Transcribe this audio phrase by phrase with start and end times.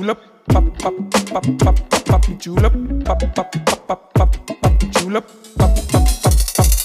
[0.00, 4.30] julep, pap, pap, pap, pap, pap, pap, julep, pap, pap, pap, pap, pap,
[4.60, 5.26] pap, julep,
[5.58, 6.36] pap, pap, pap,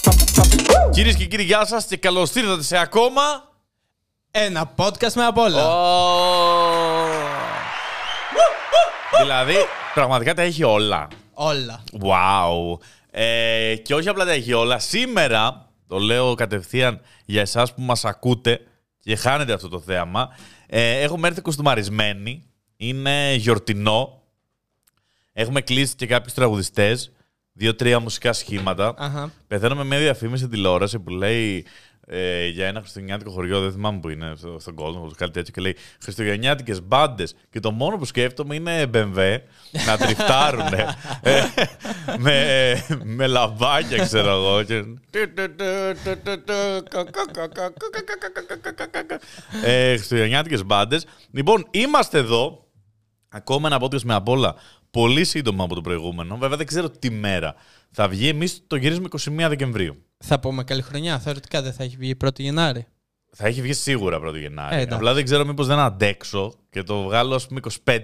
[0.04, 0.90] pap, pap, pap.
[0.90, 3.22] Κυρίε και κύριοι, γεια σα και καλώ ήρθατε σε ακόμα.
[4.30, 5.64] Ένα podcast με απ' όλα.
[9.20, 9.56] δηλαδή,
[9.94, 11.08] πραγματικά τα έχει όλα.
[11.32, 11.84] Όλα.
[12.02, 12.78] Wow.
[13.10, 14.78] Ε, και όχι απλά τα έχει όλα.
[14.78, 18.60] Σήμερα, το λέω κατευθείαν για εσάς που μας ακούτε
[19.00, 22.50] και χάνετε αυτό το θέαμα, ε, έχουμε έρθει κοστούμαρισμένοι.
[22.76, 24.22] Είναι γιορτινό.
[25.32, 27.10] Έχουμε κλείσει και κάποιους τραγουδιστές.
[27.52, 28.94] Δύο-τρία μουσικά σχήματα.
[28.98, 29.32] Αχα.
[29.46, 31.66] Πεθαίνω με μια διαφήμιση στην τηλεόραση που λέει
[32.08, 35.60] ε, για ένα χριστουγεννιάτικο χωριό, δεν θυμάμαι που είναι στο, στον κόσμο, κάτι τέτοιο, και
[35.60, 37.24] λέει Χριστουγεννιάτικε μπάντε.
[37.50, 39.38] Και το μόνο που σκέφτομαι είναι BMW
[39.86, 40.72] να τριφτάρουν
[41.22, 41.42] ε,
[42.18, 42.42] με,
[43.04, 44.62] με λαμπάκια, ξέρω εγώ.
[44.62, 44.84] και-
[49.62, 51.00] ε, Χριστουγεννιάτικε μπάντε.
[51.30, 52.65] Λοιπόν, είμαστε εδώ.
[53.36, 54.54] Ακόμα ένα podcast με απ' όλα.
[54.90, 56.36] Πολύ σύντομα από το προηγούμενο.
[56.36, 57.54] Βέβαια δεν ξέρω τι μέρα
[57.90, 58.28] θα βγει.
[58.28, 59.96] Εμείς το γυρίζουμε 21 Δεκεμβρίου.
[60.18, 61.18] Θα πούμε καλή χρονιά.
[61.18, 62.86] Θεωρητικά δεν θα έχει βγει 1η Γενάρη.
[63.32, 64.74] Θα έχει βγει σίγουρα 1η Γενάρη.
[64.74, 64.94] Ε, εντάξει.
[64.96, 67.98] Απλά δεν ξέρω μήπως δεν αντέξω και το βγάλω ας πούμε 25.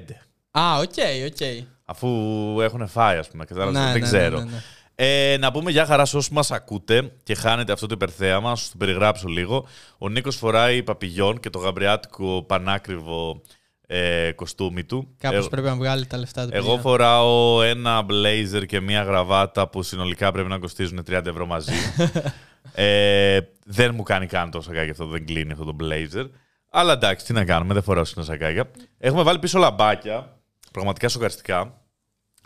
[0.51, 0.95] Α, OK,
[1.27, 1.67] OK.
[1.85, 2.09] Αφού
[2.61, 3.45] έχουν φάει, ας πούμε.
[3.45, 4.39] Κατάλαβες, Ναι, δεν ναι, ξέρω.
[4.39, 4.63] ναι, ναι, ναι.
[4.95, 8.57] Ε, να πούμε για χαράς σε όσους μας ακούτε και χάνετε αυτό το υπερθέαμα, να
[8.57, 9.67] σας το περιγράψω λίγο.
[9.99, 13.43] Ο Νίκος φοράει παπηγιόν και το γαμπριάτικο πανάκριβο
[13.87, 15.15] ε, κοστούμι του.
[15.19, 16.51] Κάπω Ε, πρέπει να βγάλει τα λεφτά του.
[16.53, 16.81] Εγώ παιδιά.
[16.81, 21.73] φοράω ένα blazer και μία γραβάτα που συνολικά πρέπει να κοστίζουν 30 ευρώ μαζί.
[22.75, 26.27] ε, δεν μου κάνει καν το σακάκι αυτό, δεν κλείνει αυτό το blazer.
[26.71, 28.71] Αλλά εντάξει, τι να κάνουμε, δεν φοράω συχνά σακάκια.
[28.99, 30.37] Έχουμε βάλει πίσω λαμπάκια,
[30.73, 31.77] πραγματικά σοκαριστικά.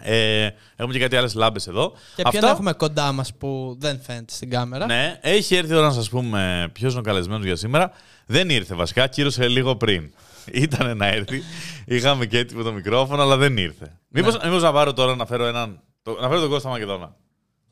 [0.03, 1.93] Ε, έχουμε και κάτι άλλες λάμπες εδώ.
[2.17, 5.87] Και ποιον έχουμε κοντά μας που δεν φαίνεται στην κάμερα; Ναι, έχει έρθει η ώρα
[5.87, 7.93] να σας πούμε ποιος είναι ο καλεσμένος για σήμερα.
[8.27, 10.13] Δεν ήρθε βασικά, κύρωσε λίγο πριν.
[10.65, 11.43] Ήτανε να έρθει.
[11.85, 13.99] Είχαμε και έτοιμο το μικρόφωνο, αλλά δεν ήρθε.
[14.09, 15.81] Μήπως μήπως να πάρω τώρα να φέρω έναν.
[16.03, 17.17] το- να φέρω τον Κώστα Μακεδόνα.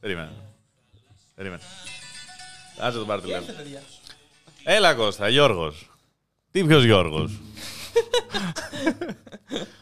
[0.01, 0.31] Περίμενε.
[1.35, 1.63] Περίμενε.
[2.79, 3.53] Άσε τον πάρω τηλέφωνο.
[4.65, 5.91] Έλα Κώστα, Γιώργος.
[6.51, 7.41] Τι ποιος Γιώργος.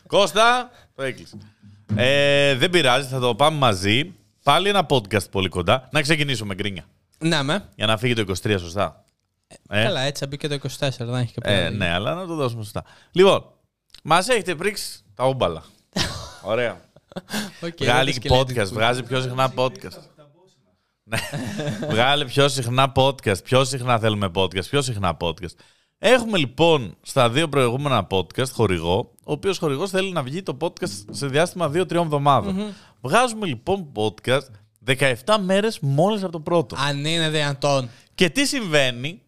[0.06, 1.36] Κώστα, το έκλεισε.
[1.94, 4.14] Ε, δεν πειράζει, θα το πάμε μαζί.
[4.42, 5.88] Πάλι ένα podcast πολύ κοντά.
[5.92, 6.84] Να ξεκινήσουμε γκρίνια.
[7.18, 7.68] Ναι, με.
[7.74, 9.01] Για να φύγει το 23 σωστά.
[9.74, 11.84] Ε, Καλά, έτσι θα μπει και το 24, δεν έχει και ε, πρόβλημα.
[11.84, 12.84] ναι, αλλά να το δώσουμε σωστά.
[13.12, 13.44] Λοιπόν,
[14.02, 15.62] μας έχετε πρίξει τα ούμπαλα.
[16.42, 16.80] Ωραία.
[17.62, 18.74] Οκ, Βγάλει δεν τα podcast, σκελέτη.
[18.74, 19.98] βγάζει πιο συχνά podcast.
[21.02, 21.18] Ναι.
[21.90, 23.42] Βγάλε πιο συχνά podcast.
[23.44, 24.66] Πιο συχνά θέλουμε podcast.
[24.70, 25.54] Πιο συχνά podcast.
[25.98, 31.04] Έχουμε λοιπόν στα δύο προηγούμενα podcast χορηγό, ο οποίος χορηγός θέλει να βγει το podcast
[31.10, 32.74] σε διάστημα 2-3 εβδομάδων.
[33.00, 34.40] Βγάζουμε λοιπόν podcast
[34.86, 36.76] 17 μέρες μόλις από το πρώτο.
[36.78, 37.88] Αν είναι δυνατόν.
[38.14, 39.22] Και τι συμβαίνει,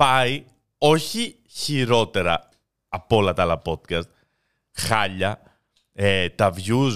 [0.00, 0.44] πάει
[0.78, 2.48] όχι χειρότερα
[2.88, 4.08] από όλα τα άλλα podcast,
[4.72, 5.40] χάλια,
[5.92, 6.92] ε, τα views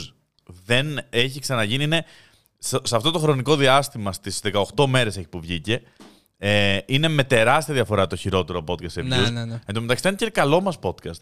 [0.64, 2.04] δεν έχει ξαναγίνει, είναι
[2.58, 4.40] σε, σε αυτό το χρονικό διάστημα, στις
[4.76, 5.82] 18 μέρες έχει που βγήκε,
[6.38, 9.04] ε, είναι με τεράστια διαφορά το χειρότερο podcast σε views.
[9.04, 9.60] Ναι, ναι, ναι.
[9.66, 11.20] Εν τω μεταξύ ήταν και καλό μας podcast.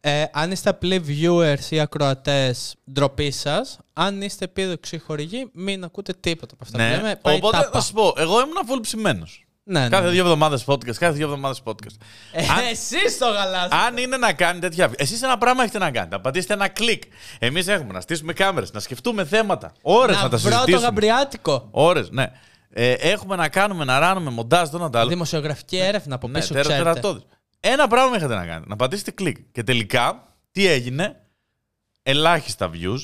[0.00, 3.78] Ε, αν είστε απλοί viewers ή ακροατές, ντροπή σας.
[3.92, 6.96] Αν είστε επίδοξοι χορηγοί, μην ακούτε τίποτα από αυτά που Ναι.
[6.96, 7.16] λέμε.
[7.16, 7.70] Πάει Οπότε τάπα.
[7.72, 8.94] θα σου πω, εγώ ήμουν full
[9.64, 9.80] ψημένος.
[9.80, 9.88] Ναι, ναι.
[9.88, 11.96] Κάθε δύο εβδομάδες podcast, κάθε δύο εβδομάδες podcast.
[12.32, 13.68] Ε, Αν- Εσύ το γαλάζι.
[13.86, 14.90] Αν είναι να κάνει τέτοια.
[14.96, 16.14] Εσείς ένα πράγμα έχετε να κάνετε.
[16.16, 17.02] Να πατήσετε ένα κλικ.
[17.38, 19.72] Εμείς έχουμε να στήσουμε κάμερες, να σκεφτούμε θέματα.
[19.82, 20.84] Ώρες να, να τα βρω το συζητήσουμε.
[20.86, 21.68] γαμπριάτικο.
[21.70, 22.26] Ώρες, ναι.
[22.76, 25.08] Ε, έχουμε να κάνουμε, να ράνουμε μοντάζ, το να τα άλλο.
[25.08, 26.84] Δημοσιογραφική έρευνα από Ναι, πίσω, τερα- ξέρετε.
[26.84, 27.22] τερατώδες.
[27.60, 28.66] Ένα πράγμα είχατε να κάνετε.
[28.68, 29.36] Να πατήσετε κλικ.
[29.52, 31.16] Και τελικά, τι έγινε;
[32.02, 32.98] Ελάχιστα views.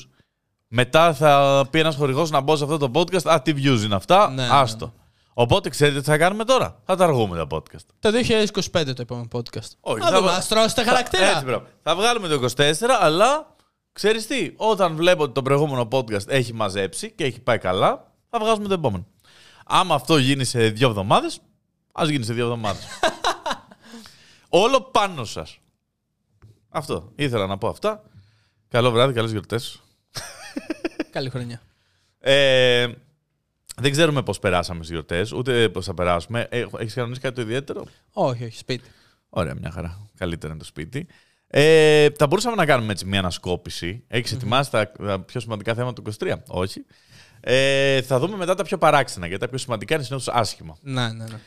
[0.67, 3.25] Μετά θα πει ένας χορηγός να μπω σε αυτό το podcast.
[3.31, 4.29] Α, τι views είναι αυτά.
[4.29, 4.93] Ναι, ναι, Άστο.
[5.33, 6.79] Οπότε ξέρετε τι θα κάνουμε τώρα.
[6.85, 7.85] Θα τα αργούμε τα podcast.
[7.99, 8.09] Το
[8.73, 9.69] 2025 το επόμενο podcast.
[9.79, 11.29] Όχι, Α, θα- δούμε, ας τρώσετε χαρακτήρα.
[11.29, 11.65] Έτσι, μπράβο.
[11.83, 13.55] Θα βγάλουμε το 24, αλλά
[13.93, 18.39] ξέρεις τι, όταν βλέπω ότι το προηγούμενο podcast έχει μαζέψει και έχει πάει καλά, θα
[18.39, 19.05] βγάζουμε το επόμενο.
[19.65, 21.39] Άμα αυτό γίνει σε δύο εβδομάδες,
[21.91, 22.83] ας γίνει σε δύο εβδομάδες.
[24.49, 25.57] Όλο πάνω σας.
[26.69, 27.11] Αυτό.
[27.15, 28.03] Ήθελα να πω αυτά.
[28.67, 29.81] Καλό βράδυ, καλές γιορτές.
[31.11, 31.61] Καλή χρονιά.
[32.19, 32.87] Ε,
[33.75, 36.47] δεν ξέρουμε πώς περάσαμε στις γιορτές, ούτε πώς θα περάσουμε.
[36.77, 38.89] Έχεις κανονίσει κάτι το ιδιαίτερο; Όχι, όχι, σπίτι.
[39.29, 40.09] Ωραία, μια χαρά.
[40.17, 41.07] Καλύτερα είναι το σπίτι.
[41.47, 44.03] Ε, θα μπορούσαμε να κάνουμε έτσι μια ανασκόπηση.
[44.07, 46.33] Έχεις ετοιμάσει τα, τα πιο σημαντικά θέματα του 23.
[46.47, 46.85] Όχι.
[47.39, 50.77] Ε, θα δούμε μετά τα πιο παράξενα, γιατί τα πιο σημαντικά είναι συνήθως άσχημα.
[50.81, 51.39] Ναι, ναι, ναι.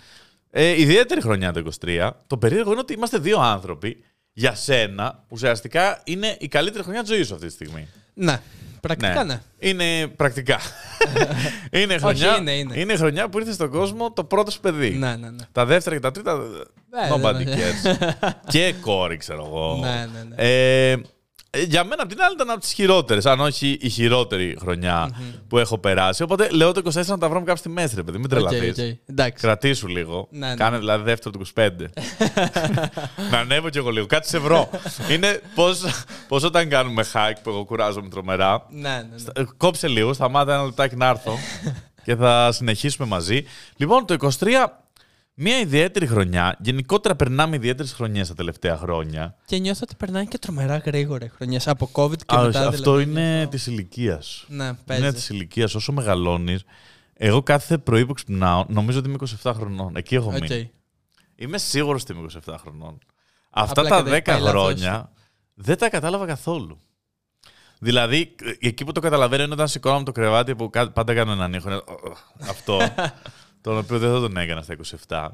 [0.51, 2.11] Ε, ιδιαίτερη χρονιά το 23.
[2.27, 4.05] Το περίεργο είναι ότι είμαστε δύο άνθρωποι.
[4.33, 7.89] Για σένα, ουσιαστικά είναι η καλύτερη χρονιά της ζωής σου αυτή τη στιγμή.
[8.15, 8.41] Ναι,
[8.87, 9.41] πρακτικά ναι.
[9.59, 10.61] Είναι πρακτικά.
[11.83, 12.93] είναι, χρονιά, είναι, είναι.
[12.93, 14.91] η χρονιά που ήρθε στον κόσμο το πρώτο σου παιδί.
[14.91, 15.45] Ναι, ναι, ναι.
[15.53, 16.37] Τα δεύτερα και τα τρίτα.
[16.37, 17.57] Ναι, nobody ναι, ναι.
[17.57, 18.11] cares.
[18.53, 19.79] και κόρη, ξέρω εγώ.
[19.83, 20.35] Ναι, ναι, ναι.
[20.37, 20.97] Ε, Ε,
[21.67, 23.27] Για μένα, απ' την άλλη, ήταν από τις χειρότερες.
[23.27, 25.11] Αν όχι η χειρότερη χρονιά
[25.49, 26.23] που έχω περάσει.
[26.23, 28.19] Οπότε λέω το 24 να τα βρω κάπου στη μέση, ρε παιδί.
[28.19, 28.79] Μην τρελαθείς.
[28.79, 28.97] OK, OK.
[29.07, 29.43] Εντάξει.
[29.45, 30.29] Κρατήσου λίγο.
[30.31, 30.55] Ναι, ναι.
[30.55, 31.69] Κάνε δηλαδή δεύτερο του 25.
[33.31, 34.07] να ανέβω κι εγώ λίγο.
[34.07, 34.71] Κάτσε βρω.
[35.11, 35.41] Είναι
[36.29, 38.67] πώς όταν κάνουμε hike που εγώ κουράζομαι τρομερά.
[38.71, 39.43] Ναι, ναι, ναι.
[39.43, 41.39] Ε, Κόψε λίγο, σταμάτα ένα λεπτάκι να έρθω
[42.05, 43.45] και θα συνεχίσουμε μαζί.
[43.77, 44.49] Λοιπόν, το 23,
[45.35, 46.57] μια ιδιαίτερη χρονιά.
[46.61, 49.37] Γενικότερα περνάμε ιδιαίτερες χρονιές τα τελευταία χρόνια.
[49.47, 51.69] Και νιώθω ότι περνάνε και τρομερά γρήγορα οι χρονιές.
[51.69, 52.69] Από COVID και Α, μετά.
[52.69, 54.45] αυτό δηλαδή, είναι νιώθω- της ηλικίας.
[54.49, 55.13] Ναι, Είναι παίζει.
[55.13, 55.75] της ηλικίας.
[55.75, 56.65] Όσο μεγαλώνεις,
[57.15, 59.97] εγώ κάθε πρωί που ξυπνάω, νομίζω ότι είμαι 27 χρονών.
[59.97, 60.39] Εκεί έχω Οκ.
[60.49, 60.71] μείνει.
[61.37, 62.99] Είμαι σίγουρος ότι είμαι 27 χρονών.
[63.51, 64.63] Αυτά Απλά τα και δεν 10 πάει λάθος.
[64.63, 65.13] χρόνια
[65.55, 66.79] δεν τα κατάλαβα καθόλου.
[67.79, 71.33] Δηλαδή, ε, εκεί που το καταλαβαίνω είναι όταν σηκώναμε το κρεβάτι που κα- πάντα κάνω
[71.33, 71.69] έναν ήχο.
[71.69, 72.17] είναι, «Ω, ω»,
[72.49, 72.79] Αυτό.
[73.65, 74.77] τον οποίο δεν θα τον έκανα στα
[75.07, 75.29] 27.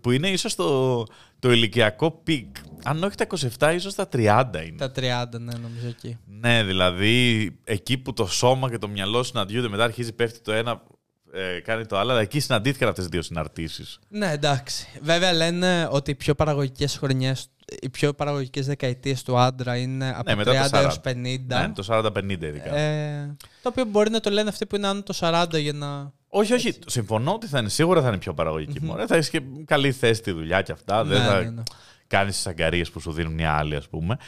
[0.00, 1.02] Που είναι ίσως το,
[1.38, 2.56] το ηλικιακό peak.
[2.84, 3.26] Αν όχι τα
[3.58, 4.76] 27, ίσως τα 30 είναι.
[4.76, 6.18] Τα 30, ναι, νομίζω εκεί.
[6.40, 10.82] Ναι, δηλαδή εκεί που το σώμα και το μυαλό συναντιούνται, μετά αρχίζει πέφτει το ένα,
[11.32, 12.10] ε, κάνει το άλλο.
[12.10, 13.98] Αλλά εκεί συναντήθηκαν αυτές τις δύο συναρτήσεις.
[14.08, 14.88] Ναι, εντάξει.
[15.02, 17.46] Βέβαια λένε ότι οι πιο παραγωγικές χρονιές,
[17.80, 21.10] οι πιο παραγωγικές δεκαετίες του άντρα είναι από Ναι, μετά το 30 έως 40.
[21.10, 21.38] 50.
[21.46, 22.76] Ναι, το 40-50 ειδικά.
[22.76, 26.12] Ε, το οποίο μπορεί να το λένε αυτοί που είναι άνω των 40 για να.
[26.36, 26.78] Όχι, όχι.
[26.86, 28.82] Συμφωνώ ότι θα είναι, σίγουρα θα είναι πιο παραγωγική.
[28.82, 31.04] Μωρέ, θα έχεις και καλή θέση στη δουλειά και αυτά.
[31.04, 31.62] δεν Ναι, θα ναι, ναι.
[32.06, 34.18] κάνεις τις αγκαρίες που σου δίνουν οι άλλοι, ας πούμε.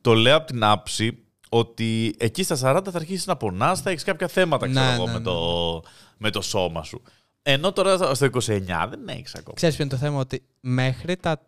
[0.00, 1.18] Το λέω από την άψη
[1.48, 5.06] ότι εκεί στα 40 θα αρχίσεις να πονάς, θα έχεις κάποια θέματα Ναι, ξέρω εγώ,
[5.06, 5.24] ναι, με, ναι.
[5.24, 5.82] το,
[6.18, 7.02] με το σώμα σου.
[7.42, 8.40] Ενώ τώρα στο 29
[8.88, 9.54] δεν έχεις ακόμα.
[9.54, 11.40] Ξέρεις ποιο είναι το θέμα, ότι μέχρι τα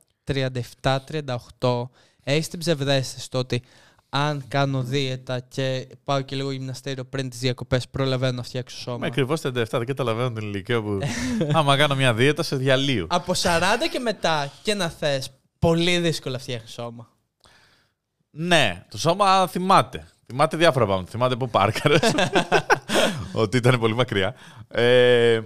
[1.60, 1.88] 37-38
[2.22, 3.62] έχεις την ψευδέστηση το ότι
[4.16, 8.98] αν κάνω δίαιτα και πάω και λίγο γυμναστήριο πριν τις διακοπές, προλαβαίνω να φτιάξω σώμα.
[8.98, 10.98] Με ακριβώς 37, δεν καταλαβαίνω την ηλικία που.
[11.52, 13.06] άμα κάνω μια δίαιτα σε διαλύω.
[13.10, 13.60] Από 40
[13.92, 17.08] και μετά και να θες, πολύ δύσκολα φτιάχνεις σώμα.
[18.30, 20.08] ναι, το σώμα θυμάται.
[20.26, 21.10] Θυμάται διάφορα πράγματα.
[21.10, 22.00] Θυμάται που πάρκαρες.
[23.42, 24.34] ότι ήταν πολύ μακριά.
[24.68, 25.40] Ε,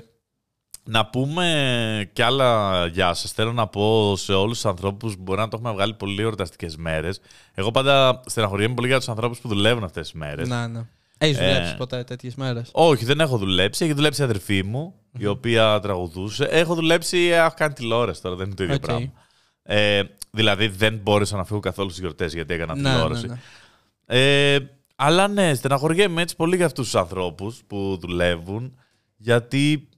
[0.90, 3.32] να πούμε κι άλλα γεια σας.
[3.32, 6.76] Θέλω να πω σε όλους τους ανθρώπους που μπορεί να το έχουμε βγάλει πολύ εορταστικές
[6.76, 7.20] μέρες.
[7.54, 10.48] Εγώ πάντα στεναχωριέμαι πολύ για τους ανθρώπους που δουλεύουν αυτές τις μέρες.
[10.48, 10.80] Ναι, ναι.
[11.18, 13.84] Έχεις Ε, δουλέψει ποτέ τέτοιες μέρες; Όχι, δεν έχω δουλέψει.
[13.84, 16.44] Έχει δουλέψει η αδερφή μου, η οποία τραγουδούσε.
[16.44, 18.80] Έχω δουλέψει, έχω κάνει τηλεόραση τώρα, δεν είναι το ίδιο Οκ.
[18.80, 19.12] πράγμα.
[19.62, 23.26] Ε, δηλαδή δεν μπόρεσα να φύγω καθόλου στις γιορτές γιατί έκανα Ναι, τηλεόραση.
[23.26, 23.32] ναι,
[24.06, 24.52] ναι.
[24.54, 24.58] Ε,
[24.96, 28.78] αλλά ναι, στεναχωριέμαι έτσι πολύ για αυτούς τους ανθρώπους που δουλεύουν,
[29.16, 29.88] γιατί.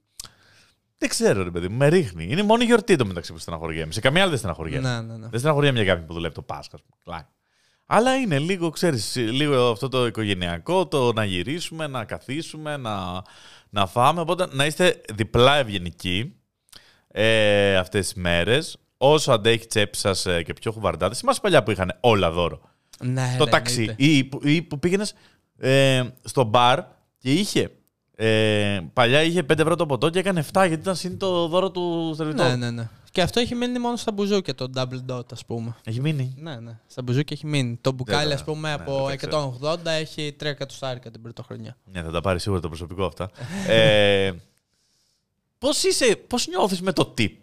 [1.01, 2.23] Δεν ξέρω, ρε παιδί μου, με ρίχνει.
[2.29, 3.91] Είναι η μόνη γιορτή το μεταξύ που στεναχωριέμαι.
[3.91, 4.89] Σε καμία άλλη δεν στεναχωριέμαι.
[4.89, 5.27] Ναι, ναι, ναι.
[5.27, 6.75] Δεν στεναχωριέμαι για κάποιον που δουλεύει το Πάσχα.
[6.75, 6.95] ας πούμε.
[7.03, 7.25] Κλάκ.
[7.85, 13.21] Αλλά είναι λίγο, ξέρεις, λίγο αυτό το οικογενειακό, το να γυρίσουμε, να καθίσουμε, να,
[13.69, 14.21] να φάμε.
[14.21, 16.35] Οπότε να είστε διπλά ευγενικοί
[17.07, 18.77] ε, αυτές τις μέρες.
[18.97, 21.17] Όσο αντέχει η τσέπη σας ε, και πιο χουβαρντάδες.
[21.19, 22.61] Θυμάσαι παλιά που είχαν όλα δώρο;
[23.03, 23.79] Ναι, το ρε, ταξί.
[23.81, 24.03] εννοείται.
[24.05, 25.13] Ή, που- ή που πήγαινες
[25.57, 26.79] ε, στο μπαρ
[27.17, 27.69] και είχε.
[28.23, 31.71] Ε, παλιά είχε 5 ευρώ το ποτό και έκανε 7 γιατί ήταν συν το δώρο
[31.71, 32.49] του σερβιτόρου.
[32.49, 32.89] Ναι, ναι, ναι.
[33.11, 35.75] Και αυτό έχει μείνει μόνο στα μπουζούκια το double dot, ας πούμε.
[35.83, 36.35] Έχει μείνει.
[36.37, 36.79] Ναι, ναι.
[36.87, 37.77] Στα μπουζούκια έχει μείνει.
[37.81, 41.77] Το μπουκάλι, τα- ας πούμε, ναι, από δεν τα 180 έχει 3 εκατοστάρικα την πρωτοχρονιά.
[41.83, 43.29] Ναι, θα τα πάρει σίγουρα το προσωπικό αυτά.
[43.67, 44.31] ε,
[45.57, 47.35] πώς είσαι, πώς νιώθεις με το tip;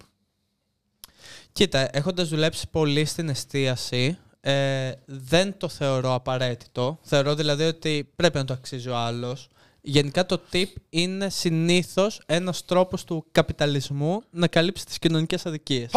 [1.53, 6.99] Κοίτα, έχοντας δουλέψει πολύ στην εστίαση, ε, δεν το θεωρώ απαραίτητο.
[7.03, 9.49] Θεωρώ δηλαδή ότι πρέπει να το αξίζει ο άλλος.
[9.91, 15.91] Γενικά το tip είναι συνήθως ένας τρόπος του καπιταλισμού να καλύψει τις κοινωνικές αδικίες.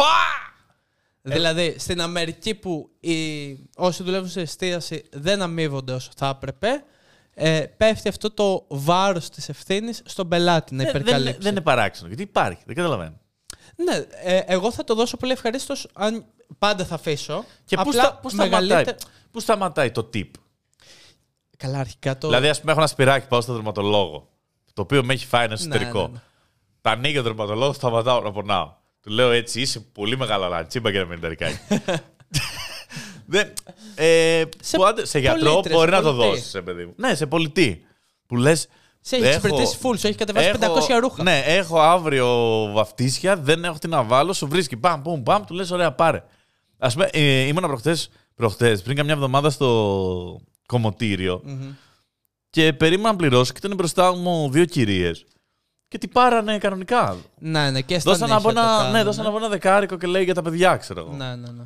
[1.22, 6.84] Δηλαδή, στην Αμερική που οι, όσοι δουλεύουν σε εστίαση δεν αμείβονται όσο θα έπρεπε,
[7.34, 11.38] ε, πέφτει αυτό το βάρος της ευθύνης στον πελάτη να Ε, δεν, υπερκαλύψει.
[11.40, 13.20] δεν είναι παράξενο, γιατί υπάρχει, δεν καταλαβαίνω.
[13.76, 16.24] Ναι, ε, εγώ θα το δώσω πολύ ευχαρίστως αν
[16.58, 17.44] πάντα θα αφήσω.
[17.64, 18.96] Και πού Απλά στα, πώς σταματάει, μεγαλύτερα-
[19.30, 20.30] πού σταματάει το tip;
[21.62, 22.26] Καλά, αρχικά το.
[22.28, 24.28] Δηλαδή, ας πούμε, έχω ένα σπυράκι, πάω στο δερματολόγο,
[24.72, 26.00] το οποίο με έχει φάει ένα εσωτερικό.
[26.00, 26.18] ναι, ναι.
[26.80, 28.72] Τα ανοίγει ο δερματολόγος, σταματάω να πονάω.
[29.02, 31.58] Του λέω έτσι, είσαι πολύ μεγάλα λαντσίμπα και ένα μενταρικάκι.
[33.26, 33.52] Δεν,
[33.94, 36.34] ε, Σε που άντε- σε γιατρό πολίτρες, μπορεί σε να το πολιτή.
[36.40, 36.92] δώσεις, παιδί μου.
[36.96, 37.84] Ναι, σε πολιτή.
[38.26, 38.68] Που λες.
[39.00, 41.22] Σε έχεις εξυπηρετήσει full, σου έχει κατεβάσει 500 ρούχα.
[41.22, 42.26] Ναι, έχω αύριο
[42.72, 44.76] βαφτίσια, δεν έχω τι να βάλω, σου βρίσκει.
[44.76, 46.22] Παμ, παμ, παμ, του λες: Ωραία, πάρε.
[46.78, 50.40] Α πούμε, ε, ήμουνα προχτές, προχτές, πριν καμιά εβδομάδα στο
[50.72, 51.70] κομμωτήριο Μμμ.
[52.50, 55.24] και περίμενα να πληρώσω και ήταν μπροστά μου δύο κυρίες.
[55.88, 57.16] Και τι πάρανε κανονικά.
[57.38, 59.96] Ναι, ναι, και στα Δώσαν από νύχια το ένα, κάνουν, ναι, δώσαν από ένα δεκάρικο
[59.96, 61.12] και λέει για τα παιδιά, ξέρω εγώ.
[61.16, 61.64] Ναι, ναι, ναι.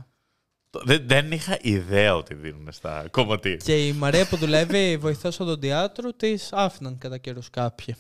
[0.71, 3.57] Το- Δεν, δεν είχα ιδέα ότι δίνουν στα κομμωτήρια.
[3.57, 7.95] Και η Μαρία που δουλεύει βοηθός οδοντιάτρου της άφηναν κατά καιρούς κάποιοι.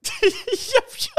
[0.68, 1.12] Για ποιο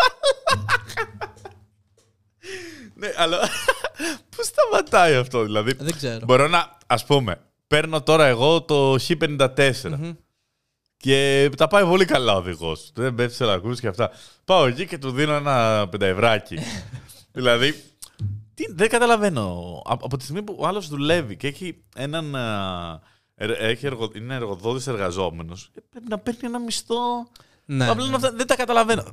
[2.94, 3.38] Ναι, αλλά
[4.36, 6.26] πού σταματάει αυτό, δηλαδή; Δεν ξέρω.
[6.26, 7.42] Μπορώ να, ας πούμε,
[7.74, 10.16] παίρνω τώρα εγώ το Χ54.
[10.98, 12.92] Και τα πάει πολύ καλά ο οδηγός.
[12.94, 14.12] Δεν πέφτει σε λακκού και αυτά.
[14.46, 16.58] Πάω εκεί και του δίνω ένα πενταευράκι.
[17.38, 17.84] δηλαδή,
[18.54, 19.82] τι, δεν καταλαβαίνω.
[19.86, 22.36] Από, από τη στιγμή που ο άλλος δουλεύει και έχει έναν.
[22.36, 23.00] α,
[23.36, 27.28] ε, έχει εργο, είναι εργοδότης εργαζόμενος, πρέπει να παίρνει ένα μισθό.
[27.66, 28.16] Ναι, Απλά ναι.
[28.16, 29.04] αυτά δεν τα καταλαβαίνω.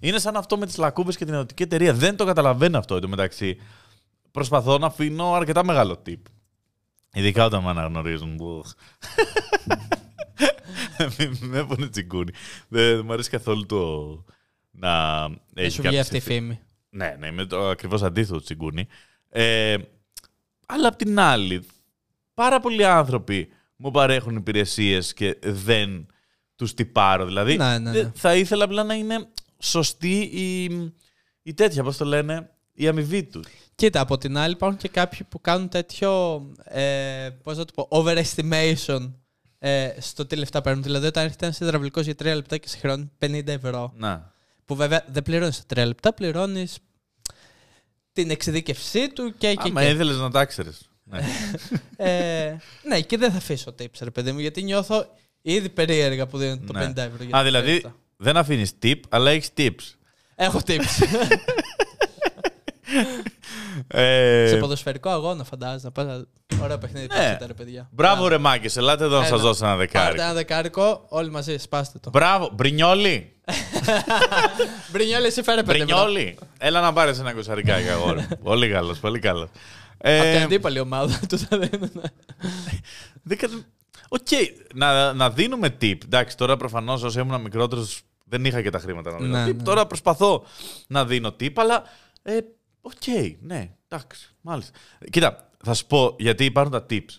[0.00, 1.94] Είναι σαν αυτό με τις λακκούβες και την ιδιωτική εταιρεία.
[1.94, 3.56] Δεν το καταλαβαίνω αυτό εντωμεταξύ.
[4.30, 6.20] Προσπαθώ να αφήνω αρκετά μεγάλο tip.
[7.12, 8.34] Ειδικά όταν με αναγνωρίζουν.
[8.34, 8.72] Μπουχ.
[11.18, 12.32] Μην με έπουνε τσιγκούνι.
[12.68, 14.06] Δεν δεν μου αρέσει καθόλου το
[14.70, 16.60] να Δεν έχει σου βγει κάποιες αυτή η φήμη.
[16.90, 18.86] ναι, ναι, είμαι το ακριβώς αντίθετο του τσιγκούνι.
[19.28, 19.76] Ε,
[20.66, 21.66] αλλά απ' την άλλη,
[22.34, 26.06] πάρα πολλοί άνθρωποι μου παρέχουν υπηρεσίες και δεν
[26.56, 27.24] τους τυπάρω.
[27.26, 28.10] Δηλαδή, Ναι, ναι, δεν- ναι.
[28.14, 30.64] θα ήθελα απλά να είναι σωστή η,
[31.42, 33.46] η τέτοια, πώς το λένε, η αμοιβή τους.
[33.80, 37.88] Κοίτα, από την άλλη υπάρχουν και κάποιοι που κάνουν τέτοιο, ε, πώς να το πω,
[37.90, 39.12] overestimation
[39.58, 40.82] ε, στο τι λεφτά παίρνουν.
[40.82, 44.32] Δηλαδή, όταν έρχεται ένας υδραυλικός για 3 λεπτά και σε χρεώνει 50 ευρώ, Να.
[44.64, 46.78] που βέβαια δεν πληρώνεις σε 3 λεπτά, πληρώνεις
[48.12, 49.68] την εξειδίκευσή του και εκεί.
[49.68, 49.88] Άμα και.
[49.90, 50.70] ήθελες να τα ξέρει.
[51.04, 51.20] Ναι.
[51.96, 55.06] Ε, ναι, και δεν θα αφήσω tips, ρε παιδί μου, γιατί νιώθω
[55.42, 56.86] ήδη περίεργα που δίνω το Ναι.
[56.86, 57.24] 50 ευρώ.
[57.24, 57.96] για Α, τα δηλαδή λεφτά.
[58.16, 59.94] δεν αφήνεις tip, αλλά έχεις tips.
[60.34, 60.84] Έχω tips.
[63.92, 65.84] Ε, σε ποδοσφαιρικό αγώνα, φαντάζεσαι.
[65.86, 66.24] Να πας να...
[66.62, 67.06] Ωραίο παιχνίδι.
[67.06, 67.14] Ναι.
[67.16, 67.88] παίξετε, ρε παιδιά.
[67.92, 69.40] Μπράβο, ρε Μάκης, ελάτε εδώ να σας Έλα.
[69.42, 70.20] δώσω ένα Πάρτε δεκάρι.
[70.20, 72.10] ένα δεκάρικο, όλοι μαζί, σπάστε το.
[72.10, 73.34] Μπράβο, Μπρινιόλι.
[74.92, 75.96] Μπρινιόλη, εσύ φέρε πέντε ευρώ.
[75.96, 76.38] Μπρινιόλι.
[76.58, 78.26] Έλα να πάρεις ένα εικοσαρικάκι, αγόρι.
[78.42, 79.48] πολύ καλός, πολύ καλός.
[80.02, 81.90] Από Ε, την αντίπαλη ομάδα του θα δίνουν.
[83.22, 83.48] δεν κα-
[84.08, 84.26] Οκ,
[84.74, 85.96] να, να δίνουμε tip.
[86.04, 89.54] Εντάξει, τώρα προφανώς όσο ήμουν μικρότερος δεν είχα και τα χρήματα να δίνω Ναι, tip.
[89.56, 89.62] ναι.
[89.62, 90.44] Τώρα προσπαθώ
[90.86, 91.82] να δίνω tip, αλλά.
[92.22, 92.38] Ε,
[92.80, 93.06] Οκ,
[93.40, 94.78] ναι, εντάξει, μάλιστα.
[95.10, 97.18] Κοίτα, θα σου πω γιατί υπάρχουν τα tips.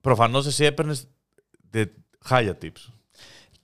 [0.00, 1.06] Προφανώς εσύ έπαιρνες
[2.24, 2.92] χάλια tips.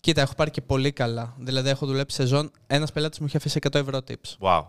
[0.00, 1.34] Κοίτα, έχω πάρει και πολύ καλά.
[1.38, 2.50] Δηλαδή, έχω δουλέψει σεζόν.
[2.66, 4.36] Ένας πελάτης μου είχε αφήσει 100 ευρώ tips.
[4.38, 4.64] Wow.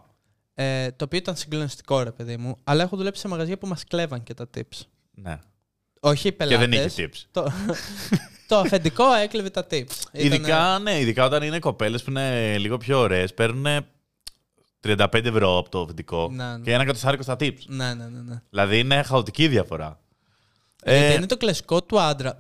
[0.53, 2.55] Ε, το οποίο ήταν συγκλονιστικό, ρε παιδί μου.
[2.63, 4.81] Αλλά έχω δουλέψει σε μαγαζιά που μας κλέβαν και τα tips.
[5.11, 5.39] Ναι.
[5.99, 6.67] Όχι οι Και πελάτες.
[6.69, 7.25] δεν είχε tips.
[7.31, 7.51] Το,
[8.47, 9.95] το αφεντικό έκλεβε τα tips.
[10.11, 13.85] Ειδικά, ναι, ειδικά όταν είναι κοπέλες που είναι λίγο πιο ωραίες, παίρνουν
[14.87, 16.59] 35 ευρώ από το αφεντικό Ναι, ναι.
[16.63, 17.57] και ένα κατοστάρικο στα tips.
[17.67, 18.21] Ναι, ναι, ναι.
[18.21, 18.41] ναι.
[18.49, 19.99] Δηλαδή είναι χαοτική διαφορά.
[20.83, 22.37] Γιατί Ε, είναι το κλασικό του άντρα.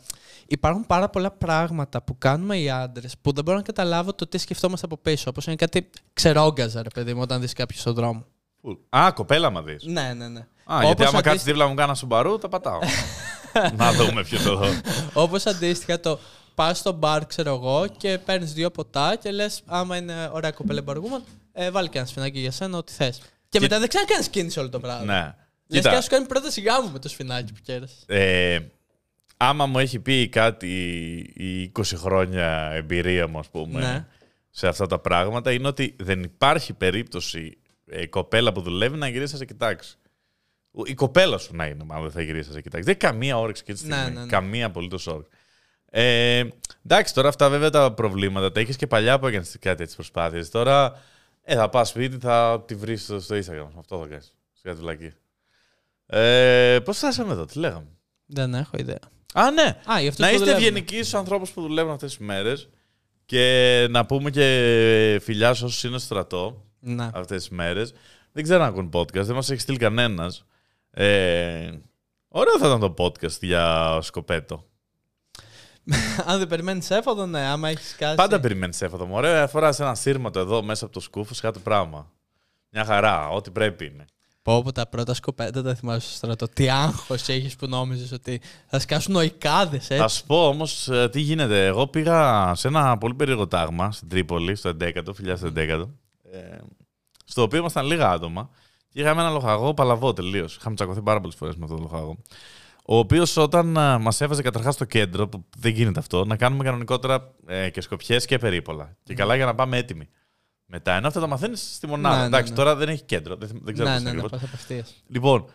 [0.47, 4.37] Υπάρχουν πάρα πολλά πράγματα που κάνουμε οι άντρες που δεν μπορώ να καταλάβω το τι
[4.37, 5.29] σκεφτόμαστε από πίσω.
[5.29, 8.25] Όπως είναι κάτι ξερόγκαζα, ρε παιδί μου, όταν δεις κάποιος στον δρόμο.
[8.89, 9.83] Α, κοπέλα μα δεις.
[9.83, 10.39] Ναι, ναι, ναι.
[10.39, 10.45] Α,
[10.83, 12.79] γιατί άμα αντίστοι- κάτσει δίπλα μου κάνα σουμπαρού, τα πατάω.
[13.77, 14.65] να δούμε ποιο το δω.
[15.13, 16.19] Όπως αντίστοιχα το
[16.55, 20.79] πας στο μπαρ, ξέρω εγώ, και παίρνεις δύο ποτά και λες: Άμα είναι ωραία κοπέλα
[20.79, 21.23] εμπορευούμενο,
[21.59, 23.21] ε, βάλει και ένα σφινάκι για σένα, ό,τι θες.
[23.49, 25.05] Και, μετά δεν ξανακάνεις κίνηση όλο το βράδυ.
[25.05, 25.13] ναι.
[25.13, 25.35] Λες
[25.67, 27.95] και Κοίτα, να σου κάνει πρόταση γάμου με το σφινάκι που κέρασε.
[28.07, 28.59] ε,
[29.37, 30.67] άμα μου έχει πει κάτι
[31.35, 34.05] η 20 χρόνια εμπειρία μου, ας πούμε, Ναι.
[34.49, 37.57] σε αυτά τα πράγματα, είναι ότι δεν υπάρχει περίπτωση
[37.89, 39.95] ε, η κοπέλα που δουλεύει να γυρίσει να σε κοιτάξει.
[40.85, 42.85] Η κοπέλα σου να είναι, μάλλον δεν θα γυρίσει να σε κοιτάξει.
[42.91, 44.13] Δεν έχει καμία όρεξη και τη Ναι, στιγμή.
[44.13, 44.27] ναι, ναι.
[44.27, 45.29] Καμία απολύτως όρεξη.
[45.89, 46.43] Ε,
[46.85, 50.49] εντάξει, τώρα αυτά βέβαια τα προβλήματα τα έχει και παλιά που έκανες κάτι έτσι προσπάθειες.
[50.49, 51.01] Τώρα
[51.49, 53.67] ε, θα πας σπίτι, θα τη βρεις στο, στο Instagram.
[53.79, 54.33] Αυτό θα κάνεις.
[54.53, 55.13] Σε κάτι βλακή.
[56.05, 57.87] Ε, Πώς φτάσαμε εδώ, τι λέγαμε;
[58.25, 58.99] Δεν έχω ιδέα.
[59.33, 59.81] Α, ναι.
[59.91, 60.67] Α, γι' αυτό Να που είστε δουλεύουμε.
[60.67, 62.69] ευγενικοί στους ανθρώπους που δουλεύουν αυτές τις μέρες.
[63.25, 67.09] Και να πούμε και φιλιά σε όσους είναι στο στρατό Ναι.
[67.13, 67.93] αυτές τις μέρες.
[68.31, 70.45] Δεν ξέρω αν ακούν podcast, δεν μας έχει στείλει κανένας.
[70.91, 71.71] Ε,
[72.27, 74.66] ωραίο θα ήταν το podcast για σκοπέτο.
[76.25, 78.15] Αν δεν περιμένεις έφοδο, ναι, άμα έχεις κάσει.
[78.15, 79.05] Πάντα περιμένεις έφοδο.
[79.05, 79.15] μου.
[79.15, 82.11] Ωραία, φοράς ένα σύρματο εδώ μέσα από το σκούφος, κάτι πράγμα.
[82.69, 84.05] Μια χαρά, ό,τι πρέπει είναι.
[84.41, 86.47] Πω από τα πρώτα σκοπέτα τα θυμάσαι στο στρατό.
[86.47, 91.19] Τι άγχος έχεις που νόμιζες ότι θα σκάσουν οικάδε, έτσι; Θα σου πω όμως τι
[91.19, 91.65] γίνεται.
[91.65, 95.87] Εγώ πήγα σε ένα πολύ περίεργο τάγμα στην Τρίπολη, στο 11ο, φιλιά στο 11ο.
[96.31, 96.57] Ε,
[97.25, 98.49] στο οποίο ήμασταν λίγα άτομα
[98.89, 100.55] και είχαμε ένα λοχαγό παλαβό τελείως.
[100.55, 102.17] Είχαμε τσακωθεί πάρα πολλές φορές με αυτόν τον λοχαγό.
[102.89, 103.67] Ο οποίος όταν
[104.01, 108.25] μας έβαζε καταρχάς στο κέντρο, που δεν γίνεται αυτό, να κάνουμε κανονικότερα ε, και σκοπιές
[108.25, 108.97] και περίπολα.
[109.03, 110.09] Και καλά για να πάμε έτοιμοι.
[110.65, 112.15] Μετά, ενώ αυτά τα μαθαίνεις στη μονάδα.
[112.15, 112.57] Ναι, ναι, Εντάξει, ναι.
[112.57, 113.35] τώρα δεν έχει κέντρο.
[113.35, 114.31] Δεν, δεν ξέρω ναι, πώς ναι, είναι ναι, ακριβώς.
[114.31, 115.03] πας απευθείας.
[115.07, 115.45] Λοιπόν,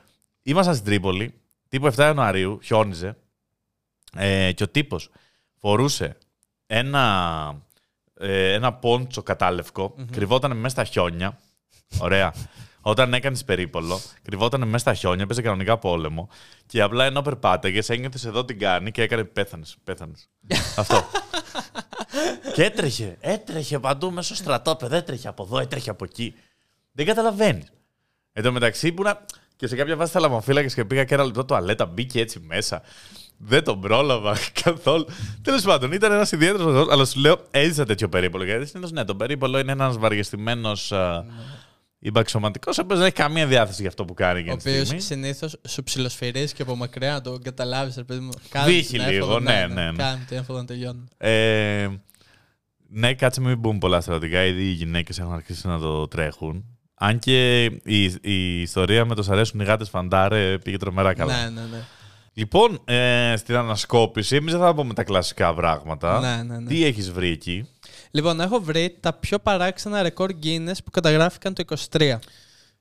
[0.42, 1.34] ήμασταν στην Τρίπολη,
[1.68, 3.16] τύπου 7 Ιανουαρίου, χιόνιζε.
[4.16, 5.10] Ε, και ο τύπος
[5.58, 6.16] φορούσε
[6.66, 7.62] ένα,
[8.14, 11.38] ε, ένα πόντσο κατάλευκο, κρυβόταν μέσα στα χιόνια.
[12.00, 12.34] Ωραία.
[12.84, 16.28] Όταν έκανες περίπολο, κρυβόταν μέσα στα χιόνια, έπαιζε κανονικά πόλεμο.
[16.66, 19.76] Και απλά ενώ περπάταγε, ένιωθες εδώ την κάνει και έκανε πέθανες.
[19.84, 20.28] Πέθανες.
[20.76, 21.04] Αυτό.
[22.54, 26.34] και έτρεχε, έτρεχε παντού μέσα στο στρατόπεδο, έτρεχε από εδώ, έτρεχε από εκεί.
[26.92, 27.72] Δεν καταλαβαίνεις.
[28.32, 29.24] Εν τω μεταξύ που να...
[29.56, 32.82] Και σε κάποια βάση θα λαμοφύλακες και πήγα και ένα λεπτό τουαλέτα, μπήκε έτσι μέσα.
[33.36, 35.06] δεν τον πρόλαβα καθόλου.
[35.42, 38.44] Τέλος πάντων, ήταν ένας ιδιαίτερος χορό, αλλά σου λέω, έζησα τέτοιο περίπολο.
[38.44, 40.92] Γιατί συνήθως, ναι, το περίπολο είναι ένας βαριεστημένος
[42.04, 44.86] υπαξιωματικό, ο οποίος δεν έχει καμία διάθεση για αυτό που κάνει Ο για τη οποίος
[44.86, 45.02] στιγμή.
[45.02, 48.30] συνήθως σου ψιλοσφυρίζει και από μακριά να το καταλάβεις, ρε παιδί μου.
[48.64, 49.96] Βύχει λίγο, ναι, ναι, ναι.
[49.96, 51.04] Κάνει την έφοδο να τελειώνει.
[51.16, 51.88] Ε,
[52.88, 56.64] ναι, κάτσε μην μπούμε πολλά στρατιωτικά, ήδη οι γυναίκες έχουν αρχίσει να το τρέχουν.
[56.94, 61.42] Αν και η, η ιστορία με το σ' αρέσουν οι γάτες φαντάρε πήγε τρομερά καλά.
[61.42, 61.82] Ναι, ναι, ναι.
[62.34, 66.20] Λοιπόν, ε, στην ανασκόπηση, εμείς δεν θα πούμε τα κλασικά πράγματα.
[66.20, 66.68] Ναι, ναι, ναι.
[66.68, 67.68] Τι έχεις βρει εκεί;
[68.14, 72.18] Λοιπόν, έχω βρει τα πιο παράξενα ρεκόρ Guinness που καταγράφηκαν το 23.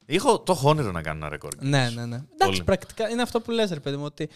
[0.06, 1.52] Έχω το έχω όνειρο να κάνω ένα ρεκόρ.
[1.60, 2.16] Ναι, ναι, ναι.
[2.16, 2.64] Εντάξει, Πολύ.
[2.64, 4.30] πρακτικά είναι αυτό που λες, ρε παιδί μου, ότι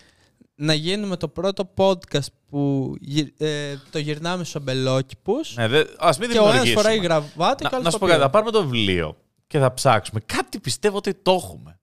[0.56, 6.18] να γίνουμε το πρώτο podcast που γυ- ε, το γυρνάμε στους αμπελόκηπους Ναι, δε, ας
[6.18, 6.82] μην και ο ένας δημιουργήσουμε.
[6.82, 8.08] φοράει γραβάτη και ο να, άλλος να σου πω τοπίο.
[8.08, 10.20] κάτι, θα πάρουμε το βιβλίο και θα ψάξουμε.
[10.26, 11.80] Κάτι πιστεύω ότι το έχουμε.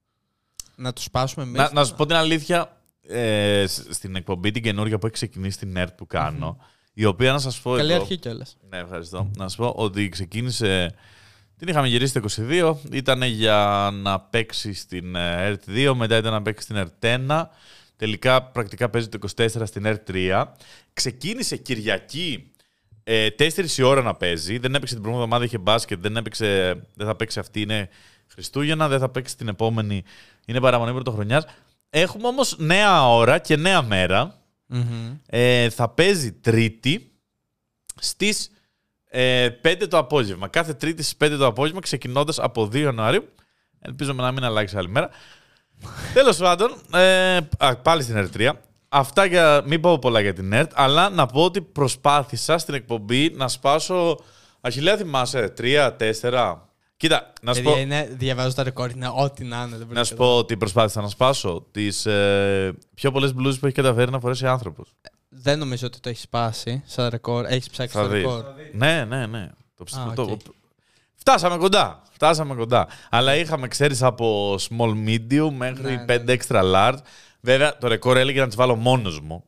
[0.76, 1.56] Να του σπάσουμε εμείς.
[1.60, 2.76] Να, να σου πω την αλήθεια,
[3.08, 6.58] ε, σ- στην εκπομπή την καινούργια που έχει ξεκινήσει την ΕΡΤ που κανω
[6.94, 8.56] η οποία να σας πω Καλή εδώ- αρχή κιόλας.
[8.70, 9.30] Ναι, ευχαριστώ.
[9.36, 10.94] Να σου πω ότι ξεκίνησε.
[11.56, 12.76] Την είχαμε γυρίσει το 22.
[12.92, 17.42] Ήταν για να παίξει στην ε, ΕΡΤ 2, μετά ήταν να παίξει στην ΕΡΤ 1.
[17.96, 20.44] Τελικά πρακτικά παίζει το 24 στην ΕΡΤ 3.
[20.92, 22.50] Ξεκίνησε Κυριακή
[23.04, 24.58] ε, 4 η ώρα να παίζει.
[24.58, 26.00] Δεν έπαιξε την προηγούμενη εβδομάδα, είχε μπάσκετ.
[26.00, 26.46] Δεν, έπαιξε,
[26.94, 27.88] δεν θα παίξει αυτή, είναι
[28.26, 28.88] Χριστούγεννα.
[28.88, 30.02] Δεν θα παίξει την επόμενη,
[30.46, 31.44] είναι παραμονή πρωτοχρονιά.
[31.90, 34.41] Έχουμε όμως νέα ώρα και νέα μέρα.
[34.72, 35.16] Μμμ.
[35.26, 37.12] Ε, θα παίζει Τρίτη
[38.00, 38.50] στις
[39.04, 40.48] ε, 5 το απόγευμα.
[40.48, 43.28] Κάθε Τρίτη στις 5 το απόγευμα, ξεκινώντας από 2 Ιανουαρίου.
[43.80, 45.10] Ελπίζουμε να μην αλλάξει άλλη μέρα.
[46.14, 48.50] Τέλος πάντων, ε, α, πάλι στην ΕΡΤ3.
[48.88, 53.30] Αυτά για, μην πω πολλά για την ΕΡΤ, αλλά να πω ότι προσπάθησα στην εκπομπή
[53.30, 54.18] να σπάσω.
[54.60, 56.71] Αχιλλέα θυμάσαι, 3, 4.
[57.02, 57.70] Κοίτα, να σου πω.
[57.70, 59.66] Παιδιά, είναι, διαβάζω τα ρεκόρ, είναι ό,τι να είναι.
[59.66, 60.14] δεν Να σου βρίσκεται.
[60.14, 64.46] πω ότι προσπάθησα να σπάσω τις ε, πιο πολλές μπλούζες που έχει καταφέρει να φορέσει
[64.46, 64.92] άνθρωπος.
[65.28, 67.44] Δεν νομίζω ότι το έχεις σπάσει σαν ρεκόρ.
[67.46, 68.22] Έχεις ψάξει Θα το δεις.
[68.22, 68.44] ρεκόρ.
[68.72, 69.50] Ναι, ναι, ναι.
[69.76, 70.40] Το ψ- Α, το- οκ.
[71.14, 72.02] Φτάσαμε κοντά.
[72.10, 72.86] Φτάσαμε κοντά.
[73.10, 76.34] Αλλά είχαμε, ξέρεις, από small medium μέχρι Ναι, 5 ναι.
[76.38, 76.98] extra large.
[77.40, 79.44] Βέβαια, το ρεκόρ έλεγε να τις βάλω μόνος μου.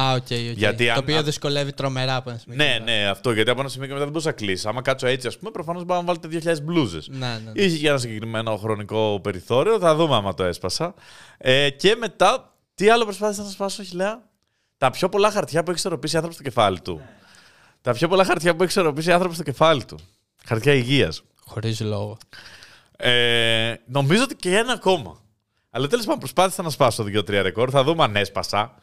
[0.00, 0.30] Α, OK, OK.
[0.30, 2.56] Γιατί το αν- οποίο αν- δυσκολεύει τρομερά από ένα σημείο.
[2.56, 2.84] Ναι, και μετά.
[2.92, 3.32] ναι, αυτό.
[3.32, 4.68] Γιατί από ένα σημείο και μετά δεν μπορούσα να κλείσω.
[4.68, 7.08] Άμα κάτσω έτσι, ας πούμε, προφανώς μπορώ να βάλετε 2.000 μπλούζες.
[7.08, 7.62] Ναι, ναι, ναι.
[7.62, 9.78] Είχε και ένα συγκεκριμένο χρονικό περιθώριο.
[9.78, 10.94] Θα δούμε άμα το έσπασα.
[11.38, 14.22] Ε, και μετά, τι άλλο προσπάθησα να σπάσω, Αχιλλέα;
[14.78, 17.00] Τα πιο πολλά χαρτιά που έχει ισορροπήσει άνθρωπος στο κεφάλι του.
[17.80, 19.98] Τα πιο πολλά χαρτιά που έχει ισορροπήσει άνθρωπος στο κεφάλι του.
[20.46, 21.22] Χαρτιά υγείας.
[21.44, 22.18] Χωρίς λόγο.
[22.96, 25.20] Ε, νομίζω ότι και ένα ακόμα.
[25.70, 27.68] Αλλά τέλος πάντων προσπάθησα να σπάσω δύο-τρία ρεκόρ.
[27.72, 28.74] Θα δούμε αν έσπασα.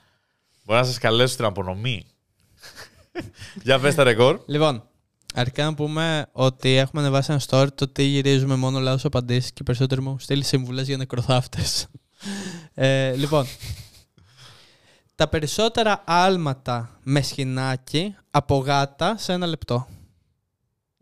[0.65, 2.06] Μπορώ να σας καλέσω στην απονομή.
[3.63, 4.39] Για πες τα ρεκόρ.
[4.45, 4.84] Λοιπόν,
[5.34, 9.63] αρχικά να πούμε ότι έχουμε ανεβάσει ένα story το ότι γυρίζουμε μόνο λάθος απαντήσεις και
[9.63, 11.88] περισσότεροι μου έχουν στείλει συμβουλές για νεκροθάφτες.
[12.73, 13.45] ε, λοιπόν,
[15.15, 19.88] τα περισσότερα άλματα με σχοινάκι από γάτα σε ένα λεπτό.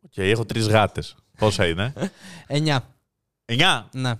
[0.09, 1.15] Και έχω τρεις γάτες.
[1.37, 1.93] Πόσα είναι;
[2.47, 2.79] 9.
[3.45, 4.13] Εννιά; Ναι.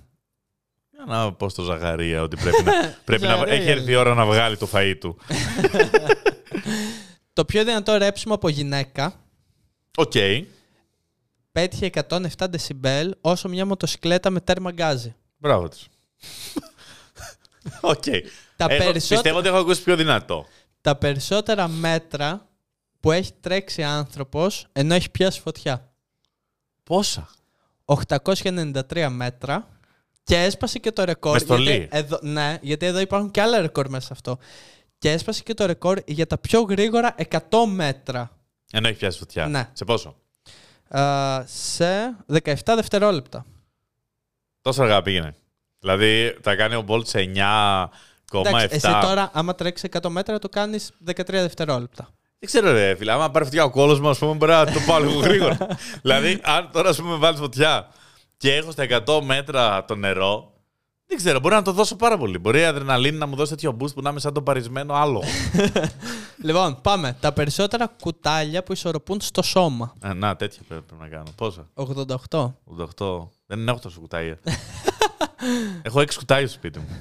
[1.06, 2.72] Για να πω στο Ζαχαρία ότι πρέπει να,
[3.06, 3.54] πρέπει να Ζαχαρία.
[3.54, 5.18] έχει έρθει η ώρα να βγάλει το φαΐ του.
[7.34, 9.13] Το πιο δυνατό ρέψιμο από γυναίκα
[9.98, 10.12] Οκ.
[11.52, 15.16] πέτυχε 107 δεσιμπέλ όσο μια μοτοσυκλέτα με τέρμα γκάζι.
[15.38, 15.88] Μπράβο της.
[17.82, 18.04] Οκ.
[18.56, 20.46] Τα, Έχω- περισσότερα- Πιστεύω ότι έχω ακούσει πιο δυνατό.
[20.82, 22.48] τα περισσότερα μέτρα
[23.00, 25.94] που έχει τρέξει άνθρωπος ενώ έχει πιάσει φωτιά.
[26.84, 27.30] Πόσα;
[27.86, 29.68] 893 μέτρα
[30.23, 31.33] και έσπασε και το ρεκόρ.
[31.33, 31.75] Με στολή.
[31.75, 34.38] γιατί Εδώ, ναι, γιατί εδώ υπάρχουν και άλλα ρεκόρ μέσα σε αυτό.
[34.97, 38.31] Και έσπασε και το ρεκόρ για τα πιο γρήγορα 100 μέτρα.
[38.71, 39.47] Ενώ έχει πιάσει φωτιά.
[39.47, 39.69] Ναι.
[39.73, 40.15] Σε πόσο;
[40.88, 43.45] Α, σε 17 δευτερόλεπτα.
[44.62, 45.36] Τόσο αργά πήγαινε.
[45.79, 48.41] Δηλαδή θα κάνει ο Μπολτ σε 9,7.
[48.45, 52.09] Εντάξει, εσύ τώρα, άμα τρέξεις 100 μέτρα, το κάνεις 13 δευτερόλεπτα.
[52.39, 53.12] Δεν ξέρω, ρε φίλε.
[53.12, 55.57] Άμα πάρει φωτιά ο κόλο μου, ας πούμε, μπορεί να το πάω λίγο γρήγορα.
[56.01, 57.88] δηλαδή, αν τώρα ας πούμε βάλεις φωτιά
[58.43, 60.51] και έχω στα 100 μέτρα το νερό,
[61.06, 62.38] δεν ξέρω, μπορεί να το δώσω πάρα πολύ.
[62.38, 65.23] Μπορεί η αδρεναλίνη να μου δώσει τέτοιο boost που να είμαι σαν το παρισμένο άλλο.
[66.47, 67.17] λοιπόν, πάμε.
[67.19, 69.93] Τα περισσότερα κουτάλια που ισορροπούν στο σώμα.
[70.03, 71.32] Ε, να, τέτοια πρέπει, πρέπει να κάνω.
[71.36, 72.53] Πόσα; 88.
[72.97, 73.27] 88.
[73.45, 74.39] Δεν έχω τόσο κουτάλια.
[75.88, 76.97] έχω 6 κουτάλια στο σπίτι μου.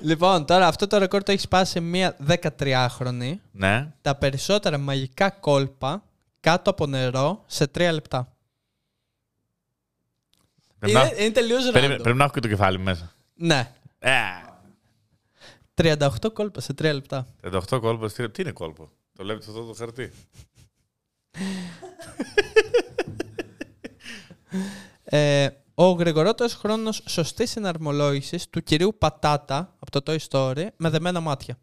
[0.00, 3.32] λοιπόν, τώρα αυτό το ρεκόρ το έχει σπάσει σε μία 13χρονη.
[3.52, 3.92] ναι.
[4.00, 6.02] τα περισσότερα μαγικά κόλπα
[6.40, 8.32] κάτω από νερό σε τρία λεπτά.
[10.78, 12.02] Πρέπει Είναι, να, είναι τελείως πρέπει, random.
[12.02, 13.12] πρέπει να έχω και το κεφάλι μέσα.
[13.34, 13.72] Ναι.
[13.98, 14.12] Ε,
[15.74, 17.26] 38 κόλπα σε τρία λεπτά.
[17.42, 18.06] 38 κόλπο.
[18.06, 20.12] Τι, τι είναι κόλπο; Το λέτε αυτό το χαρτί.
[25.04, 31.20] Ε, ο γρηγορότερος χρόνος σωστής συναρμολόγησης του κυρίου Πατάτα από το Toy Story με δεμένα
[31.20, 31.58] μάτια.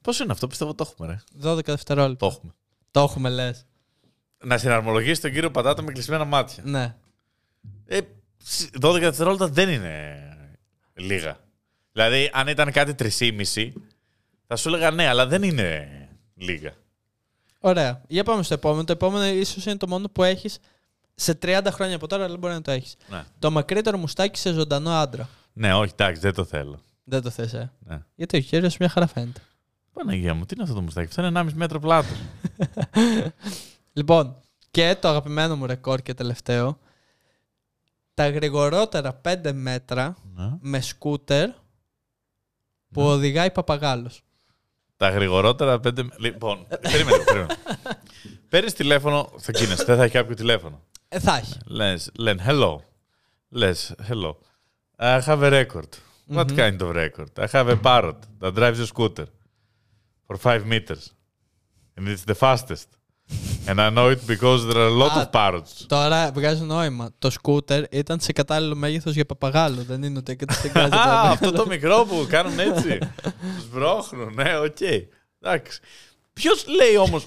[0.00, 1.08] Πόσο είναι αυτό, πιστεύω το έχουμε,
[1.42, 1.50] ρε.
[1.50, 2.26] 12 δευτερόλεπτα.
[2.26, 2.52] Το έχουμε.
[2.90, 3.66] Το έχουμε, λες.
[4.44, 6.62] Να συναρμολογήσει τον κύριο Πατάτα με κλεισμένα μάτια.
[6.66, 6.96] Ναι.
[7.86, 8.00] Ε,
[8.80, 10.16] 12 δευτερόλεπτα δεν είναι
[10.94, 11.38] λίγα.
[11.92, 13.72] Δηλαδή, αν ήταν κάτι 3,5,
[14.46, 15.88] θα σου έλεγα ναι, αλλά δεν είναι
[16.34, 16.72] λίγα.
[17.60, 18.02] Ωραία.
[18.08, 18.84] Για πάμε στο επόμενο.
[18.84, 20.58] Το επόμενο ίσως είναι το μόνο που έχεις
[21.14, 22.96] σε 30 χρόνια από τώρα, αλλά μπορεί να το έχεις.
[23.08, 23.24] Ναι.
[23.38, 25.28] Το μακρύτερο μουστάκι σε ζωντανό άντρα.
[25.52, 26.80] Ναι, όχι, εντάξει, δεν το θέλω.
[27.04, 27.72] Δεν το θες, ε.
[27.78, 27.98] Ναι.
[28.14, 29.40] Γιατί ο κύριο μια χαρά φαίνεται.
[29.92, 31.06] Παναγία μου, τι είναι αυτό το μουστάκι.
[31.08, 32.16] Αυτό είναι 1,5 μέτρο πλάτος.
[33.92, 34.36] Λοιπόν,
[34.70, 36.78] και το αγαπημένο μου ρεκόρ και τελευταίο.
[38.20, 40.50] Τα γρηγορότερα 5 μέτρα ναι.
[40.60, 41.48] με σκούτερ
[42.92, 43.06] που Ναι.
[43.08, 44.22] οδηγάει παπαγάλος.
[44.96, 46.02] Τα γρηγορότερα πέντε.
[46.18, 47.54] Λοιπόν, περίμενε, λίγο, περίμενε.
[48.48, 50.82] Παίρνεις τηλέφωνο στο Κίνες, δεν θα έχει κάποιο τηλέφωνο.
[51.08, 51.58] Ε, θα έχει.
[51.66, 52.76] Λες, λένε hello.
[53.48, 54.34] Λες, hello.
[54.96, 55.88] I have a record.
[56.36, 56.56] What Mhm.
[56.56, 57.44] kind of record?
[57.44, 59.24] I have a parrot that drives a scooter
[60.26, 61.04] for five meters.
[61.96, 62.86] And it's the fastest.
[63.66, 65.84] And I know it because there are a lot Α, of parrots.
[65.86, 67.10] Τώρα βγάζει νόημα.
[67.18, 69.82] Το σκούτερ ήταν σε κατάλληλο μέγεθος για παπαγάλο.
[69.82, 70.96] Δεν είναι ότι έκανα στην κάτω.
[70.96, 72.98] Α, αυτό το μικρό που κάνουν έτσι.
[73.60, 74.80] Σπρώχνουν, ναι, οκ.
[75.40, 75.80] Εντάξει.
[76.32, 77.20] Ποιος λέει όμως.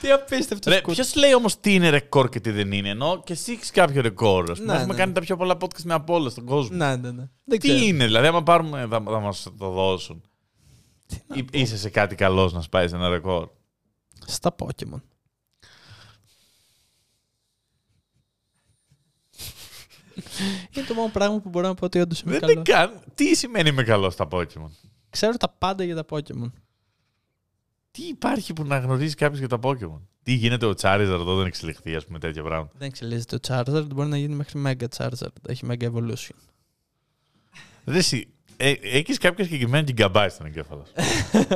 [0.00, 0.94] Τι απίστευτο Ρε, σκούτερ.
[0.94, 2.88] ποιος λέει όμως τι είναι ρεκόρ και τι δεν είναι.
[2.88, 4.50] Ενώ και εσύ έχεις κάποιο ρεκόρ.
[4.50, 4.98] Ας πούμε, Ναι, Έχουμε ναι.
[5.00, 6.76] κάνει τα πιο πολλά podcast με από όλα στον κόσμο.
[6.76, 7.28] Ναι, ναι, ναι.
[7.44, 7.78] Δεν ξέρω.
[7.78, 10.22] Τι είναι, δηλαδή, άμα πάρουμε, θα, θα μας το δώσουν.
[11.34, 13.48] Ή, είσαι σε κάτι καλό να σπάει ένα ρεκόρ.
[14.28, 15.00] Στα Pokemon.
[20.76, 22.52] είναι το μόνο πράγμα που μπορώ να πω ότι όντως είμαι Δεν καλό.
[22.52, 23.00] είναι καν.
[23.14, 24.70] Τι σημαίνει είμαι καλό στα Pokémon;
[25.10, 26.50] Ξέρω τα πάντα για τα Pokemon.
[27.90, 31.94] Τι υπάρχει που να γνωρίζει κάποιος για τα Pokémon; Τι γίνεται ο Charizard όταν εξελιχθεί,
[31.96, 35.32] ας πούμε, τέτοια πράγματα; Δεν εξελίσσεται ο Charizard, μπορεί να γίνει μέχρι Mega Charizard.
[35.48, 36.36] Έχει Mega Evolution.
[37.84, 38.28] Δεν εσύ.
[38.56, 40.88] Ε, Έχεις κάποια συγκεκριμένα gigabyte στον εγκέφαλος.
[40.88, 40.94] σου.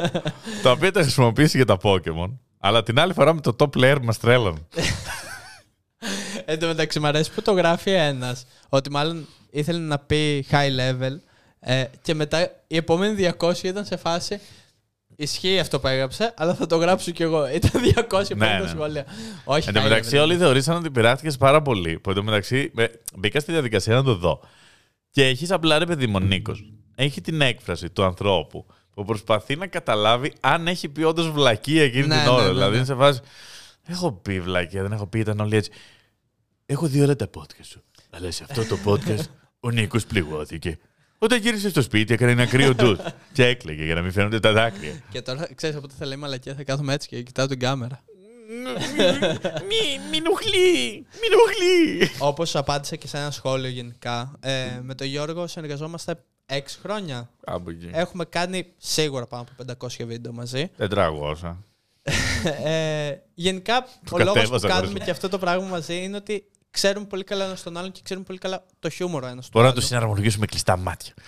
[0.63, 2.31] τα οποία τα χρησιμοποιήσει για τα Pokémon.
[2.65, 4.59] Αλλά την άλλη φορά με το top player μας τρέλανε.
[6.45, 8.47] Εν τω μεταξύ, μου αρέσει που το γράφει ένας.
[8.69, 11.17] Ότι μάλλον ήθελε να πει high level.
[11.61, 14.41] Ε, και μετά η επόμενη 200 ήταν σε φάση.
[15.17, 17.49] Ισχύει αυτό που έγραψε, αλλά θα το γράψω κι εγώ.
[17.55, 17.71] Ήταν
[18.11, 18.69] 200 Ναι, ναι, ναι.
[18.69, 19.05] σχόλια.
[19.45, 20.21] Όχι, Εν τω high μεταξύ, level.
[20.21, 21.99] όλοι θεωρήσαν ότι πειράχτηκες πάρα πολύ.
[21.99, 24.41] Που εν τω μεταξύ, με- μπήκα στη διαδικασία να το δω.
[25.11, 26.73] Και έχεις απλά ρε παιδί μου, ο Νίκος.
[26.95, 32.07] Έχει την έκφραση του ανθρώπου που προσπαθεί να καταλάβει αν έχει πει όντω βλακεία εκείνη
[32.07, 32.43] Ναι, την ναι, ώρα.
[32.43, 32.77] ναι, δηλαδή, ναι.
[32.77, 33.21] είναι σε φάση.
[33.87, 35.71] Έχω πει βλακεία, δεν έχω πει, ήταν όλοι έτσι.
[36.67, 37.83] Έχω δει όλα τα podcast σου.
[38.11, 39.25] Αλλά σε αυτό το podcast
[39.61, 40.79] ο Νίκο πληγώθηκε.
[41.19, 42.99] Όταν γύρισε στο σπίτι, έκανε ένα κρύο ντους
[43.33, 45.03] και έκλαιγε για να μην φαίνονται τα δάκρυα.
[45.11, 48.03] Και τώρα ξέρει από τι θα λέει μαλακία, θα κάθομαι έτσι και κοιτάω την κάμερα.
[49.69, 52.11] Μη, μην οχλεί, μην οχλεί.
[52.19, 57.31] Όπω απάντησα και σε ένα σχόλιο γενικά, ε, με τον Γιώργο συνεργαζόμαστε 6 χρόνια.
[57.45, 57.91] Κάπου εκεί.
[57.93, 60.71] Έχουμε κάνει σίγουρα πάνω από 500 βίντεο μαζί.
[60.77, 61.65] Δεν τραγώσα.
[62.65, 66.17] ε, γενικά, Το ο λόγος που κατέβαζα κάνουμε χωρίς- και αυτό το πράγμα μαζί είναι
[66.17, 69.51] ότι ξέρουμε πολύ καλά ένα τον άλλον και ξέρουμε πολύ καλά το χιούμορ ένας στον
[69.53, 69.81] Μπορώ να άλλον.
[69.81, 71.15] το συναρμολογήσουμε κλειστά μάτια.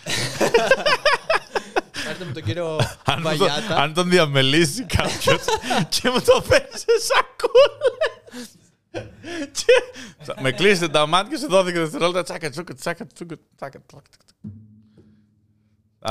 [2.08, 3.76] Έρθετε με τον κύριο Αν, το, Βαγιάτα.
[3.76, 5.40] αν τον διαμελήσει κάποιος
[5.88, 7.90] και μου το φέρει σε σακούλα.
[9.52, 9.72] και
[10.24, 12.22] θα- με κλείσετε τα μάτια σε 12 δευτερόλεπτα.
[12.22, 13.78] Τσάκα, τσούκα, τσάκα, τσούκα, τσάκα.
[13.86, 14.52] τσακ, τσακ, τσακ.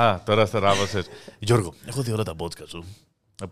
[0.02, 1.06] Α, τώρα στεράβασες.
[1.40, 2.86] Γιώργο, έχω δει όλα τα podcast σου.
[3.44, 3.46] Ε,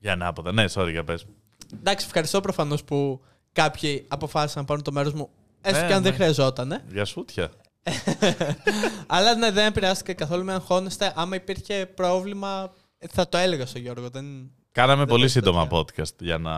[0.00, 0.52] Για ανάποδα.
[0.52, 1.26] Ναι, sorry, για πες.
[1.74, 3.20] Εντάξει, ευχαριστώ προφανώς που
[3.52, 5.28] κάποιοι αποφάσισαν να πάρουν το μέρος μου.
[5.60, 6.16] Έστω Ναι, και αν δεν ναι.
[6.16, 6.72] χρειαζόταν.
[6.72, 6.84] ε.
[6.92, 7.50] Για σούτια.
[9.06, 11.12] Αλλά ναι, δεν επηρεάστηκα καθόλου με αγχώνεστε.
[11.16, 14.10] Άμα υπήρχε πρόβλημα, ε, θα το έλεγα στον Γιώργο.
[14.10, 14.50] Δεν...
[14.72, 15.84] Κάναμε Δεν πολύ πες σύντομα τέτοια.
[16.04, 16.54] podcast για να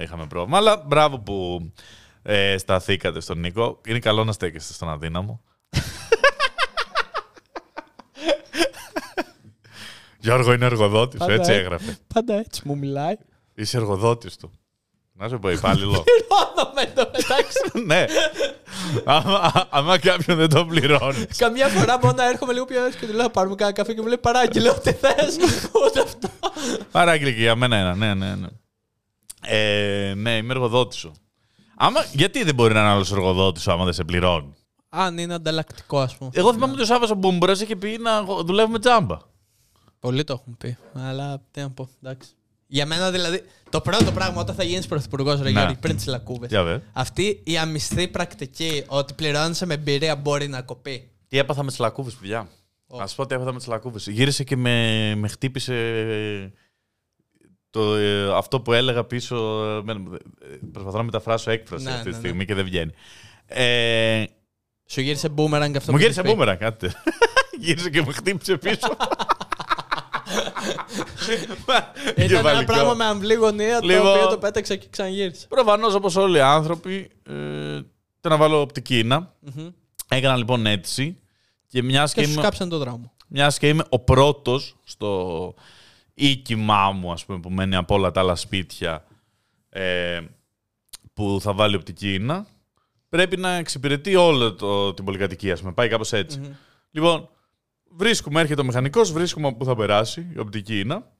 [0.00, 0.56] είχαμε πρόβλημα.
[0.56, 1.70] Αλλά μπράβο που
[2.22, 3.80] ε, σταθήκατε στον Νίκο.
[3.86, 5.40] Είναι καλό να στέκεστε στον αδύναμο.
[10.22, 11.56] Γιώργο είναι εργοδότης, Πάντα έτσι ε.
[11.56, 11.96] έγραφε.
[12.14, 13.14] Πάντα έτσι μου μιλάει.
[13.54, 14.50] Είσαι εργοδότης του.
[15.12, 16.04] Να σου πω υπάλληλο.
[16.08, 17.58] Πληρώνομαι το μεταξύ.
[17.90, 18.04] ναι.
[19.04, 21.36] άμα, άμα κάποιον δεν το πληρώνεις.
[21.36, 24.00] Καμιά φορά μόνο να έρχομαι λίγο πιο έτσι και του λέω: Πάρουμε κάνα καφέ και
[24.00, 25.36] μου λέει Παράγγι, λέω τι θες.
[25.86, 26.28] Ούτε αυτό.
[26.90, 27.94] Παράγγειλε και για μένα ένα.
[27.94, 28.48] Ναι, ναι, ναι.
[29.40, 31.12] Ε, ναι, είμαι εργοδότης σου.
[31.76, 34.54] Άμα, γιατί δεν μπορεί να είναι άλλος εργοδότης σου άμα δεν σε πληρώνει;
[34.88, 36.30] Αν είναι ανταλλακτικό, ας πούμε.
[36.34, 39.30] Εγώ θυμάμαι ότι ο Σάββας ο Μπούμπρα είχε πει να δουλεύουμε τζάμπα.
[40.02, 40.76] Πολλοί το έχουν πει.
[40.94, 42.30] Αλλά τι να πω, εντάξει.
[42.66, 45.50] Για μένα δηλαδή, το πρώτο πράγμα όταν θα γίνεις πρωθυπουργός, ρε Ναι.
[45.50, 46.48] Γιώργη, πριν τις λακκούβες.
[46.50, 46.80] Για βε.
[46.92, 51.10] Αυτή η αμυστή πρακτική ότι πληρώνεσαι με εμπειρία μπορεί να κοπεί.
[51.28, 52.48] Τι έπαθα με τις λακκούβες, παιδιά.
[52.86, 52.98] Ω.
[53.00, 54.06] Α πω τι έπαθα με τις λακκούβες.
[54.06, 56.50] Γύρισε και με, με χτύπησε ε,
[57.70, 59.36] το, ε, αυτό που έλεγα πίσω.
[59.64, 62.22] ε, με- ε, προσπαθώ να μεταφράσω έκφραση Ναι, αυτή τη ναι, ναι.
[62.22, 62.92] στιγμή και δεν βγαίνει.
[63.46, 64.24] Ε,
[64.86, 66.28] Σου γύρισε boomerang αυτό μου που γύρισε είχες πει.
[66.28, 66.90] μπούμερα, κάτι.
[67.64, 68.96] γύρισε και με χτύπησε πίσω.
[71.28, 72.72] Ήταν ένα Κεφαλικό.
[72.72, 74.06] πράγμα με αμβλή γωνία το Λοιπόν.
[74.06, 75.46] οποίο το πέταξα και ξαναγύρισε.
[75.46, 77.80] Προφανώς όπως όλοι οι άνθρωποι, ε,
[78.20, 79.34] το να βάλω οπτική να.
[79.40, 79.68] Μμμ.
[80.08, 81.18] Έκανα λοιπόν αίτηση
[81.66, 83.12] και μιας και, Και σου είμαι, κάψαν το δρόμο.
[83.28, 85.54] μιας και είμαι ο πρώτος στο
[86.14, 89.04] οίκημά μου, ας πούμε, που μένει από όλα τα άλλα σπίτια
[89.68, 90.20] ε,
[91.14, 92.46] που θα βάλει οπτική ίνα,
[93.08, 95.72] πρέπει να εξυπηρετεί όλο το, την πολυκατοικία, ας πούμε.
[95.72, 96.38] Πάει κάπως έτσι.
[96.38, 96.52] Μμμ.
[96.90, 97.28] Λοιπόν,
[97.96, 101.12] βρίσκουμε, έρχεται ο μηχανικός, βρίσκουμε πού θα περάσει η οπτική ίνα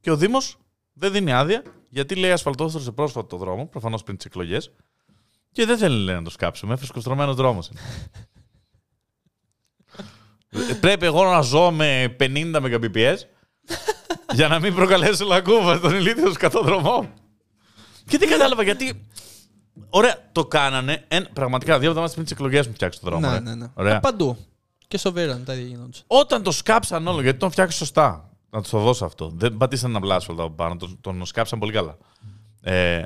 [0.00, 0.58] και ο Δήμος
[0.92, 4.72] δεν δίνει άδεια γιατί λέει ασφαλτόστρωσε πρόσφατα το δρόμο, προφανώς πριν τις εκλογές.
[5.52, 6.76] Και δεν θέλει λέει, να το σκάψουμε.
[6.76, 7.70] Φρεσκοστρωμένο δρόμος.
[10.80, 13.16] Πρέπει εγώ να ζω με 50 Mbps
[14.32, 17.14] για να μην προκαλέσω λακκούβα στον ηλίθιος σκατόδρομό μου.
[18.06, 19.06] Και δεν κατάλαβα γιατί.
[19.88, 21.04] Ωραία, το κάνανε.
[21.08, 23.26] Εν, πραγματικά δύο εβδομάδες πριν τις εκλογές μου φτιάξει το δρόμο.
[23.26, 23.40] Ναι, ρε.
[23.40, 23.66] ναι, ναι.
[23.74, 23.96] Ωραία.
[23.96, 24.36] Ε, Παντού.
[24.90, 26.04] Και στο Βίρον τα ίδια γινόντουσαν.
[26.06, 28.30] Όταν το σκάψαν όλο, γιατί τον φτιάξει σωστά.
[28.50, 29.32] Να τους το δώσω αυτό.
[29.34, 31.96] Δεν πατήσαν ένα βλάσφαλτο από πάνω, τον, τον σκάψαν πολύ καλά.
[32.62, 33.02] Ε,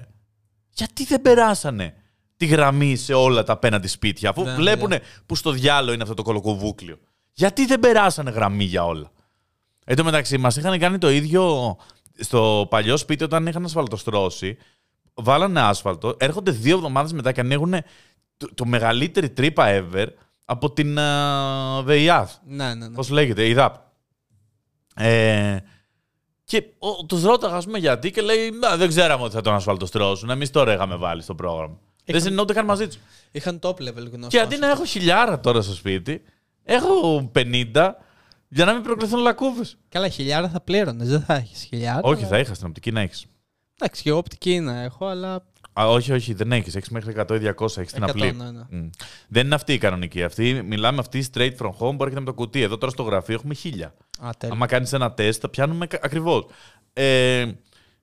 [0.71, 1.95] γιατί δεν περάσανε
[2.37, 4.93] τη γραμμή σε όλα τα απέναντι σπίτια, αφού Ναι, βλέπουν
[5.27, 6.99] που στο διάλογο είναι αυτό το κολοκοβούκλιο.
[7.33, 9.11] Γιατί δεν περάσανε γραμμή για όλα.
[9.85, 11.77] Εν τω μεταξύ, μας είχαν κάνει το ίδιο
[12.19, 14.57] στο παλιό σπίτι όταν είχαν ασφαλτοστρώσει.
[15.15, 17.75] Βάλανε άσφαλτο, έρχονται δύο εβδομάδες μετά και ανοίγουν
[18.37, 20.07] το, το μεγαλύτερη τρύπα ever
[20.45, 22.31] από την uh, ΒΕΙΑΘ.
[22.47, 22.95] Ναι, ναι, ναι.
[22.95, 23.75] Πώς λέγεται, η ΔΑΠ.
[24.95, 25.57] Ε,
[26.45, 26.65] και
[27.07, 30.31] τους ρώταγα, ας πούμε, γιατί και λέει: «Να, Δεν ξέραμε ότι θα τον ασφαλτοστρώσουν.
[30.31, 31.79] Εμείς τώρα είχαμε βάλει στο πρόγραμμα.
[32.05, 32.99] Δεν συνεννοούνται καν μαζί τους.
[33.31, 34.29] Είχαν top level γνώση.
[34.29, 36.23] Και αντί να έχω χιλιάρα τώρα στο σπίτι,
[36.63, 37.91] έχω 50
[38.49, 39.77] για να μην προκληθούν λακκούβες.
[39.89, 42.01] Καλά, χιλιάρα θα πλήρωνες, δεν θα έχεις χιλιάρα.
[42.03, 43.27] Όχι, θα είχα στην οπτική να έχεις.
[43.79, 45.53] Εντάξει, και εγώ οπτική να έχω, αλλά.
[45.75, 46.75] Όχι, όχι, δεν έχεις.
[46.75, 48.33] Έχεις μέχρι 100 ή 200, έχεις την 100, απλή.
[48.33, 48.63] ναι, ναι.
[48.71, 48.89] Μμ.
[49.29, 50.23] Δεν είναι αυτή η κανονική.
[50.23, 52.61] Αυτή, μιλάμε αυτή straight from home που έρχεται με το κουτί.
[52.63, 53.95] Εδώ τώρα στο γραφείο έχουμε χίλια.
[54.21, 54.55] Α, τέλεια.
[54.55, 56.47] Άμα κάνεις ένα τεστ, τα πιάνουμε ακριβώς.
[56.93, 57.47] Ε,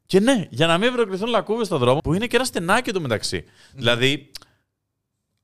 [0.05, 2.99] και ναι, για να μην προκληθούν λακκούβες στον δρόμο, που είναι και ένα στενάκι εδώ
[2.99, 3.43] μεταξύ.
[3.75, 4.31] Δηλαδή,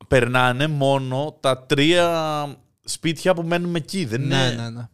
[0.07, 4.05] περνάνε μόνο τα τρία σπίτια που μένουμε εκεί.
[4.05, 4.61] Δεν, Ναι, είναι...
[4.61, 4.87] ναι, ναι.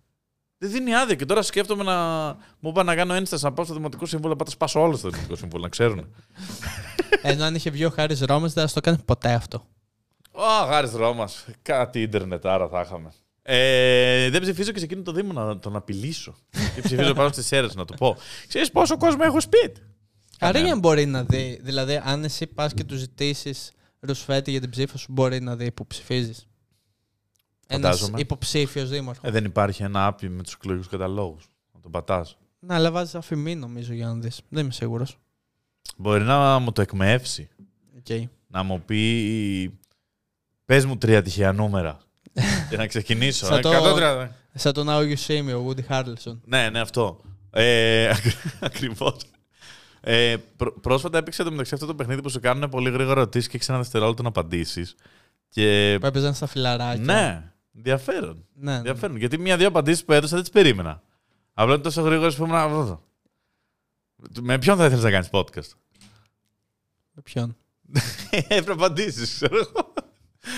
[0.58, 1.15] δεν δίνει άδεια.
[1.15, 2.26] Και τώρα σκέφτομαι να
[2.60, 4.96] μου είπα να κάνω ένσταση να πάω στο Δημοτικό Συμβούλιο, να πάω τα σπάσω όλο
[4.96, 6.06] στο Δημοτικό Συμβούλιο, να ξέρουν.
[7.31, 9.67] Ενώ αν είχε βγει ο Χάρης Ρώμα, δεν θα το κάνει ποτέ αυτό.
[10.41, 11.45] Α, χάρης Ρώμας.
[11.62, 13.12] Κάτι ίντερνετ άρα θα είχαμε.
[13.41, 16.36] Ε, δεν ψηφίζω και σε εκείνο το Δήμο να τον απειλήσω.
[16.75, 18.17] και ψηφίζω πάνω στις αίρες να του πω.
[18.47, 19.81] Ξέρεις πόσο κόσμο έχω σπίτι.
[20.39, 20.65] Άρα Ναι.
[20.65, 21.59] για μπορεί να δει.
[21.63, 25.71] Δηλαδή, αν εσύ πας και του ζητήσεις ρουσφέτη για την ψήφο σου, μπορεί να δει
[25.71, 26.47] που ψηφίζεις.
[27.67, 28.19] Ένας Φαντάζομαι.
[28.19, 29.27] υποψήφιος δήμαρχος.
[29.27, 31.47] Ε, δεν υπάρχει ένα άπι με τους εκλογικούς καταλόγους.
[31.73, 32.38] Να τον πατάς.
[32.59, 34.41] Να, αλλά βάζεις αφημί νομίζω για να δεις.
[34.49, 35.17] Δεν είμαι σίγουρος.
[35.98, 37.50] Μπορεί να μου το εκμεύσει.
[38.08, 38.24] Okay.
[38.48, 39.80] Να μου πει.
[40.65, 41.98] Πες μου τρία τυχαία νούμερα.
[42.69, 43.46] και να ξεκινήσω.
[43.46, 44.28] Σαν Ε, το- 130.
[44.54, 46.38] Σαν τον Άου Γιουσίμι, ο Woody Harrelson.
[46.46, 47.22] Ναι, ναι, αυτό.
[47.52, 48.12] Ε,
[48.60, 49.15] Ακριβώς.
[50.02, 53.50] Ε, πρό- πρόσφατα έπαιξε το μεταξύ αυτό το παιχνίδι που σου κάνουν πολύ γρήγορα ερωτήσεις
[53.50, 54.96] και έχει ένα δευτερόλεπτο να απαντήσεις.
[55.50, 55.98] Και.
[56.00, 57.04] Που έπαιζαν στα φιλαράκια.
[57.04, 58.46] Ναι, ενδιαφέρον.
[58.54, 58.78] ναι, ναι.
[58.78, 59.17] ενδιαφέρον.
[59.17, 61.02] Γιατί μία-δύο απαντήσεις που έδωσα δεν τις περίμενα.
[61.54, 63.00] Απλά είναι τόσο γρήγορο που ήμουν.
[64.23, 65.69] «Α, Με ποιον θα ήθελες να κάνεις podcast;
[67.13, 67.55] Με ποιον;
[68.31, 69.93] Έπρεπε να απαντήσεις, ξέρω εγώ.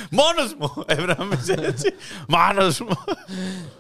[0.10, 0.84] Μόνος μου!
[0.88, 1.94] Έπρεπε να είμαι έτσι.
[2.28, 3.04] Μόνο μου!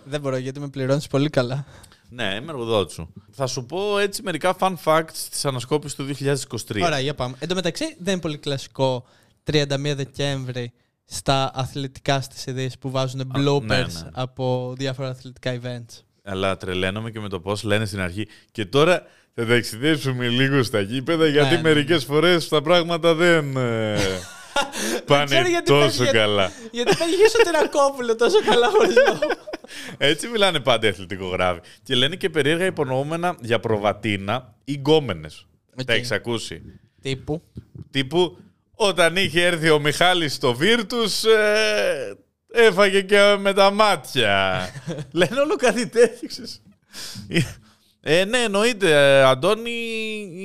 [0.03, 1.65] Δεν μπορώ γιατί με πληρώνεις πολύ καλά.
[2.09, 3.13] ναι, είμαι εργοδότης σου.
[3.31, 6.81] Θα σου πω έτσι μερικά fun facts της ανασκόπησης του 2023.
[6.83, 7.35] Ωραία, για πάμε.
[7.39, 9.05] Εν τω μεταξύ, δεν είναι πολύ κλασικό
[9.51, 10.73] 31 Δεκέμβρη
[11.05, 14.09] στα αθλητικά στις ειδήσεις που βάζουν bloopers ναι, ναι.
[14.13, 16.01] από διάφορα αθλητικά events.
[16.25, 18.27] Αλλά τρελαίνομαι και με το πώς λένε στην αρχή.
[18.51, 21.61] Και τώρα θα ταξιδέψουμε λίγο στα γήπεδα γιατί Ναι, ναι.
[21.61, 23.97] μερικές φορές τα πράγματα δεν ε,
[25.05, 26.51] πάνε ξέρω γιατί τόσο πες, καλά.
[26.71, 29.19] Γιατί θα είχε ο Τερακόπουλο τόσο καλά χωρίς λόγο.
[29.97, 31.59] Έτσι μιλάνε πάντα οι αθλητικογράφοι.
[31.83, 35.45] Και λένε και περίεργα υπονοούμενα για προβατίνα ή γκόμενες.
[35.79, 35.85] Οκ.
[35.85, 36.61] Τα έχεις ακούσει;
[37.01, 37.41] Τύπου.
[37.91, 38.37] Τύπου
[38.75, 42.17] όταν είχε έρθει ο Μιχάλης στο Βίρτους ε,
[42.55, 44.59] έφαγε και με τα μάτια.
[45.11, 46.27] Λένε όλο κάτι τέτοιο.
[46.27, 46.61] ξέρεις.
[48.07, 49.71] Ε, ναι, εννοείται, ε, Αντώνη,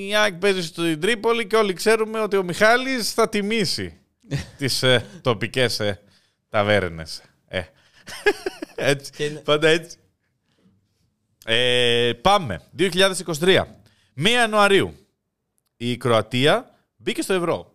[0.08, 3.98] η ΑΕΚ παίζει στην Τρίπολη και όλοι ξέρουμε ότι ο Μιχάλης θα τιμήσει
[4.58, 6.00] τις ε, τοπικές ε,
[6.48, 7.22] ταβέρνες.
[7.48, 7.62] Ε.
[8.74, 9.96] έτσι, Και είναι- πάντα έτσι.
[11.44, 13.64] Ε, πάμε, 2023.
[14.16, 14.94] 1 Ιανουαρίου.
[15.76, 17.74] Η Κροατία μπήκε στο ευρώ.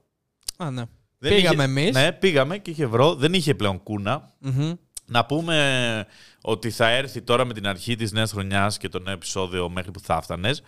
[0.58, 0.84] Α, ναι.
[1.30, 1.96] Δεν Πήγαμε είχε- εμείς.
[1.96, 3.16] Ναι, πήγαμε και είχε ευρώ.
[3.16, 4.32] Δεν είχε πλέον κούνα.
[4.40, 4.74] Μμμ.
[5.06, 6.08] Να πούμε
[6.42, 9.92] ότι θα έρθει τώρα με την αρχή της νέας χρονιάς και το νέο επεισόδιο μέχρι
[9.92, 10.64] που θα φτάνες.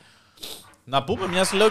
[0.84, 1.68] Να πούμε μιας λέω...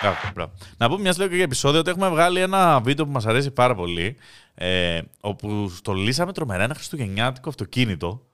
[0.00, 0.52] Μπράβο, μπράβο.
[0.76, 3.50] Να πούμε μιας λέω και για επεισόδιο ότι έχουμε βγάλει ένα βίντεο που μας αρέσει
[3.50, 4.16] πάρα πολύ
[4.54, 8.26] ε, όπου στολίσαμε τρομερά ένα χριστουγεννιάτικο αυτοκίνητο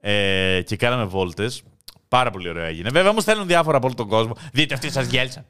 [0.00, 1.62] Ε, και κάναμε βόλτες.
[2.08, 2.90] Πάρα πολύ ωραίο έγινε.
[2.90, 4.32] Βέβαια, μου στέλνουν διάφορα από όλο τον κόσμο.
[4.52, 5.44] Δείτε, αυτή σας γέλσα.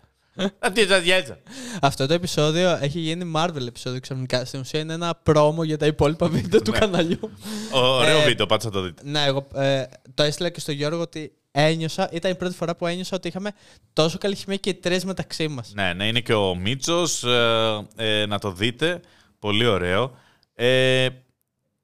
[0.58, 1.38] Αυτή σα γέλσα.
[1.80, 4.44] Αυτό το επεισόδιο έχει γίνει Marvel επεισόδιο ξαφνικά.
[4.44, 7.30] Στην ουσία είναι ένα πρόμο για τα υπόλοιπα βίντεο του καναλιού.
[7.72, 9.02] Ωραίο Ε, βίντεο, πάτσα το δείτε.
[9.04, 12.86] Ναι, εγώ ε, το έστειλα και στο Γιώργο ότι ένιωσα, ήταν η πρώτη φορά που
[12.86, 13.52] ένιωσα ότι είχαμε
[13.92, 15.72] τόσο καλή χημία και οι τρεις μεταξύ μας.
[15.74, 17.24] Ναι, ναι, είναι και ο Μίτσος.
[17.24, 19.00] Ε, ε, να το δείτε.
[19.38, 20.16] Πολύ ωραίο.
[20.54, 21.08] Ε,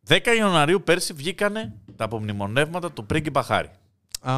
[0.09, 3.71] 10 Ιανουαρίου πέρσι βγήκανε τα απομνημονεύματα του πρίγκιπα Χάρη.
[4.21, 4.35] Α,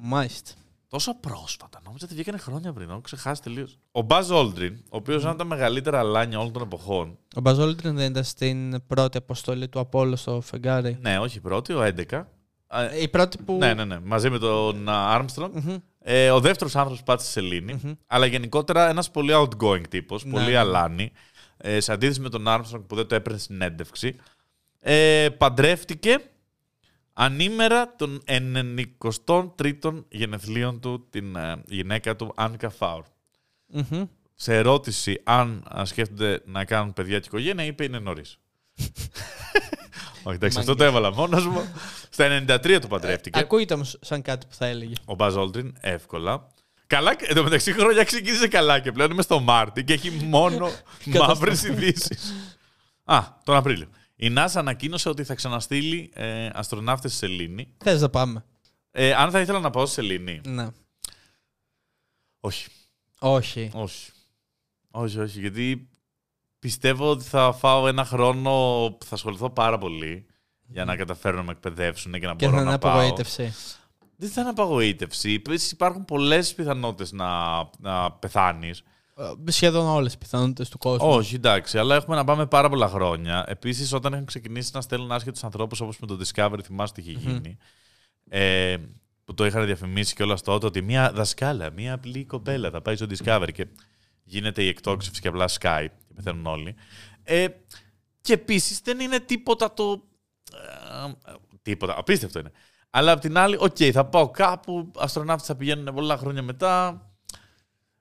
[0.00, 0.52] μάλιστα.
[0.88, 1.80] Τόσο πρόσφατα.
[1.84, 2.90] Νόμιζα ότι βγήκανε χρόνια πριν.
[2.90, 3.78] Έχω ξεχάσει τελείως.
[3.92, 7.18] Ο Μπάζ Όλτριν, ο οποίος είναι από τα μεγαλύτερα λάνια όλων των εποχών.
[7.36, 10.98] Ο Μπαζόλτριν δεν ήταν στην πρώτη αποστολή του Απόλλω στο φεγγάρι.
[11.00, 12.22] Ναι, όχι πρώτη, ο 11.
[12.68, 13.56] Ε, Η πρώτη που.
[13.56, 13.98] Ναι, ναι, ναι.
[14.00, 15.54] Μαζί με τον Άρμστρονγκ.
[15.54, 15.76] Μμμ.
[15.98, 17.98] Ε, ο δεύτερος άνθρωπος που πάτησε σε σελήνη.
[18.06, 20.24] Αλλά γενικότερα ένας πολύ outgoing τύπος.
[20.24, 20.56] Ναι, πολύ ναι.
[20.56, 21.12] αλάνη.
[21.56, 24.16] Ε, σε αντίθεση με τον Άρμστρονγκ που δεν το έπαιρνε συνέντευξη.
[24.80, 26.18] Ε, παντρεύτηκε
[27.18, 33.04] ανήμερα των 93ων γενεθλίων του την ε, γυναίκα του Άνκα Φάουρ.
[33.66, 34.04] Μμμ.
[34.34, 38.38] Σε ερώτηση αν α, σκέφτονται να κάνουν παιδιά και οικογένεια, είπε είναι νωρίς.
[40.22, 41.68] Όχι, εντάξει, αυτό το έβαλα μόνος μου.
[42.10, 43.38] Στα 93 του παντρεύτηκε.
[43.38, 44.94] Ακούγεται όμως σαν κάτι που θα έλεγε.
[45.04, 46.46] Ο Μπάζ Όλτριν, εύκολα.
[46.86, 50.10] Καλά, και- εν τω μεταξύ χρόνια ξεκίνησε καλά και πλέον είμαι στο Μάρτι και έχει
[50.10, 50.70] μόνο
[51.26, 52.34] μαύρες ειδήσεις.
[53.04, 53.88] Α, τον Απρίλιο.
[54.16, 57.74] Η NASA ανακοίνωσε ότι θα ξαναστείλει ε, αστροναύτες στη Σελήνη.
[57.78, 58.44] Θες να πάμε.
[58.90, 60.40] Ε, αν θα ήθελα να πάω στη Σελήνη.
[60.46, 60.68] Ναι.
[62.40, 62.68] Όχι,
[63.18, 63.70] Όχι.
[63.74, 64.10] όχι.
[64.90, 65.88] Όχι, όχι, γιατί
[66.58, 68.50] πιστεύω ότι θα φάω ένα χρόνο
[69.00, 70.26] που θα ασχοληθώ πάρα πολύ
[70.66, 72.92] για να καταφέρω να με εκπαιδεύσουν και να Και μπορώ θα είναι να πάω.
[72.98, 73.54] απογοήτευση.
[74.16, 75.32] Δεν θα είναι απογοήτευση.
[75.32, 78.82] Επίσης υπάρχουν πολλές πιθανότητες να, να πεθάνεις.
[79.18, 81.08] Ε, Σχεδόν όλες τι πιθανότητες του κόσμου.
[81.08, 83.44] Όχι, εντάξει, αλλά έχουμε να πάμε πάρα πολλά χρόνια.
[83.48, 87.18] Επίσης, όταν έχουν ξεκινήσει να στέλνουν άσχετους ανθρώπους όπως με το Discovery, θυμάστε τι είχε
[87.18, 87.56] γίνει.
[88.28, 88.76] Ε,
[89.24, 92.96] που το είχαν διαφημίσει και όλα τότε ότι μια δασκάλα, μια απλή κοπέλα θα πάει
[92.96, 93.66] στο Discovery και
[94.22, 96.74] γίνεται η εκτόξευση και απλά Skype και πεθαίνουν όλοι.
[97.22, 97.46] Ε,
[98.20, 100.02] και επίσης δεν είναι τίποτα το.
[101.26, 101.98] ε, τίποτα.
[101.98, 102.52] Απίστευτο είναι.
[102.90, 107.05] Αλλά απ' την άλλη, οκ, θα πάω κάπου, αστροναύτες θα πηγαίνουν πολλά χρόνια μετά.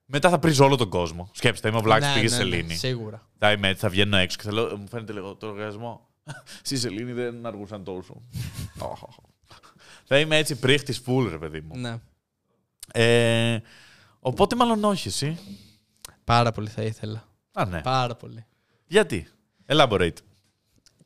[0.06, 1.30] Μετά θα πρίζω όλο τον κόσμο.
[1.34, 2.76] Σκέψτε, είμαι ο Βλάξ Ναι, πήγε ναι, σε ναι, Σελήνη.
[2.76, 3.28] Σίγουρα.
[3.38, 6.10] Θα είμαι έτσι, θα βγαίνω έξω και θα λέω, μου φαίνεται λίγο το οργασμό.
[6.62, 8.22] Στη Σελήνη δεν αργούσαν τόσο.
[10.08, 11.78] θα είμαι έτσι πρίχτης φουλ, ρε παιδί μου.
[11.78, 12.00] Ναι.
[12.92, 13.60] Ε,
[14.20, 15.38] οπότε μάλλον όχι εσύ.
[16.24, 17.24] Πάρα πολύ θα ήθελα.
[17.54, 17.82] Α, ναι.
[17.82, 18.46] Πάρα πολύ.
[18.86, 19.28] Γιατί;
[19.66, 20.18] Elaborate.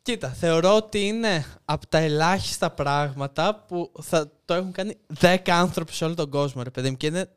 [0.01, 5.93] Κοίτα, θεωρώ ότι είναι από τα ελάχιστα πράγματα που θα το έχουν κάνει 10 άνθρωποι
[5.93, 6.97] σε όλο τον κόσμο, ρε παιδί μου.
[6.97, 7.29] Και είναι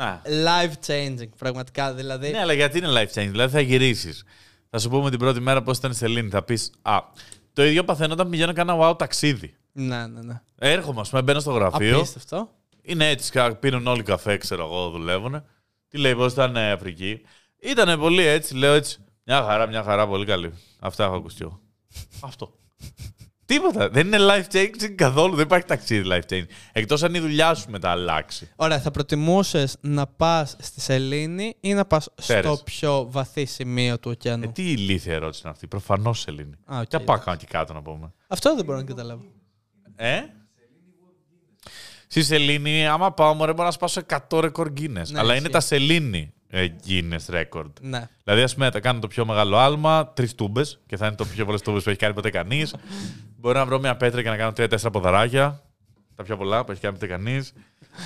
[0.00, 0.22] Να.
[0.24, 1.94] life changing, πραγματικά.
[1.94, 3.28] Δηλαδή, Ναι, αλλά γιατί είναι life change.
[3.30, 4.24] Δηλαδή θα γυρίσεις.
[4.70, 6.28] Θα σου πούμε την πρώτη μέρα πώς ήταν η Σελήνη.
[6.28, 6.98] Θα πεις Α,
[7.52, 9.54] το ίδιο παθαίνω όταν πηγαίνω κάνα wow ταξίδι.
[9.72, 10.40] ναι, ναι, ναι.
[10.58, 11.96] Έρχομαι, ας πούμε, μπαίνω στο γραφείο.
[11.96, 12.50] Απίστευτο.
[12.82, 15.44] Είναι έτσι, κα- πίνουν όλοι καφέ, ξέρω εγώ, δουλεύουν.
[15.88, 17.20] Τι λέει, πώς ήταν ε, Αφρική.
[17.62, 18.98] Ήτανε πολύ έτσι, λέω έτσι.
[19.24, 20.52] Μια χαρά, μια χαρά, πολύ καλή.
[20.78, 21.60] Αυτά έχω ακουστεί εγώ.
[22.28, 22.54] Αυτό.
[23.54, 23.88] Τίποτα.
[23.88, 25.34] Δεν είναι life changing καθόλου.
[25.34, 26.44] Δεν υπάρχει ταξίδι life changing.
[26.72, 28.50] Εκτός αν η δουλειά σου μετά αλλάξει.
[28.56, 32.62] Ωραία, θα προτιμούσες να πας στη Σελήνη ή να πας στο Ξέρεις.
[32.64, 34.52] πιο βαθύ σημείο του Ε, ωκεανού.
[34.52, 35.66] τι ηλίθια ερώτηση είναι αυτή.
[35.66, 36.54] Προφανώς Σελήνη.
[36.64, 38.12] Α, οκ, Και πάω κάνω και κάτω να πούμε.
[38.28, 39.22] Αυτό δεν μπορώ να καταλάβω.
[39.96, 40.20] Ε;
[42.06, 44.88] Στη Σελήνη, άμα πάω, μωρέ, μπορώ να σπάσω 100 ρεκόρ Guinness.
[45.08, 45.48] Ναι, Αλλά είναι ισχύει.
[45.48, 47.70] τα Σελήνη ε, Guinness record.
[47.80, 48.08] Ναι.
[48.24, 51.24] Δηλαδή, ας πούμε, θα κάνω το πιο μεγάλο άλμα, τρεις τούμπες και θα είναι το
[51.24, 52.74] πιο πολλές τούμπες που έχει κάνει ποτέ κανείς.
[53.40, 55.62] Μπορώ να βρω μια πέτρα και να κάνω τρία-τέσσερα ποδαράκια.
[56.14, 57.52] Τα πιο πολλά που έχει κάνει ποτέ κανείς.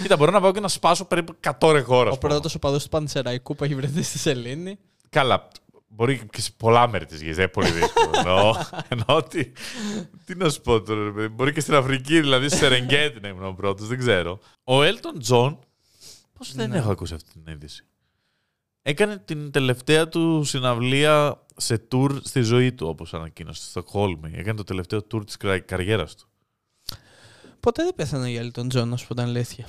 [0.02, 2.08] Κοίτα, μπορώ να πάω και να σπάσω περίπου 100 ρεκόρ.
[2.08, 2.32] ας Ο πούμε.
[2.32, 4.78] πρώτο οπαδό του Πανσεραϊκού που έχει βρεθεί στη Σελήνη.
[5.10, 5.48] Καλά.
[5.88, 8.10] Μπορεί και σε πολλά μέρη της γης, δεν είναι πολύ δύσκολο.
[8.18, 8.54] Εννοώ,
[8.88, 9.52] εννοώ ότι.
[10.24, 11.28] Τι να σου πω τώρα, ρε παιδί.
[11.28, 14.38] Μπορεί και στην Αφρική, δηλαδή στη Σερενγκέτη να ήμουν ο πρώτος, δεν ξέρω.
[14.64, 15.58] Ο Έλτον Τζον.
[16.38, 16.76] Πώς δεν Ναι.
[16.76, 17.84] έχω ακούσει αυτή την είδηση.
[18.86, 24.30] Έκανε την τελευταία του συναυλία σε tour στη ζωή του, όπως ανακοίνωσε στη Στοκχόλμη.
[24.34, 26.28] Έκανε το τελευταίο tour της καριέρας του.
[27.60, 29.66] Ποτέ δεν πέθανε ο Elton John, να σου πω την αλήθεια.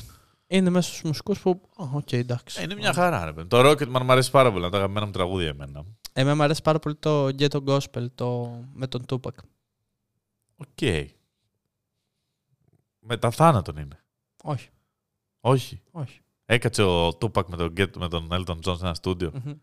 [0.47, 1.61] Είναι μέσα στους μουσικούς που.
[1.75, 2.59] Α, οκ, εντάξει.
[2.59, 3.47] Ε, είναι μια χαρά, ρε παιδί.
[3.47, 5.85] Το Rocketman μου αρέσει πάρα πολύ, είναι τα αγαπημένα μου τραγούδια εμένα.
[6.13, 8.59] Εμένα μου αρέσει πάρα πολύ το Ghetto Gospel το...
[8.73, 9.35] με τον Tupac.
[10.55, 11.07] Οκ.
[12.99, 14.03] Μετά θάνατον είναι.
[14.43, 14.69] Όχι.
[15.39, 15.81] Όχι.
[15.91, 16.19] Όχι.
[16.45, 19.31] Έκατσε ο Tupac με τον, Get- με τον Elton John σε ένα στούντιο.
[19.33, 19.53] Μμμ.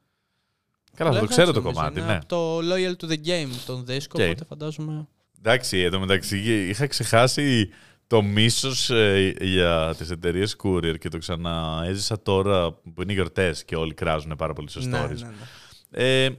[0.94, 2.16] Καλά, θα το Λέγανε, ξέρω το νομίζω, κομμάτι, είναι ναι.
[2.16, 4.28] από το Loyal to the Game τον δίσκο, Οκ.
[4.28, 5.06] οπότε φαντάζομαι.
[5.38, 7.68] Εντάξει, εδώ μεταξύ είχα ξεχάσει
[8.06, 13.64] το μίσος ε, για τις εταιρείες courier και το ξαναέζησα τώρα που είναι οι γιορτές
[13.64, 15.16] και όλοι κράζουν πάρα πολύ στο Ναι, stories.
[15.16, 16.24] ναι, ναι.
[16.24, 16.30] Ε,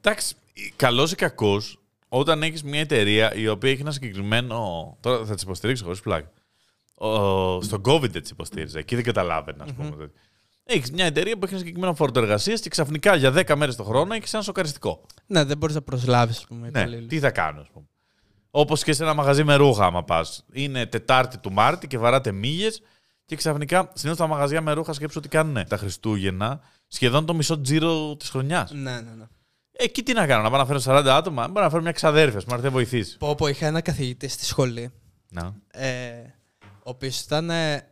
[0.00, 0.34] εντάξει,
[0.76, 4.96] καλός ή κακός, όταν έχεις μια εταιρεία η οποία έχει ένα συγκεκριμένο.
[5.00, 6.30] Τώρα θα τις υποστηρίξω χωρίς πλάκα.
[7.06, 8.78] Ο, στον COVID έτσι υποστήριζε.
[8.78, 10.10] Εκεί δεν καταλάβαινα, ας πούμε.
[10.64, 13.84] Έχεις μια εταιρεία που έχει ένα συγκεκριμένο φόρτο εργασίας και ξαφνικά για 10 μέρες το
[13.84, 15.06] χρόνο έχεις ένα σοκαριστικό.
[15.26, 16.60] Ναι, δεν μπορείς να προσλάβεις, ας πούμε.
[16.60, 17.08] Ναι, υπαλλήλους.
[17.08, 17.86] τι θα κάνω, ας πούμε.
[18.50, 20.44] Όπως και σε ένα μαγαζί με ρούχα, άμα πας.
[20.52, 22.68] Είναι Τετάρτη του Μάρτη και βαράτε μύγε
[23.24, 27.60] και ξαφνικά συνήθως τα μαγαζιά με ρούχα σκέψω ότι κάνουν τα Χριστούγεννα σχεδόν το μισό
[27.60, 28.72] τζίρο της χρονιάς.
[28.72, 29.24] Ναι, ναι, ναι.
[29.72, 32.38] Εκεί τι να κάνω, να πάω να φέρω 40 άτομα, μπορώ να φέρω μια ξαδέρφια,
[32.38, 33.16] μου να έρθει να βοηθήσει.
[33.16, 34.92] Πω, πω, είχα ένα καθηγητή στη σχολή,
[35.30, 35.54] Να.
[35.70, 36.12] ε,
[36.84, 37.88] ο οποίος ήταν ε,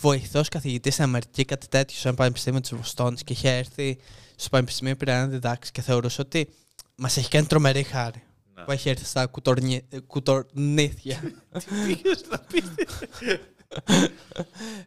[0.00, 3.98] βοηθός καθηγητής στην Αμερική, κάτι τέτοιο, σε ένα πανεπιστήμιο της Βοστόνης και είχε έρθει
[4.36, 6.48] στο πανεπιστήμιο πήρε να διδάξει και θεωρούσε ότι
[6.96, 8.22] μας έχει κάνει τρομερή χάρη.
[8.54, 8.64] Να.
[8.64, 9.86] Που έχει έρθει στα κουτορνι...
[9.88, 11.20] ε, κουτορνίθια.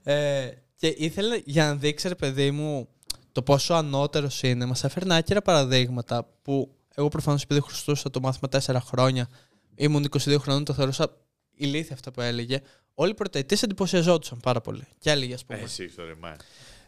[0.04, 2.88] ε, και ήθελε για να δείξει, ρε παιδί μου,
[3.32, 4.66] το πόσο ανώτερος είναι.
[4.66, 9.30] Μας έφερνε άκυρα παραδείγματα που εγώ προφανώς επειδή χρωστούσα το μάθημα 4 χρόνια,
[9.76, 11.18] ήμουν 22 χρόνων, το θεωρούσα
[11.56, 12.62] ηλίθεια αυτά που έλεγε.
[13.00, 14.88] Όλοι οι πρωτοετές εντυπωσιαζόντουσαν πάρα πολύ.
[15.00, 15.60] Και έλεγε, ας πούμε.
[15.60, 16.36] Εσύ, το ρεμά.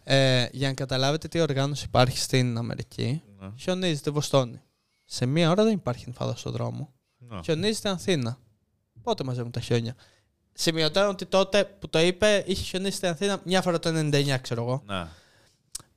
[0.04, 3.52] Ε, για να καταλάβετε τι οργάνωση υπάρχει στην Αμερική, Ναι.
[3.58, 4.62] χιονίζεται Βοστόνη.
[5.06, 6.94] Σε μία ώρα δεν υπάρχει νεφάδα στον δρόμο.
[7.18, 7.40] Ναι.
[7.44, 8.38] Χιονίζεται Αθήνα.
[9.04, 9.96] Πότε μαζεύουν τα χιόνια.
[10.54, 14.62] Σημειωτέων ότι τότε που το είπε είχε χιονίσει στην Αθήνα μια φορά το 99, ξέρω
[14.64, 14.84] εγώ.
[14.86, 15.08] Ναι.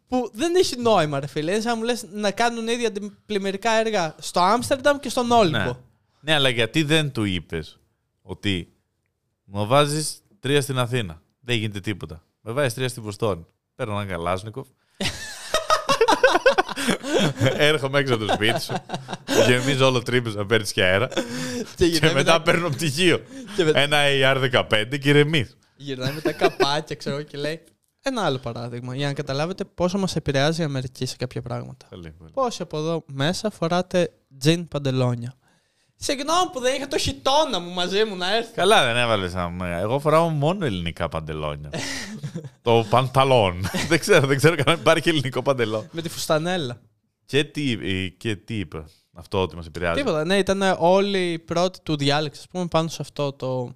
[0.08, 1.52] Που δεν έχει νόημα, ρε φίλε.
[1.52, 2.92] Είναι σαν να μου λες να κάνουν ίδια
[3.26, 5.58] πλημμυρικά έργα στο Άμστερνταμ και στον Όλυμπο.
[5.58, 5.72] Ναι.
[6.20, 7.78] ναι, αλλά γιατί δεν του είπες
[8.22, 8.71] ότι
[9.54, 11.22] μου βάζεις τρία στην Αθήνα.
[11.40, 12.22] Δεν γίνεται τίποτα.
[12.40, 13.46] Με βάζεις τρία στην Βοστόνη.
[13.74, 14.68] Παίρνω έναν Καλάσνικοφ.
[17.56, 18.74] Έρχομαι έξω από το σπίτι σου.
[19.46, 21.08] Γεμίζω όλο τρύπε να παίρνεις και αέρα.
[21.08, 21.22] Και
[21.76, 22.42] και γυρνάει μετά με, τα...
[22.42, 23.20] παίρνω πτυχίο.
[23.56, 23.72] και με...
[23.74, 25.48] Ένα AR15 και ηρεμεί.
[25.76, 27.60] γυρνάει με τα καπάκια, ξέρω εγώ, και λέει.
[28.02, 31.88] Ένα άλλο παράδειγμα, για να καταλάβετε πόσο μας επηρεάζει η Αμερική σε κάποια πράγματα.
[32.32, 35.34] Πόσοι από εδώ μέσα φοράτε τζιν παντελόνια;
[36.02, 38.54] Συγγνώμη που δεν είχα το χιτόνα μου μαζί μου να έρθει.
[38.54, 39.34] Καλά, δεν έβαλες
[39.80, 41.70] Εγώ φοράω μόνο ελληνικά παντελόνια.
[42.62, 43.66] το πανταλόν.
[43.88, 45.88] δεν ξέρω, δεν ξέρω καν αν υπάρχει ελληνικό παντελόν.
[45.92, 46.80] Με τη φουστανέλα.
[47.26, 47.76] Και τι,
[48.10, 48.84] και τι είπε
[49.14, 50.24] αυτό ότι μας επηρεάζει; Τίποτα.
[50.24, 53.72] Ναι, ήταν όλοι οι πρώτοι του διάλεξη, ας πούμε, πάνω σε αυτό το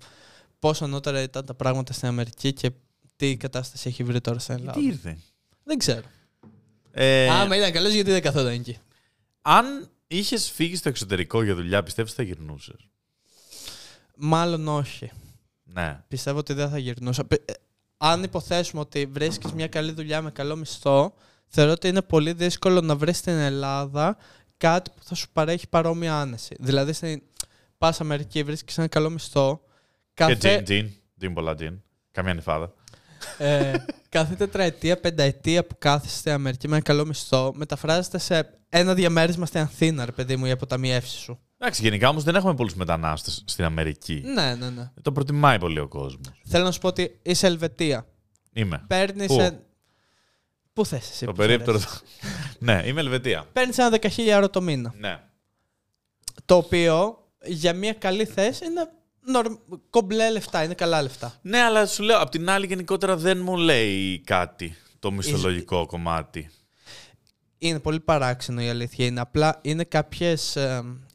[0.58, 2.70] πόσο ανώτερα ήταν τα πράγματα στην Αμερική και
[3.16, 4.78] τι κατάσταση έχει βρει τώρα στην Ελλάδα.
[4.78, 5.18] Τι ήρθε;
[5.62, 6.06] Δεν ξέρω.
[6.92, 8.78] Ε, Άμα ήταν καλό, γιατί δεν καθόταν εκεί;
[9.42, 12.88] αν είχες φύγει στο εξωτερικό για δουλειά, πιστεύεις θα γυρνούσες;
[14.16, 15.10] Μάλλον όχι.
[15.64, 16.04] Ναι.
[16.08, 17.24] Πιστεύω ότι δεν θα γυρνούσα.
[17.24, 17.54] Πε- ε,
[17.96, 21.14] Αν υποθέσουμε ότι βρίσκεις μια καλή δουλειά με καλό μισθό,
[21.46, 24.16] θεωρώ ότι είναι πολύ δύσκολο να βρεις στην Ελλάδα
[24.56, 26.56] κάτι που θα σου παρέχει παρόμοια άνεση.
[26.58, 27.22] Δηλαδή, στην
[27.78, 29.60] πας Αμερική, βρίσκεις ένα καλό μισθό.
[30.14, 30.90] Και Κάθε, τζιν, τζιν.
[31.18, 31.82] Τζιν πολλά τζιν.
[32.10, 32.74] Καμία νυφάδα.
[33.38, 33.72] Ε,
[34.08, 39.46] κάθε τετραετία, πενταετία που κάθεσαι στην Αμερική με ένα καλό μισθό, μεταφράζεται σε ένα διαμέρισμα
[39.46, 41.38] στην Αθήνα, ρε παιδί μου, η αποταμιεύση σου.
[41.58, 44.22] Εντάξει, γενικά όμως δεν έχουμε πολλούς μετανάστες στην Αμερική.
[44.24, 44.90] Ναι, ναι, ναι.
[45.02, 46.40] Το προτιμάει πολύ ο κόσμος.
[46.44, 48.06] Θέλω να σου πω ότι είσαι Ελβετία.
[48.52, 48.84] Είμαι.
[48.86, 49.26] Παίρνεις.
[49.26, 49.60] Πού;
[50.72, 51.78] Πού θες εσύ, Το που περίπτερο.
[51.78, 52.02] θες.
[52.58, 53.46] ναι, είμαι Ελβετία.
[53.52, 54.94] Παίρνεις ένα 10.000 ευρώ το μήνα.
[54.98, 55.20] Ναι.
[56.44, 58.88] Το οποίο για μια καλή θέση είναι νορ-
[59.90, 61.34] κομπλέ λεφτά, είναι καλά λεφτά.
[61.42, 66.50] Ναι, αλλά σου λέω, απ' την άλλη γενικότερα δεν μου λέει κάτι το μισθολογικό κομμάτι.
[67.58, 69.06] Είναι πολύ παράξενο η αλήθεια.
[69.06, 70.58] Είναι απλά είναι κάποιες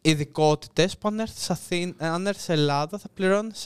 [0.01, 3.63] ειδικότητες που αν έρθεις Αθήνα, αν έρθεις Ελλάδα θα πληρώνεις.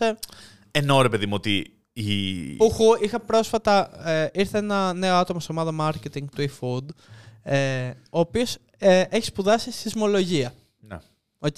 [0.71, 2.55] Ενώ ρε παιδί μου ότι η...
[2.59, 4.07] Ουχου, είχα πρόσφατα.
[4.09, 6.95] Ε, ήρθε ένα νέο άτομο στην ομάδα marketing του eFood,
[7.43, 10.53] ε, ο οποίος ε, έχει σπουδάσει σεισμολογία.
[10.79, 10.97] Ναι.
[11.39, 11.55] Οκ.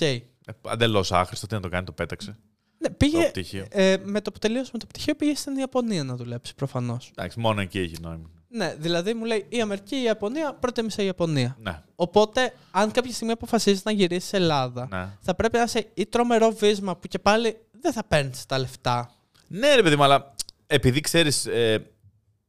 [0.61, 2.37] Εντελώς άχρηστο, τι να το κάνει, το πέταξε.
[2.79, 3.65] Ναι, Το πήγε, πτυχίο.
[3.69, 7.11] ε, με το που τελείωσε με το πτυχίο πήγε στην Ιαπωνία να δουλέψει προφανώς.
[7.15, 8.29] Εντάξει, μόνο εκεί έχει νόημα.
[8.49, 11.57] Ναι, δηλαδή μου λέει η Αμερική ή η Ιαπωνία, προτίμησα η Ιαπωνία.
[11.59, 15.17] Ναι, Οπότε, αν κάποια στιγμή αποφασίσει να γυρίσεις σε Ελλάδα, ναι.
[15.21, 19.11] θα πρέπει να είσαι ή τρομερό βύσμα που και πάλι δεν θα παίρνεις τα λεφτά.
[19.47, 20.33] Ναι, ρε παιδί μου, αλλά
[20.67, 21.45] επειδή ξέρεις.
[21.45, 21.87] Ε,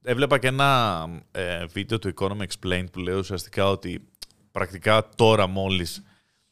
[0.03, 4.09] έβλεπα και ένα ε, βίντεο του Economy Explained που λέει ουσιαστικά ότι
[4.51, 6.03] πρακτικά τώρα μόλις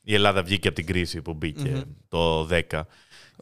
[0.02, 1.82] η Ελλάδα βγήκε από την κρίση που μπηκε Μμμ.
[2.08, 2.80] το 10.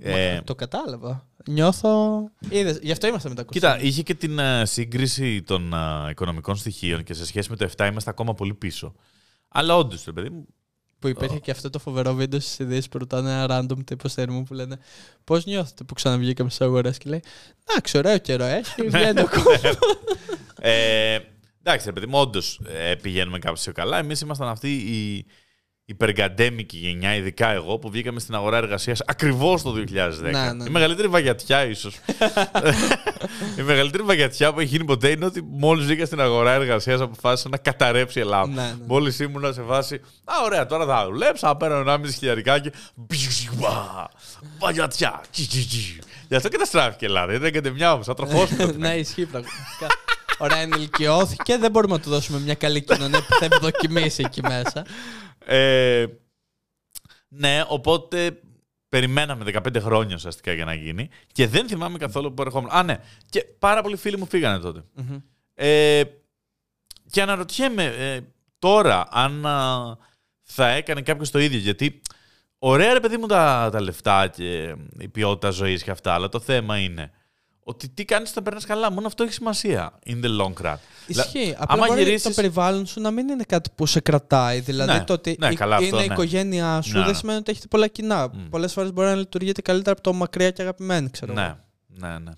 [0.00, 1.26] Ε, Μα, το κατάλαβα.
[1.48, 2.22] Νιώθω.
[2.48, 6.56] Είδες, γι' αυτό είμαστε με τα Κοίτα, είχε και την ε, σύγκριση των ε, οικονομικών
[6.56, 8.94] στοιχείων και σε σχέση με το 7 είμαστε ακόμα πολύ πίσω.
[9.48, 10.46] Αλλά όντως, ρε παιδί μου,
[10.98, 14.42] Που υπήρχε και αυτό το φοβερό βίντεο στις ειδήσεις που ρωτάνε ένα random τύπο θερμού
[14.42, 14.78] που λένε
[15.24, 17.22] Πώς νιώθετε που ξαναβγήκαμε στις αγορές; Και λέει
[17.68, 18.88] Εντάξει, ωραίο καιρό έχει.
[18.88, 19.78] Βγαίνει ο κόσμος.
[20.60, 21.18] Ε,
[21.62, 23.98] εντάξει, ρε παιδί μου, όντως ε, πηγαίνουμε κάπως πιο καλά.
[23.98, 25.26] Εμείς ήμασταν αυτοί οι,
[25.86, 29.82] υπεργαντέμικη γενιά, ειδικά εγώ, που βγήκαμε στην αγορά εργασίας ακριβώς το 2010.
[30.20, 30.64] Ναι, ναι.
[30.64, 31.94] Η μεγαλύτερη βαγιατιά, ίσως.
[33.58, 37.48] η μεγαλύτερη βαγιατιά που έχει γίνει ποτέ είναι ότι μόλις βγήκα στην αγορά εργασίας αποφάσισα
[37.48, 38.46] να καταρρεύσει η Ελλάδα.
[38.46, 38.74] Ναι, ναι.
[38.86, 39.94] Μόλις ήμουνα σε φάση.
[40.24, 42.70] Α, ωραία, τώρα θα δουλέψω, θα παίρνω 1,5 χιλιαρικάκι.
[44.58, 45.20] Βαγιατιά.
[45.30, 45.98] Τσι, τσι, τσι.
[46.28, 47.32] Γι' αυτό καταστράφηκε η Ελλάδα.
[47.32, 48.64] Ήταν κατεμιά όμως, θα τροχώσουμε.
[48.78, 49.86] ναι, ισχύει πραγματικά.
[50.38, 51.58] Ωραία, ενηλικιώθηκε.
[51.58, 54.84] Δεν μπορούμε να του δώσουμε μια καλή κοινωνία που θα ευδοκιμήσει εκεί μέσα.
[55.46, 56.06] Ε,
[57.28, 58.40] ναι, οπότε
[58.88, 62.70] περιμέναμε 15 χρόνια ουσιαστικά για να γίνει και δεν θυμάμαι καθόλου που ερχόμουν.
[62.72, 62.98] Α, ναι.
[63.30, 64.84] Και πάρα πολλοί φίλοι μου φύγανε τότε.
[64.94, 65.16] Μμμ.
[65.54, 66.02] Ε,
[67.10, 68.20] και αναρωτιέμαι ε,
[68.58, 69.96] τώρα αν α,
[70.42, 71.58] θα έκανε κάποιος το ίδιο.
[71.58, 72.00] Γιατί
[72.58, 76.40] ωραία ρε παιδί μου τα, τα λεφτά και η ποιότητα ζωής και αυτά, αλλά το
[76.40, 77.10] θέμα είναι
[77.64, 78.90] ότι τι κάνεις όταν περνάς καλά.
[78.90, 80.74] Μόνο αυτό έχει σημασία in the long run.
[81.06, 81.54] Ισχύει.
[81.56, 84.60] άμα Απλά μπορεί γυρίσεις- το περιβάλλον σου να μην είναι κάτι που σε κρατάει.
[84.60, 86.12] Δηλαδή Ναι, το ότι ναι, η- καλά, αυτό, είναι η ναι.
[86.12, 87.04] οικογένειά σου Ναι, ναι.
[87.04, 88.28] δεν σημαίνει ότι έχετε πολλά κοινά.
[88.32, 88.48] Μμ.
[88.48, 91.40] Πολλές φορές μπορεί να λειτουργείτε καλύτερα από το μακριά και αγαπημένη, ξέρω εγώ.
[91.40, 91.54] Ναι,
[92.08, 92.30] ναι, ναι.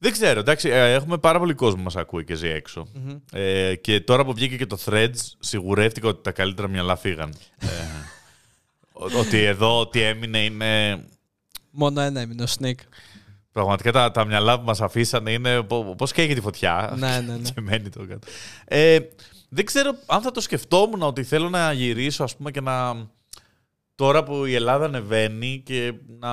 [0.00, 2.86] Δεν ξέρω, εντάξει, ε, έχουμε πάρα πολύ κόσμο που μας ακούει και ζει έξω.
[2.94, 3.16] Μμμ.
[3.32, 7.34] Ε, και τώρα που βγήκε και το Threads, σιγουρεύτηκα ότι τα καλύτερα μυαλά φύγαν.
[7.58, 7.66] ε,
[8.92, 11.04] ο- ότι εδώ ό,τι έμεινε είναι...
[11.70, 12.78] Μόνο ένα έμεινε ο Σνικ.
[13.58, 16.94] Πραγματικά τα, τα μυαλά που μας αφήσανε είναι πο- πώς καίγεται τη φωτιά.
[16.96, 17.48] ναι, ναι, ναι.
[17.54, 18.26] και μένει το κάτω.
[18.64, 18.98] Ε,
[19.48, 23.06] δεν ξέρω αν θα το σκεφτόμουν ότι θέλω να γυρίσω ας πούμε και να...
[23.94, 26.28] Τώρα που η Ελλάδα ανεβαίνει και να,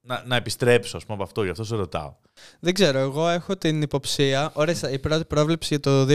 [0.00, 2.14] να, να επιστρέψω ας πούμε από αυτό, γι' αυτό σε ρωτάω.
[2.60, 4.50] Δεν ξέρω, εγώ έχω την υποψία.
[4.54, 6.06] Ωραία, η πρώτη πρόβλεψη για το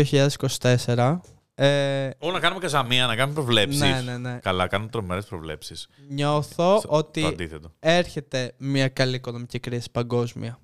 [0.85, 1.19] 2024.
[1.65, 3.79] Ε, Ω, να κάνουμε καζαμία, να κάνουμε προβλέψεις.
[3.81, 4.39] ναι, ναι, ναι.
[4.41, 5.87] Καλά, κάνουμε τρομερές προβλέψεις.
[6.09, 7.71] Νιώθω Στο- ότι Το αντίθετο.
[7.79, 10.59] έρχεται μια καλή οικονομική κρίση παγκόσμια.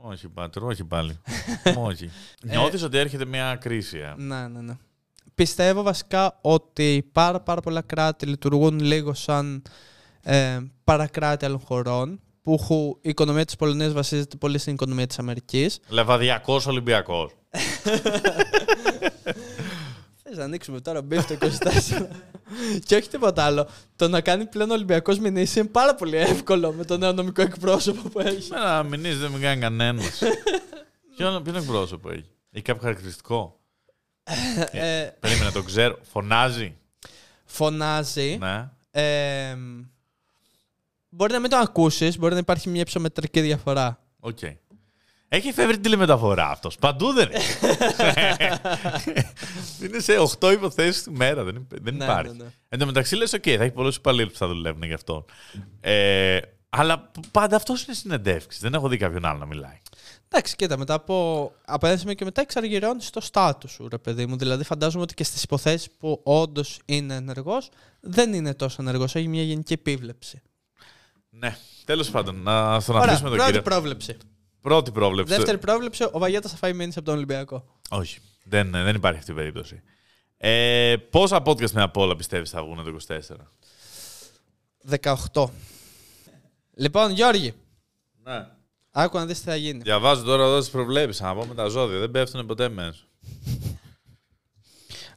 [0.00, 1.18] Όχι, Πάτερ, όχι πάλι.
[1.88, 2.10] όχι.
[2.42, 3.98] Νιώθεις ότι έρχεται μια κρίση.
[3.98, 4.76] ε; Ναι, ναι, ναι.
[5.34, 9.62] Πιστεύω βασικά ότι πάρα, πάρα πολλά κράτη λειτουργούν λίγο σαν
[10.22, 15.18] ε, παρακράτη άλλων χωρών που χου- η οικονομία της Πολωνίας βασίζεται πολύ στην οικονομία της
[15.18, 15.78] Αμερικής.
[15.88, 17.30] Λεβαδιακός Ολυμπιακός.
[20.36, 22.06] Θες να ανοίξουμε τώρα beef το 24.
[22.84, 23.68] και όχι τίποτα άλλο.
[23.96, 27.42] Το να κάνει πλέον ο Ολυμπιακός μηνύσει είναι πάρα πολύ εύκολο με τον νέο νομικό
[27.42, 28.50] εκπρόσωπο που έχει.
[28.50, 30.22] Με ένα μηνύς δεν με κάνει κανένας.
[31.16, 33.60] Ποιον, ποιον εκπρόσωπο έχει; Έχει κάποιο χαρακτηριστικό;
[34.70, 35.98] Ε, Περίμενα, το ξέρω.
[36.02, 36.76] Φωνάζει;
[37.44, 38.38] φωνάζει.
[38.40, 38.70] Ναι.
[38.90, 39.56] Ε,
[41.08, 44.00] μπορεί να μην το ακούσεις, μπορεί να υπάρχει μια υψομετρική διαφορά.
[44.20, 44.38] Οκ.
[45.28, 46.76] Έχει φεύγει τηλεμεταφορά αυτός.
[46.76, 47.40] Παντού δεν είναι.
[49.82, 51.44] είναι σε 8 υποθέσεις τη μέρα.
[51.44, 52.36] Δεν, υπ- δεν Ναι, υπάρχει.
[52.36, 52.50] ναι, ναι.
[52.68, 55.24] Εν τω μεταξύ λες: OK, θα έχει πολλούς υπαλλήλους που θα δουλεύουν γι' αυτό.
[55.80, 58.58] Ε, αλλά πάντα αυτός είναι συνεντεύξει.
[58.62, 59.80] Δεν έχω δει κάποιον άλλο να μιλάει.
[60.28, 64.26] Εντάξει, κοίτα, μετά από, από ένα σημείο και μετά εξαργυρώνεις το στάτους σου, ρε παιδί
[64.26, 64.36] μου.
[64.36, 67.68] Δηλαδή, φαντάζομαι ότι και στις υποθέσεις που όντως είναι ενεργός,
[68.00, 69.14] δεν είναι τόσο ενεργός.
[69.14, 70.42] Έχει μια γενική επίβλεψη.
[71.30, 71.56] Ναι.
[71.84, 73.70] Τέλος πάντων, να στον Ωραία, αφήσουμε τον πρώτη κύριο.
[73.70, 74.16] πρόβλεψη.
[74.66, 75.34] Πρώτη πρόβλεψη.
[75.34, 77.64] Δεύτερη πρόβλεψη, ο Βαγέτα θα φάει μήνυση από τον Ολυμπιακό.
[77.90, 78.18] Όχι.
[78.44, 79.82] Δεν, δεν υπάρχει αυτή η περίπτωση.
[80.36, 82.96] Ε, πόσα podcast με απ' όλα πιστεύεις θα βγουν το
[84.90, 85.16] 24.
[85.32, 85.46] 18.
[86.74, 87.54] Λοιπόν, Γιώργη,
[88.22, 88.46] Ναι.
[88.90, 89.80] άκου να δεις τι θα γίνει.
[89.82, 91.22] Διαβάζω τώρα εδώ τις προβλέψεις.
[91.22, 91.98] Να πω με τα ζώδια.
[91.98, 93.04] Δεν πέφτουν ποτέ μέσα.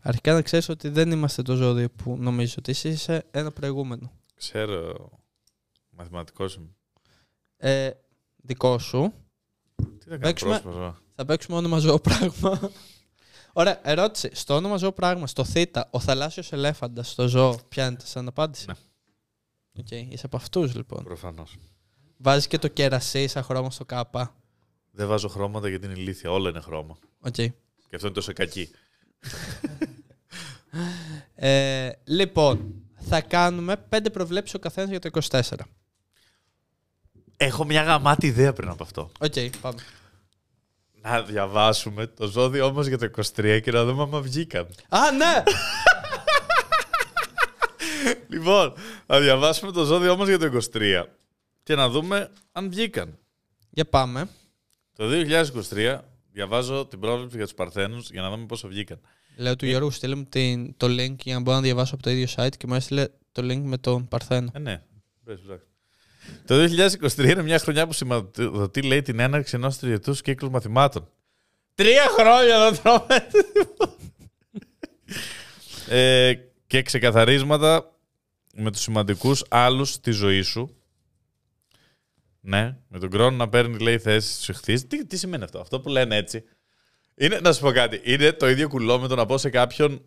[0.01, 4.11] Αρχικά να ξέρεις ότι δεν είμαστε το ζώδιο που νομίζω ότι εσύ είσαι ένα προηγούμενο.
[4.35, 5.09] Ξέρω.
[5.89, 6.75] Μαθηματικός είμαι.
[7.57, 7.89] Ε,
[8.35, 9.13] δικό σου.
[9.79, 10.97] Τι θα κάνω Παίξουμε- πρόσωπο.
[11.15, 12.71] Θα παίξουμε όνομα ζώο πράγμα.
[13.53, 14.29] Ωραία, ερώτηση.
[14.33, 15.55] Στο όνομα ζώο πράγμα, στο θ,
[15.89, 18.73] ο θαλάσσιος ελέφαντας στο ζώο, πιάνεται σαν απάντηση; Ναι.
[19.79, 21.03] Οκ, είσαι από αυτούς λοιπόν.
[21.03, 21.55] Προφανώς.
[22.17, 24.35] Βάζεις και το κερασί σαν χρώμα στο κάπα.
[24.91, 26.31] Δεν βάζω χρώματα γιατί είναι ηλίθια.
[26.31, 26.97] Όλα είναι χρώμα.
[27.19, 27.33] Οκ.
[27.33, 27.51] Και
[27.95, 28.69] αυτό είναι τόσο κακή.
[31.35, 35.41] Ε, λοιπόν, θα κάνουμε πέντε προβλέψεις ο καθένας για το 24.
[37.41, 39.11] Έχω μια γαμάτη ιδέα πριν από αυτό.
[39.19, 39.79] Οκ, πάμε.
[41.01, 44.67] Να διαβάσουμε το ζώδιο όμως για το 23 και να δούμε άμα βγήκαν.
[44.89, 45.43] Α, ναι!
[48.29, 48.73] Λοιπόν,
[49.05, 51.03] θα διαβάσουμε το ζώδιο όμως για το 23
[51.63, 53.17] και να δούμε αν βγήκαν.
[53.69, 54.29] για πάμε.
[54.95, 55.05] Το
[55.69, 55.97] 2023
[56.31, 58.99] διαβάζω την πρόβλεψη για τους Παρθένους για να δούμε πόσο βγήκαν.
[59.37, 62.09] Λέω του Γιώργου, στείλε μου την, το link για να μπορώ να διαβάσω από το
[62.09, 64.51] ίδιο site και μου έστειλε το link με τον Παρθένο.
[64.53, 64.81] Ε, ναι.
[65.23, 65.68] Πες, ψάξε.
[66.45, 71.09] Το 2023 είναι μια χρονιά που σηματοδοτεί, λέει, την έναρξη ενός τριετούς κύκλου μαθημάτων.
[71.75, 73.27] Τρία χρόνια να τρώμε.
[75.89, 76.33] ε,
[76.67, 77.95] και ξεκαθαρίσματα
[78.53, 80.73] με τους σημαντικούς άλλους στη ζωή σου.
[82.41, 84.87] Ναι, με τον χρόνο να παίρνει, λέει, θέση στους εχθείς.
[84.87, 86.43] Τι, τι σημαίνει αυτό, αυτό που λένε έτσι.
[87.15, 90.01] Είναι, να σου πω κάτι, είναι το ίδιο κουλό με το να πω σε κάποιον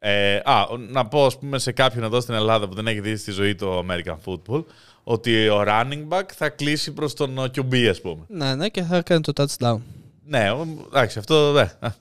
[0.00, 3.16] Ε, α, να πω ας πούμε σε κάποιον εδώ στην Ελλάδα που δεν έχει δει
[3.16, 4.64] στη ζωή το American Football
[5.10, 8.24] ότι ο running back θα κλείσει προς τον ε, QB ας πούμε.
[8.28, 9.78] Ναι, ναι, και θα κάνει το touchdown.
[10.24, 11.72] Ναι, ο- εντάξει, αυτό ναι.
[11.80, 11.94] Α.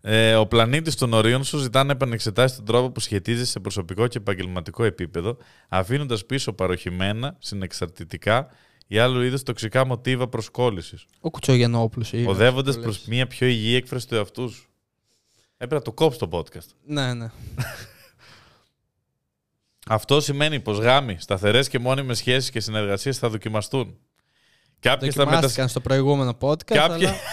[0.00, 4.06] Ε, ο πλανήτης των ορίων σου ζητά να επανεξετάσεις τον τρόπο που σχετίζεσαι σε προσωπικό
[4.06, 5.36] και επαγγελματικό επίπεδο,
[5.68, 8.48] αφήνοντας πίσω παροχημένα, συνεξαρτητικά
[8.86, 12.12] ή άλλου είδους τοξικά μοτίβα προσκόλλησης, Ο Κουτσογεννόπουλος.
[12.12, 13.06] ή- οδεύοντας το προς λες.
[13.06, 14.68] μια πιο υγιή έκφραση του εαυτού σου.
[15.54, 16.68] Έπρεπε να το κόψει το podcast.
[16.86, 17.30] Ναι, ναι.
[19.88, 23.98] Αυτό σημαίνει πως γάμοι, σταθερές και μόνιμες σχέσεις και συνεργασίες θα δοκιμαστούν.
[24.80, 25.34] Κάποιες θα, μετασ...
[25.34, 27.16] Δοκιμάστηκαν στο προηγούμενο podcast, Κάποιοι- αλλά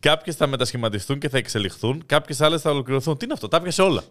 [0.00, 3.16] Κάποιες θα μετασχηματιστούν και θα εξελιχθούν, κάποιες άλλες θα ολοκληρωθούν.
[3.16, 4.04] Τι είναι αυτό, τα πιάσε όλα.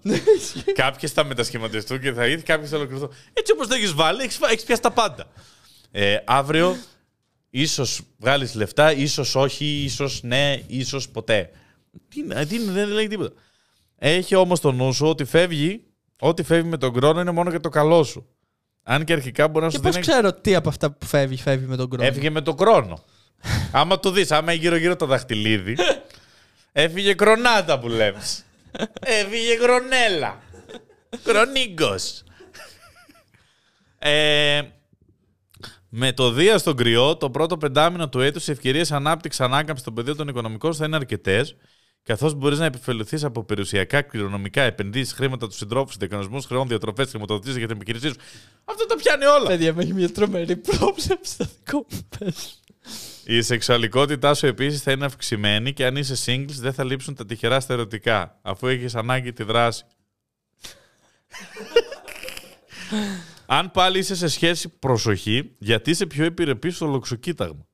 [0.73, 3.11] κάποιες θα μετασχηματιστούν και θα ήρθουν, κάποιες θα ολοκληρωθούν.
[3.33, 5.27] Έτσι όπως το έχεις βάλει, έχεις πιάσει τα πάντα.
[5.91, 6.75] Ε, αύριο,
[7.49, 11.49] ίσως βγάλεις λεφτά, ίσως όχι, ίσως ναι, ίσως ποτέ.
[12.09, 13.33] Τι, είναι, τι είναι, δεν λέει τίποτα.
[13.95, 15.83] Έχει όμως το νου σου ότι φεύγει,
[16.19, 18.27] ό,τι φεύγει με τον χρόνο είναι μόνο για το καλό σου.
[18.83, 20.05] Αν και αρχικά μπορεί να Και σου πώς δίνει.
[20.05, 22.03] ξέρω τι από αυτά που φεύγει, φεύγει με τον χρόνο.
[22.07, 23.03] Έφυγε με τον χρόνο.
[23.71, 25.75] άμα το δεις, άμα είναι γύρω-γύρω το δαχτυλίδι,
[26.71, 28.21] έφυγε κρονάτα που λέμε.
[28.99, 30.39] έφυγε κρονέλα.
[31.23, 32.23] Κρονίγκος.
[33.99, 34.61] Ε,
[35.89, 39.93] με το Δία στον κρυό, το πρώτο πεντάμινο του έτους, οι ευκαιρίες ανάπτυξης ανάκαμψης των
[39.93, 41.55] πεδίων των οικονομικών θα είναι αρκετές,
[42.03, 47.57] καθώς μπορείς να επιφελουθείς από περιουσιακά, κληρονομικά, επενδύσεις, χρήματα του συντρόφου, διακανονισμού χρεών, διατροφές, χρηματοδοτήσεις
[47.57, 48.15] για την επιχείρησή σου.
[48.65, 49.47] Αυτό τα πιάνει όλα.
[49.47, 52.59] Παιδιά, με έχει μια τρομερή πρόβλεψη στο δικό μου πες.
[53.23, 57.25] Η σεξουαλικότητά σου επίσης θα είναι αυξημένη και αν είσαι singles δεν θα λείψουν τα
[57.25, 59.83] τυχερά στα ερωτικά, αφού έχεις ανάγκη τη δράση.
[63.45, 67.67] αν πάλι είσαι σε σχέση, προσοχή, γιατί είσαι πιο επιρρεπής στο λοξοκοίταγμα.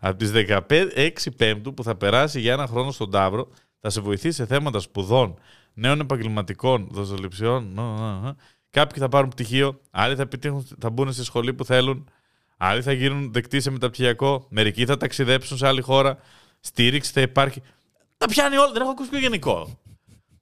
[0.00, 3.50] Από τις 16 Πέμπτου που θα περάσει για ένα χρόνο στον Ταύρο,
[3.80, 5.38] θα σε βοηθήσει σε θέματα σπουδών,
[5.74, 7.72] νέων επαγγελματικών, δοσοληψιών.
[7.74, 8.36] νο, νο, νο.
[8.70, 12.08] Κάποιοι θα πάρουν πτυχίο, άλλοι θα, επιτύχουν, θα μπουν στη σχολή που θέλουν,
[12.60, 16.18] Άλλοι θα γίνουν δεκτοί σε μεταπτυχιακό, μερικοί θα ταξιδέψουν σε άλλη χώρα,
[16.60, 17.62] στήριξη θα υπάρχει.
[18.16, 19.78] Τα πιάνει όλα, δεν έχω ακούσει πιο γενικό.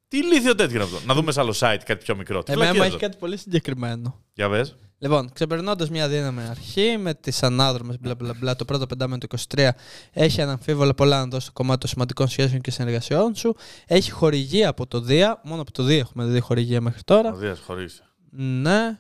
[0.08, 2.42] Τι ηλίθιο τέτοιο είναι αυτό; Να δούμε σε άλλο site κάτι πιο μικρό.
[2.42, 3.06] Τι Εμένα μου βλακίες έχει εδώ.
[3.06, 4.20] κάτι πολύ συγκεκριμένο.
[4.32, 4.76] Για πες.
[4.98, 9.38] Λοιπόν, ξεπερνώντας μια δύναμη αρχή με τις ανάδρομες μπλα μπλα μπλα, το πρώτο πεντάμενο του
[9.54, 9.68] 23
[10.12, 13.56] έχει αναμφίβολα πολλά να δώσει στο κομμάτι των σημαντικών σχέσεων και συνεργασιών σου.
[13.86, 15.40] Έχει χορηγία από το Δία.
[15.44, 17.32] Μόνο από το Δία έχουμε δει χορηγία μέχρι τώρα.
[17.32, 18.02] Ο Δίας χωρίς.
[18.30, 18.98] Ναι.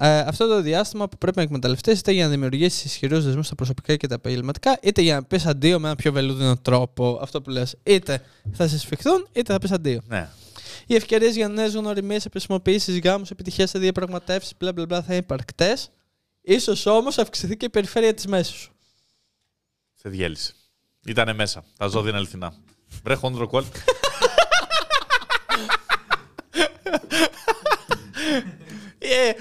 [0.00, 3.54] Ε, αυτό το διάστημα που πρέπει να εκμεταλλευτείς είτε για να δημιουργήσεις ισχυρούς δεσμούς στα
[3.54, 7.18] προσωπικά και τα επαγγελματικά, είτε για να πεις αντίο με ένα πιο βελούδινο τρόπο.
[7.22, 7.76] Αυτό που λες.
[7.82, 8.22] Είτε
[8.52, 10.00] θα σε σφιχθούν, είτε θα πεις αντίο.
[10.06, 10.28] Ναι.
[10.86, 15.16] Οι ευκαιρίες για νέες γνωριμίες, επισημοποιήσεις, γάμους, επιτυχίες σε διαπραγματεύσεις, μπλα μπλα μπλα θα είναι
[15.22, 15.90] υπαρκτές.
[16.74, 18.72] σω όμως αυξηθεί και η περιφέρεια της μέσης σου.
[19.94, 20.52] Σε διέλυσε.
[21.06, 21.64] Ήτανε μέσα.
[21.78, 22.54] Τα ζώδια είναι αληθινά.
[23.02, 23.46] Βρε χόντρο
[28.98, 29.32] Ε,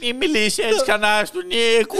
[0.00, 1.96] μη μιλήσεις έτσι κανένα του Νίκου.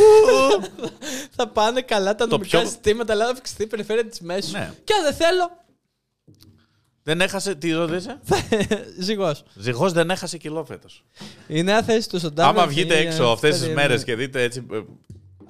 [1.36, 4.50] θα πάνε καλά τα Το νομικά πιο- συστήματα, αλλά θα αυξηθεί η περιφέρεια της μέσης
[4.50, 4.56] σου.
[4.56, 4.72] Ναι.
[4.84, 5.63] Και αν δεν θέλω,
[7.06, 7.54] Δεν έχασε.
[7.54, 8.20] Τι ζώδιο είσαι;
[9.06, 9.42] ζυγός.
[9.54, 11.04] Ζυγός δεν έχασε κιλό φέτος.
[11.48, 13.82] Η νέα θέση του στον Τάμπλετ Άμα βγείτε είναι έξω αυτές τις περίεργη.
[13.86, 14.82] μέρες και δείτε έτσι ε,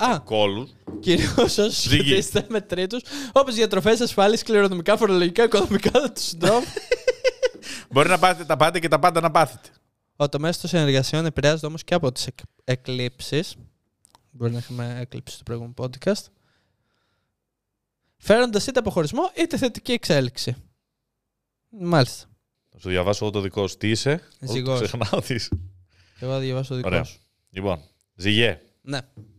[0.05, 2.03] Α, κόλους, κυρίως όσοι Ζύγι.
[2.03, 3.01] σχετίζετε με τρίτους,
[3.33, 6.81] όπως διατροφέ, ασφάλιση, κληρονομικά, φορολογικά, οικονομικά τους συντρόφου.
[7.91, 9.69] μπορεί να πάτε τα πάντα και τα πάντα να πάθετε.
[10.17, 12.39] Ο τομέας των συνεργασιών επηρεάζεται όμως και από τις εκ...
[12.65, 13.55] εκλήψεις.
[14.31, 16.25] Μπορεί να έχουμε έκλειψη στο προηγούμενο podcast.
[18.17, 20.57] Φέροντας είτε αποχωρισμό είτε θετική εξέλιξη.
[21.81, 22.27] Μάλιστα.
[22.71, 23.77] Θα σου διαβάσω εγώ το δικό σου.
[23.77, 24.21] Τι είσαι.
[24.41, 24.81] Ζυγός.
[24.81, 25.49] Όχι, Ξεχνάω τι είσαι.
[26.19, 27.05] Εγώ θα διαβάσω το δικό Ωραία.
[27.05, 27.19] σου.
[27.51, 27.81] Λοιπόν,
[28.15, 28.61] ζυγέ.
[28.83, 28.99] Ναι.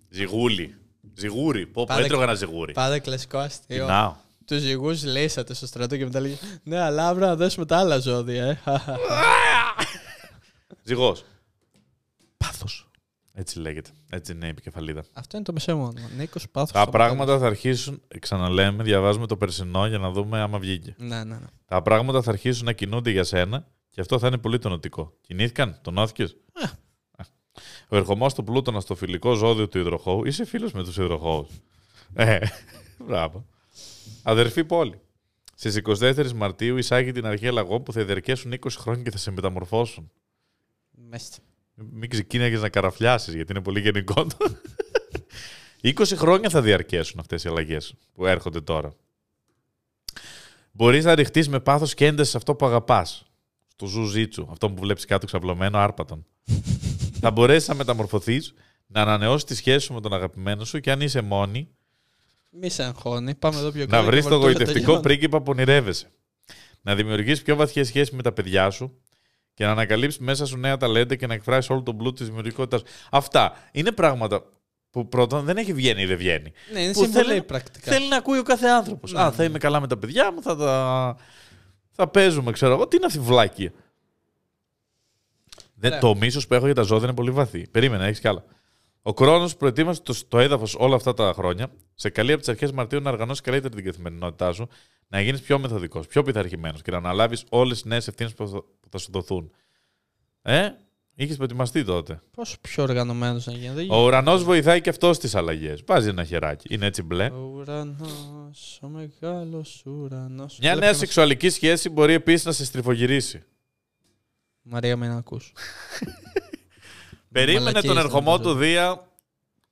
[0.09, 0.75] Ζυγούλη.
[1.17, 1.65] Ζυγούρι.
[1.65, 2.73] Πω, πω, Πάρε- έτρωγα ένα ζυγούρι.
[2.73, 3.86] Πάντα κλασικό αστείο.
[3.86, 4.15] Κοινάω.
[4.45, 7.97] Τους ζυγούς λύσατε στο στρατό και μετά λέγει Ναι, αλλά αύριο να δώσουμε τα άλλα
[7.99, 8.57] ζώδια, ε.
[10.83, 11.23] Ζυγός.
[12.38, 12.84] Πάθος.
[13.38, 13.89] Έτσι λέγεται.
[14.09, 15.03] Έτσι είναι η επικεφαλίδα.
[15.13, 15.93] Αυτό είναι το μεσαίο μόνο.
[16.17, 16.71] Νίκο Πάθος.
[16.71, 20.95] Τα πράγματα θα αρχίσουν, ξαναλέμε, διαβάζουμε το περσινό για να δούμε άμα βγήκε.
[20.97, 21.45] Ναι, ναι, ναι.
[21.65, 25.13] Τα πράγματα θα αρχίσουν να κινούνται για σένα και αυτό θα είναι πολύ τονωτικό.
[25.21, 26.38] Κινήθηκαν, τονώθηκες.
[27.88, 30.25] Ο ερχομό του Πλούτονα στο φιλικό ζώδιο του υδροχώου.
[30.25, 31.49] Είσαι φίλος με τους υδροχώους.
[32.13, 32.39] Ε,
[33.07, 33.45] μπράβο.
[34.23, 34.99] Αδερφή πόλη.
[35.55, 39.31] Στις 24 Μαρτίου εισάγει την αρχή αλλαγών που θα διαρκέσουν 20 χρόνια και θα σε
[39.31, 40.11] μεταμορφώσουν.
[40.91, 41.38] Μέστα.
[41.76, 44.13] Μην ξεκίναγες να καραφλιάσεις, γιατί είναι πολύ γενικό.
[44.13, 44.57] το.
[45.82, 48.93] 20 χρόνια θα διαρκέσουν αυτές οι αλλαγές που έρχονται τώρα.
[50.71, 53.26] Μπορείς να ρηχτείς με πάθος και έντασης σε αυτό που αγαπάς.
[53.67, 56.26] Στο ζουζίτσου, αυτό που βλέπεις κάτω ξαπλωμένο άρπατον.
[57.19, 58.53] θα μπορέσεις να μεταμορφωθείς,
[58.88, 61.69] να ανανεώσεις τη σχέση σου με τον αγαπημένο σου και αν είσαι μόνη,
[62.49, 63.36] Μη σε αγχώνει.
[63.36, 64.05] Πάμε εδώ πιο να κάτω.
[64.05, 65.01] βρεις και το βαρτούλα γοητευτικό τελειώνει.
[65.01, 66.11] πρίγκιπα που ονειρεύεσαι.
[66.82, 69.01] Να δημιουργήσει πιο βαθιές σχέσεις με τα παιδιά σου
[69.55, 72.81] και να ανακαλύψει μέσα σου νέα ταλέντα και να εκφράσει όλο τον πλούτο της δημιουργικότητας.
[73.11, 74.43] Αυτά είναι πράγματα
[74.91, 76.51] που πρώτον δεν έχει βγαίνει ή δεν βγαίνει.
[76.73, 77.91] Ναι, είναι Που συμβολή θέλει- πρακτικά.
[77.91, 79.11] Θέλει να ακούει ο κάθε άνθρωπος.
[79.13, 79.31] Ναι, Α, ναι.
[79.31, 81.15] θα είμαι καλά με τα παιδιά μου, θα τα.
[81.91, 82.87] θα παίζουμε, ξέρω εγώ.
[82.87, 83.71] Τι είναι αυτή η βλάκια.
[85.75, 85.99] Δεν, Ναι.
[85.99, 87.67] Το μίσος που έχω για τα ζώδια είναι πολύ βαθύ.
[87.67, 88.43] Περίμενε, έχεις κι άλλα.
[89.07, 92.71] Ο χρόνος προετοίμασε το, το έδαφος όλα αυτά τα χρόνια, σε καλή από τις αρχές
[92.71, 94.67] Μαρτίου να οργανώσεις καλύτερη την καθημερινότητά σου,
[95.07, 98.61] να γίνεις πιο μεθοδικός, πιο πειθαρχημένος και να αναλάβεις όλες τις νέες ευθύνες που, θα-
[98.79, 99.51] που θα σου δοθούν.
[100.41, 100.69] Ε,
[101.15, 102.19] είχες προετοιμαστεί τότε.
[102.31, 103.73] Πόσο πιο οργανωμένος να γίνεις.
[103.75, 105.83] Δεν Ο ουρανός βοηθάει και αυτός στις αλλαγές.
[105.85, 106.73] Βάζει ένα χεράκι.
[106.73, 107.25] Είναι έτσι μπλε.
[107.29, 110.51] Ο ουρανός, ο μεγάλος ουρανός.
[110.59, 113.43] Μια Βλέπω νέα ένα- σεξουαλική σχέση μπορεί επίσης να σε στριφογυρίσει.
[114.61, 115.53] Μαρία, μην ακούς.
[117.36, 118.49] Περίμενε Μαλακίες τον δεν ερχομό νομίζω.
[118.49, 119.07] του Δία.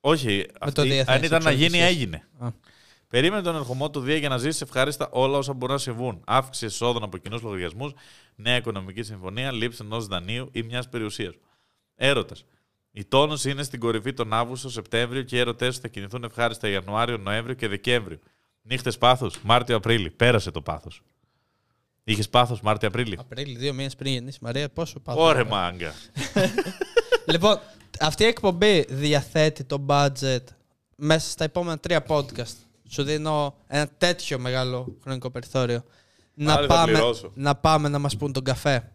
[0.00, 2.00] Όχι, αυτή, Δία θα αν έχει ήταν να σεξουαλική γίνει, σχέση.
[2.00, 2.28] έγινε.
[2.38, 2.48] Α.
[3.08, 6.22] Περίμενε τον ερχομό του Δία για να ζήσει ευχάριστα όλα όσα μπορούν να συμβούν.
[6.26, 7.92] Αύξηση εσόδων από κοινούς λογαριασμούς,
[8.34, 11.34] νέα οικονομική συμφωνία, λήψη ενός δανείου ή μιας περιουσίας.
[11.94, 12.44] Έρωτας.
[12.92, 16.68] Η τόνο είναι στην κορυφή τον Αύγουστο, Σεπτέμβριο και οι έρωτές σου θα κινηθούν ευχάριστα
[16.68, 18.18] Ιανουάριο, Νοέμβριο και Δεκέμβριο.
[18.62, 20.10] Νύχτες πάθου, Μάρτιο, Απρίλιο.
[20.16, 21.02] Πέρασε το πάθος.
[22.04, 23.16] Είχες πάθος Μάρτιο, Απρίλιο.
[23.20, 25.22] Απρίλη, δύο μήνες πριν γεννήσει Μαρία, πόσο πάω.
[25.22, 25.92] Ωρε μάγκα.
[27.26, 27.58] Λοιπόν,
[28.00, 30.38] αυτή η εκπομπή διαθέτει το budget
[30.96, 32.54] μέσα στα επόμενα τρία podcast.
[32.88, 35.84] Σου δίνω ένα τέτοιο μεγάλο χρονικό περιθώριο.
[36.34, 37.30] Να Πάλι θα πάμε, πληρώσω.
[37.34, 38.92] να πάμε να μας πούν τον καφέ.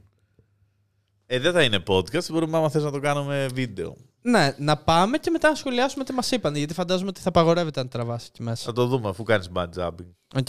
[1.25, 3.95] Ε, δεν θα είναι podcast, μπορούμε άμα θες να το κάνουμε βίντεο.
[4.21, 6.55] Ναι, να πάμε και μετά να σχολιάσουμε τι μας είπαν.
[6.55, 8.63] Γιατί φαντάζομαι ότι θα απαγορεύεται αν τραβάσει εκεί μέσα.
[8.63, 10.11] Θα το δούμε αφού κάνεις bungee jumping.
[10.35, 10.47] Οκ.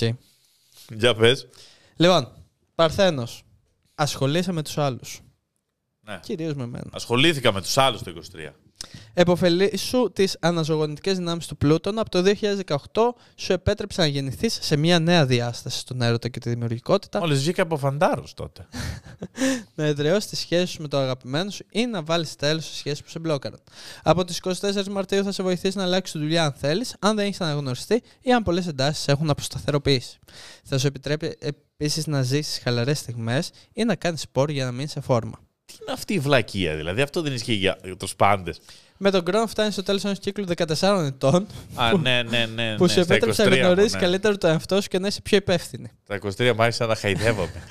[0.89, 1.49] Για πες.
[1.97, 2.33] Λοιπόν,
[2.75, 3.43] Παρθένος,
[3.95, 5.21] ασχολείσαι με τους άλλους.
[6.11, 6.21] Ναι.
[6.23, 6.87] Κυρίως με μένα.
[6.93, 8.51] Ασχολήθηκα με τους άλλους το 23.
[9.15, 11.99] Εποφελήσου τις αναζωογονητικές δυνάμεις του Πλούτων.
[11.99, 12.77] Από το 2018
[13.35, 17.19] σου επέτρεψε να γεννηθείς σε μια νέα διάσταση στον έρωτα και τη δημιουργικότητα.
[17.19, 18.67] Μόλις βγήκα από φαντάρος τότε.
[19.75, 23.03] να εδραιώσεις τις σχέσεις σου με το αγαπημένο σου ή να βάλεις τέλο σε σχέσει
[23.03, 23.61] που σε μπλόκαραν.
[24.03, 27.27] Από τις 24 Μαρτίου θα σε βοηθήσει να αλλάξεις τη δουλειά αν θέλεις, αν δεν
[27.27, 30.19] έχεις αναγνωριστεί ή αν πολλές εντάσεις σε έχουν αποσταθεροποιήσει.
[30.65, 34.91] Θα σου επιτρέπει επίσης να ζήσεις χαλαρές στιγμές ή να κάνεις σπορ για να μείνεις
[34.91, 35.39] σε φόρμα.
[35.71, 37.01] Τι είναι αυτή η βλακεία, δηλαδή.
[37.01, 38.61] Αυτό δεν ισχύει για για τους πάντες.
[39.03, 42.75] Με τον χρόνο φτάνει στο τέλος ενός κύκλου 14 ετών Α, ναι, ναι, ναι.
[42.77, 44.01] που ναι, σου στα επέτρεψε να 23 γνωρίζει μου, ναι.
[44.01, 45.91] καλύτερο το εαυτό σου και να είσαι πιο υπεύθυνη.
[46.07, 47.63] Τα 23 μου άρχισα να χαϊδεύομαι.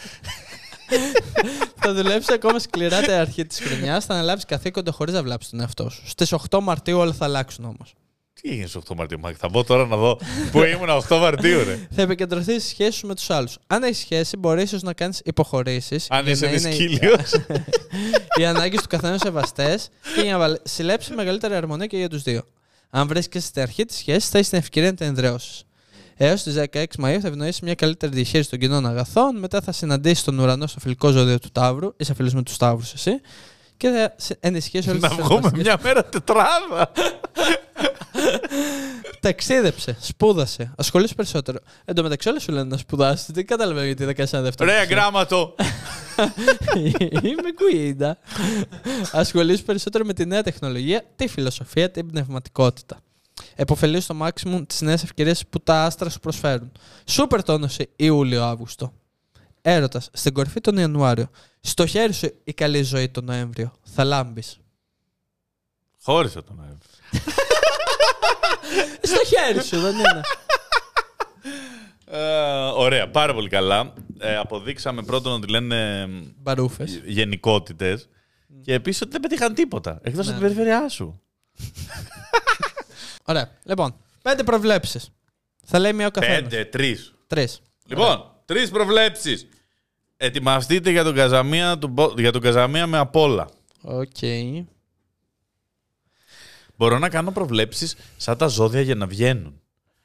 [1.81, 5.59] θα δουλέψει ακόμα σκληρά την αρχή της χρονιάς, θα αναλάβεις καθήκοντα χωρίς να βλάψεις τον
[5.59, 6.01] εαυτό σου.
[6.05, 7.93] Στις 8 Μαρτίου όλα θα αλλάξουν όμως.
[8.41, 9.37] Τι έγινε στις 8 Μαρτίου, Μάκη.
[9.39, 10.19] Θα μπω τώρα να δω
[10.51, 11.79] που ήμουν 8 Μαρτίου, ρε.
[11.95, 13.57] Θα επικεντρωθεί στι σχέσει σου με τους άλλους.
[13.67, 16.05] Αν έχεις σχέση, μπορείς ίσως να κάνεις υποχωρήσεις.
[16.09, 17.31] Αν είσαι δυσκύλιος.
[18.39, 22.21] Οι ανάγκες του καθενό σεβαστές και για να βαλ- συλλέψει μεγαλύτερη αρμονία και για τους
[22.23, 22.41] δύο.
[22.89, 25.63] Αν βρίσκεσαι στην αρχή της σχέσης, θα έχει την ευκαιρία να την εδραιώσεις.
[26.17, 29.39] Έως τις 16 Μαου θα ευνοήσεις μια καλύτερη διαχείριση των κοινών αγαθών.
[29.39, 31.93] Μετά θα συναντήσεις τον ουρανό στο φιλικό ζώδιο του Ταύρου.
[31.97, 33.11] Είσαι φίλο με τους Ταύρους, εσύ.
[33.77, 36.91] Και θα σε- ενισχύσεις όλες Να τις βγούμε μια μέρα τετράδα.
[39.19, 41.59] Ταξίδεψε, σπούδασε, ασχολείσαι περισσότερο.
[41.85, 43.31] Εν τω μεταξύ, όλα σου λένε να σπουδάσεις.
[43.31, 44.71] Δεν καταλαβαίνω γιατί δεν κάνεις ένα δεύτερο.
[44.71, 45.55] Ρε, γράμματο.
[47.29, 48.17] Είμαι κουίντα.
[49.11, 52.99] Ασχολείσαι περισσότερο με τη νέα τεχνολογία, τη φιλοσοφία, την πνευματικότητα.
[53.55, 56.71] Εποφελεί στο maximum τις νέες ευκαιρίες που τα άστρα σου προσφέρουν.
[57.05, 58.93] Σούπερ τόνωση Ιούλιο-Αύγουστο.
[59.61, 61.29] Έρωτας στην κορυφή τον Ιανουάριο.
[61.61, 63.71] Στο χέρι σου η καλή ζωή τον Νοέμβριο.
[63.83, 64.59] Θα λάμπεις.
[66.01, 66.89] Χώρισα τον Νοέμβριο.
[69.01, 70.21] Στο χέρι σου, δεν είναι.
[72.11, 72.19] Ε,
[72.75, 73.93] ωραία, πάρα πολύ καλά.
[74.19, 77.01] Ε, αποδείξαμε πρώτον ότι λένε Μπαρούφες.
[77.05, 78.09] γενικότητες.
[78.63, 79.99] Και επίσης ότι δεν πετύχαν τίποτα.
[80.03, 80.31] Εκτός από Ναι.
[80.31, 81.21] την περιφέρειά σου.
[83.25, 83.51] Ωραία.
[83.63, 85.09] Λοιπόν, πέντε προβλέψεις.
[85.65, 86.41] Θα λέει μία ο καθένας.
[86.41, 87.13] Πέντε, τρεις.
[87.27, 87.61] Τρεις.
[87.87, 89.47] Λοιπόν, τρεις προβλέψεις.
[90.17, 93.47] Ετοιμαστείτε για τον Καζαμία, του Μπο- για τον Καζαμία με απόλα.
[93.81, 94.17] Οκ.
[96.79, 99.61] Μπορώ να κάνω προβλέψεις σαν τα ζώδια για να βγαίνουν.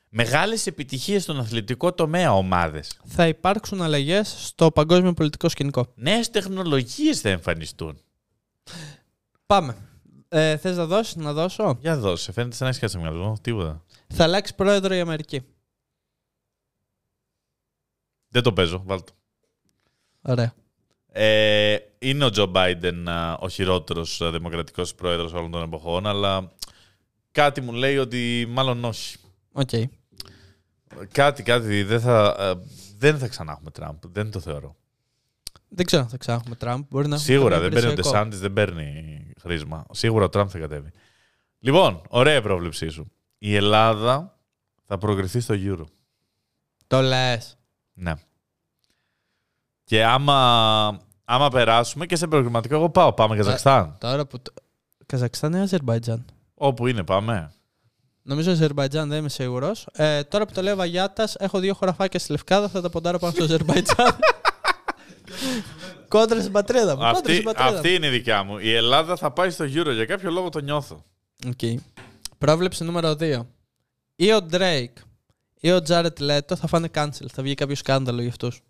[0.09, 2.99] Μεγάλες επιτυχίες στον αθλητικό τομέα ομάδες.
[3.05, 5.93] Θα υπάρξουν αλλαγές στο παγκόσμιο πολιτικό σκηνικό.
[5.95, 7.99] Νέες τεχνολογίες θα εμφανιστούν.
[9.47, 9.77] Πάμε.
[10.29, 13.39] Ε, Θες να δώσεις, να δώσω; Για δώσε, φαίνεται σαν να έχεις κάτι στο μυαλό.
[13.41, 13.83] Τίποτα.
[14.07, 15.43] Θα αλλάξει πρόεδρο η Αμερική.
[18.29, 19.13] Δεν το παίζω, βάλτο.
[20.23, 20.55] Ωραία.
[21.17, 26.53] Ε, είναι ο Τζο Μπάιντεν α, ο χειρότερος α, δημοκρατικός πρόεδρος όλων των εποχών, αλλά
[27.35, 29.17] κάτι μου λέει ότι μάλλον όχι.
[29.53, 29.69] Οκ.
[31.13, 32.55] Κάτι, κάτι, δεν θα, α,
[32.99, 33.97] δεν θα ξανά έχουμε Τραμπ.
[34.07, 34.77] Δεν το θεωρώ.
[35.69, 36.85] Δεν ξέρω αν θα ξανά Τραμπ.
[36.91, 38.19] Μπορεί να έχουμε Σίγουρα κάποιο δεν παίρνει ο υπηρεσιακό.
[38.19, 39.87] Ντεσάντις, δεν παίρνει χρήσμα.
[39.93, 40.91] Σίγουρα ο Τραμπ θα κατέβει.
[41.59, 43.13] Λοιπόν, ωραία η πρόβλεψή σου.
[43.39, 44.39] Η Ελλάδα
[44.87, 45.85] θα προκριθεί στο Euro.
[46.87, 47.57] Το λες.
[47.93, 48.13] Ναι.
[49.85, 53.13] Και άμα, άμα περάσουμε και σε προγραμματικό, εγώ πάω.
[53.13, 53.97] Πάμε Καζακστάν.
[54.01, 54.41] Τώρα που.
[54.41, 54.53] το-
[55.07, 56.25] Καζακστάν ή Αζερμπαϊτζάν.
[56.55, 57.53] Όπου είναι, πάμε.
[58.23, 59.87] Νομίζω Αζερμπαϊτζάν, δεν είμαι σίγουρος.
[59.93, 63.33] Ε, τώρα που το λέω Βαγιάτα, έχω δύο χωραφάκια στη Λευκάδα, θα τα ποντάρω πάνω
[63.33, 64.17] στο Αζερμπαϊτζάν.
[66.09, 67.03] Κόντρα στην πατρίδα μου.
[67.03, 67.77] κόντρα Αυτή, στην πατρίδα μου.
[67.77, 68.59] αυτή είναι η δικιά μου.
[68.59, 69.93] Η Ελλάδα θα πάει στο Euro.
[69.95, 71.05] Για κάποιο λόγο το νιώθω.
[71.47, 71.81] Οκ.
[72.39, 73.41] Πρόβλεψη νούμερο 2.
[74.17, 74.93] Ή ο Drake
[75.61, 77.27] ή ο Jared Leto θα φάνε cancel.
[77.33, 78.61] Θα βγει κάποιο σκάνδαλο για αυτούς.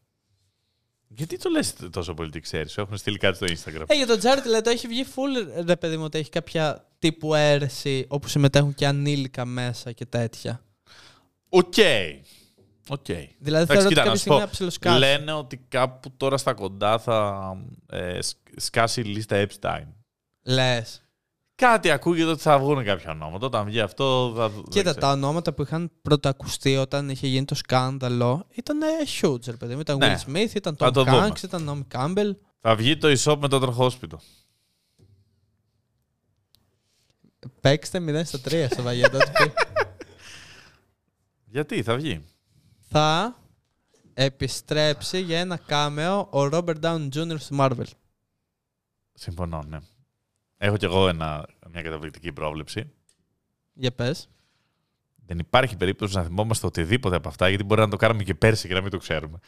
[1.17, 3.85] Γιατί το λες τόσο πολύ τι ξέρεις, σου έχουν στείλει κάτι στο Instagram.
[3.87, 7.35] Ε, για τον Jared Leto έχει βγει full ρε παιδί μου ότι έχει κάποια τύπου
[7.35, 10.65] αίρεση όπου συμμετέχουν και ανήλικα μέσα και τέτοια.
[11.49, 11.75] Οκ.
[12.89, 13.05] Οκ.
[13.05, 14.99] Δηλαδή Εντάξει, θεωρώ ότι κοίτα, να κάποια σου στιγμή πω, θα ψιλοσκάσει.
[14.99, 17.43] Λένε ότι κάπου τώρα στα κοντά θα
[17.91, 19.87] ε, σκ- σκάσει η λίστα Epstein.
[20.43, 21.03] Λες.
[21.57, 23.47] Κάτι ακούγεται ότι θα βγουν κάποια ονόματα.
[23.47, 24.49] Όταν βγει αυτό θα.
[24.49, 25.01] δεν Κοίτα, ξέρω.
[25.07, 28.87] τα ονόματα που είχαν πρωτοακουστεί όταν είχε γίνει το σκάνδαλο ήταν ε,
[29.21, 29.81] huge, ρε παιδί μου.
[29.81, 30.17] Ήταν Ναι.
[30.27, 31.29] Will Smith, ήταν Θα Tom το δούμε.
[31.29, 32.31] Hanks, ήταν Naomi Campbell.
[32.61, 34.21] Θα βγει το e-shop με το τροχόσπιτο.
[37.61, 39.17] Παίξτε 0 στα 3 στο Βαγιάντα.
[39.19, 39.53] ό,τι πει.
[41.45, 42.25] Γιατί θα βγει.
[42.89, 43.37] θα
[44.15, 47.37] επιστρέψει για ένα κάμεο ο Robert Downey Jr.
[47.39, 47.85] στη Marvel.
[49.15, 49.79] Συμφωνώ, ναι.
[50.59, 52.91] Έχω κι εγώ ένα, μια καταπληκτική πρόβλεψη.
[53.73, 54.29] Για πες.
[55.27, 58.69] Δεν υπάρχει περίπτωση να θυμόμαστε οτιδήποτε από αυτά, γιατί μπορεί να το κάνουμε και πέρσι
[58.69, 59.39] και να μην το ξέρουμε.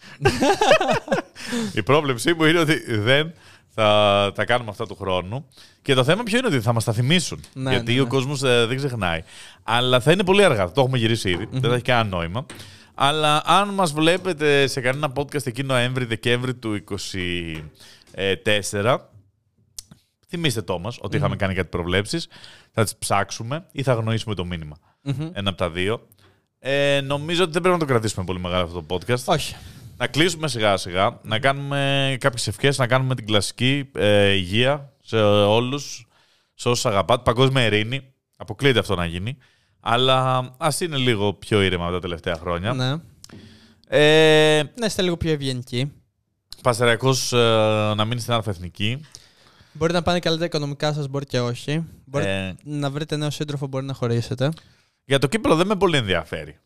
[1.75, 3.33] Η πρόβλεψή μου είναι ότι δεν
[3.79, 5.47] θα τα κάνουμε αυτά του χρόνου.
[5.83, 7.41] Και το θέμα ποιο είναι ότι θα μας τα θυμίσουν.
[7.53, 8.09] Ναι, γιατί ναι, ο ναι.
[8.09, 8.35] κόσμο
[8.67, 9.23] δεν ξεχνάει.
[9.63, 10.71] Αλλά θα είναι πολύ αργά.
[10.71, 11.49] Το έχουμε γυρίσει ήδη.
[11.51, 12.47] Δεν θα έχει κανένα νόημα.
[12.95, 16.85] Αλλά αν μας βλέπετε σε κανένα podcast εκεί Νοέμβρη-Δεκέμβρη του
[18.73, 18.97] 2024,
[20.29, 22.29] θυμίστε το μας ότι είχαμε κάνει κάτι προβλέψεις.
[22.73, 24.77] Θα τις ψάξουμε ή θα αγνοήσουμε το μήνυμα.
[25.03, 25.31] Μμμ.
[25.33, 26.07] Ένα από τα δύο.
[26.59, 29.25] Ε, νομίζω ότι δεν πρέπει να το κρατήσουμε πολύ μεγάλο αυτό το podcast.
[29.25, 29.55] Όχι.
[29.97, 35.17] Να κλείσουμε σιγά σιγά, να κάνουμε κάποιες ευχές, να κάνουμε την κλασική ε, υγεία σε
[35.23, 36.07] όλους,
[36.55, 38.13] σε όσους αγαπάτε, παγκόσμια ειρήνη.
[38.37, 39.37] Αποκλείεται αυτό να γίνει.
[39.81, 42.73] Αλλά ας είναι λίγο πιο ήρεμα τα τελευταία χρόνια.
[42.73, 42.95] Ναι.
[43.89, 45.93] Ε, Να είστε λίγο πιο ευγενικοί.
[46.63, 47.37] Πασαριακός ε,
[47.97, 49.01] να μείνει στην αλφαεθνική.
[49.77, 51.85] Μπορεί να πάνε καλύτερα οικονομικά σας, μπορεί και όχι.
[52.05, 54.51] Μπορεί Ε, να βρείτε νέο σύντροφο, μπορεί να χωρίσετε.
[55.05, 56.59] για το κύπελο δεν με πολύ ενδιαφέρει.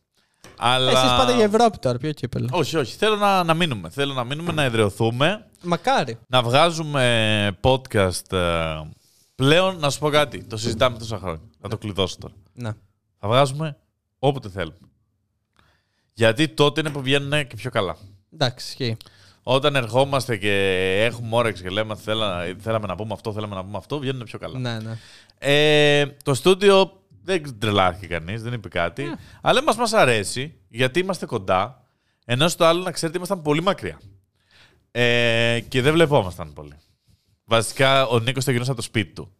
[0.56, 0.90] Αλλά...
[0.90, 2.48] Εσείς πάτε για Ευρώπη τώρα, ποιο κύπελο.
[2.52, 2.96] Όχι, όχι.
[2.96, 3.90] Θέλω να, να μείνουμε.
[3.90, 5.46] Θέλω να μείνουμε, να εδραιωθούμε.
[5.62, 6.18] Μακάρι.
[6.26, 8.80] Να βγάζουμε podcast ε,
[9.34, 9.78] πλέον.
[9.78, 10.44] Να σου πω κάτι.
[10.44, 11.40] Το συζητάμε τόσα χρόνια.
[11.60, 12.34] Θα το κλειδώσω τώρα.
[12.52, 12.70] Ναι.
[13.18, 13.76] Θα βγάζουμε
[14.18, 14.76] όποτε θέλουμε.
[16.12, 17.96] Γιατί τότε είναι που βγαίνουν και πιο καλά.
[18.32, 18.96] Εντάξει, ισχύει.
[19.42, 20.52] Όταν ερχόμαστε και
[21.04, 24.38] έχουμε όρεξη και λέμε θέλα, θέλαμε να πούμε αυτό, θέλαμε να πούμε αυτό, βγαίνουν πιο
[24.38, 24.58] καλά.
[24.58, 24.98] Ναι, ναι.
[25.38, 29.04] Ε, το στούντιο δεν τρελάθηκε κανείς, δεν είπε κάτι.
[29.40, 31.84] Αλλά μα μας αρέσει γιατί είμαστε κοντά.
[32.24, 34.00] Ενώ στο άλλο να ξέρετε ήμασταν πολύ μακριά.
[34.90, 36.76] Ε, και δεν βλεπόμασταν πολύ.
[37.44, 39.32] Βασικά ο Νίκος το γινόταν το σπίτι του.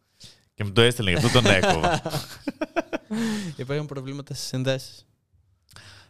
[0.53, 2.01] Και μου το έστειλε, γι' αυτό τον έκοβα.
[3.55, 5.05] Υπάρχουν προβλήματα στις συνδέσεις.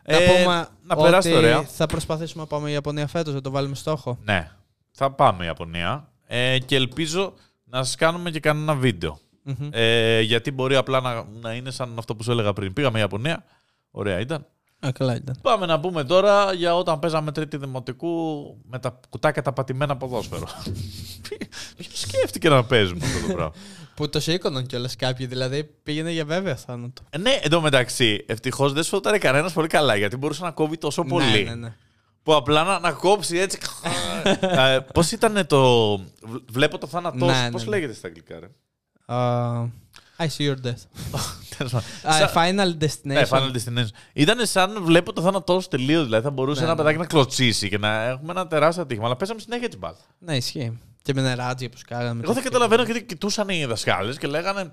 [0.03, 1.63] Ε, να πούμε να περάσει ότι ωραία.
[1.63, 4.17] θα προσπαθήσουμε να πάμε η Ιαπωνία φέτος, να το βάλουμε στόχο.
[4.23, 4.51] ναι,
[4.91, 6.11] θα πάμε Ιαπωνία.
[6.27, 7.33] Ε, και ελπίζω
[7.63, 9.19] να σας κάνουμε και κανένα βίντεο.
[9.43, 9.69] Μμμ.
[9.71, 12.73] Ε, γιατί μπορεί απλά να, να είναι σαν αυτό που σου έλεγα πριν.
[12.73, 13.43] Πήγαμε Ιαπωνία.
[13.91, 14.45] Ωραία ήταν.
[14.85, 15.37] Α, καλά ήταν.
[15.41, 20.47] Πάμε να πούμε τώρα για όταν παίζαμε τρίτη δημοτικού με τα κουτάκια τα πατημένα ποδόσφαιρο.
[21.77, 23.53] Ποιος σκέφτηκε να παίζουμε αυτό το πράγμα;
[24.01, 27.01] Που το σήκωναν κιόλας κάποιοι, δηλαδή πήγαινε για βέβαια θάνατο.
[27.09, 31.43] Ε, ναι, εντωμεταξύ, ευτυχώς δεν σφόταρε κανένας πολύ καλά γιατί μπορούσε να κόβει τόσο πολύ.
[31.43, 31.73] Ναι, ναι, ναι.
[32.23, 33.59] Που απλά να, να κόψει έτσι.
[34.41, 35.91] ε, Πώς ήταν το.
[36.51, 37.41] Βλέπω το θάνατό Ναι, σου.
[37.43, 37.69] ναι, Πώς ναι.
[37.69, 38.47] λέγεται στα αγγλικά, ρε;
[39.07, 40.83] Uh, I see your death.
[41.57, 41.81] Τέλος πάντων.
[42.03, 42.99] Uh, Σαν- final destination.
[43.03, 43.87] Ναι, Final Destination.
[44.13, 46.03] Ήταν σαν βλέπω το θάνατό σου τελείως.
[46.03, 46.81] Δηλαδή θα μπορούσε Ναι, ένα ναι.
[46.81, 49.05] παιδάκι να κλωτσίσει και να έχουμε ένα τεράστιο ατύχημα.
[49.05, 49.97] Αλλά παίζαμε συνέχεια την μπάλα.
[50.19, 50.79] Ναι, ισχύει.
[51.01, 52.21] Και με νεράτζια που σκάγαμε.
[52.23, 54.71] Εγώ δεν καταλαβαίνω γιατί κοιτούσαν οι δασκάλες και λέγανε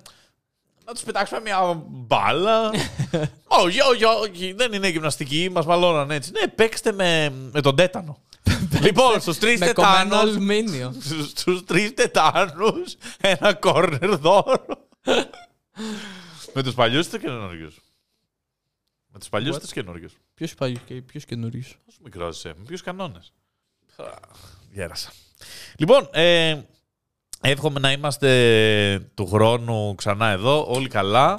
[0.84, 2.70] να τους πετάξουμε μια μπάλα.
[3.62, 6.30] όχι, όχι, όχι, δεν είναι γυμναστική, μας μαλώναν έτσι.
[6.30, 8.22] Ναι, παίξτε με, με τον τέτανο.
[8.84, 10.16] λοιπόν, στους τρεις Με κομμένο τετάνου.
[10.30, 10.94] αλουμίνιο.
[11.34, 14.66] Στους τρεις τετάνους, ένα κόρνερ δώρο.
[16.54, 17.76] με τους παλιούς ή του καινούριους;
[19.12, 19.62] Με τους παλιούς ή What?
[19.62, 21.62] του καινούριους; Ποιος παλιό και ποιος καινούριο.
[21.84, 23.32] Πόσο μικρός είσαι, με ποιους κανόνες;
[24.72, 25.12] Γέρασα.
[25.78, 26.56] Λοιπόν, ε,
[27.40, 31.38] εύχομαι να είμαστε του χρόνου ξανά εδώ, όλοι καλά.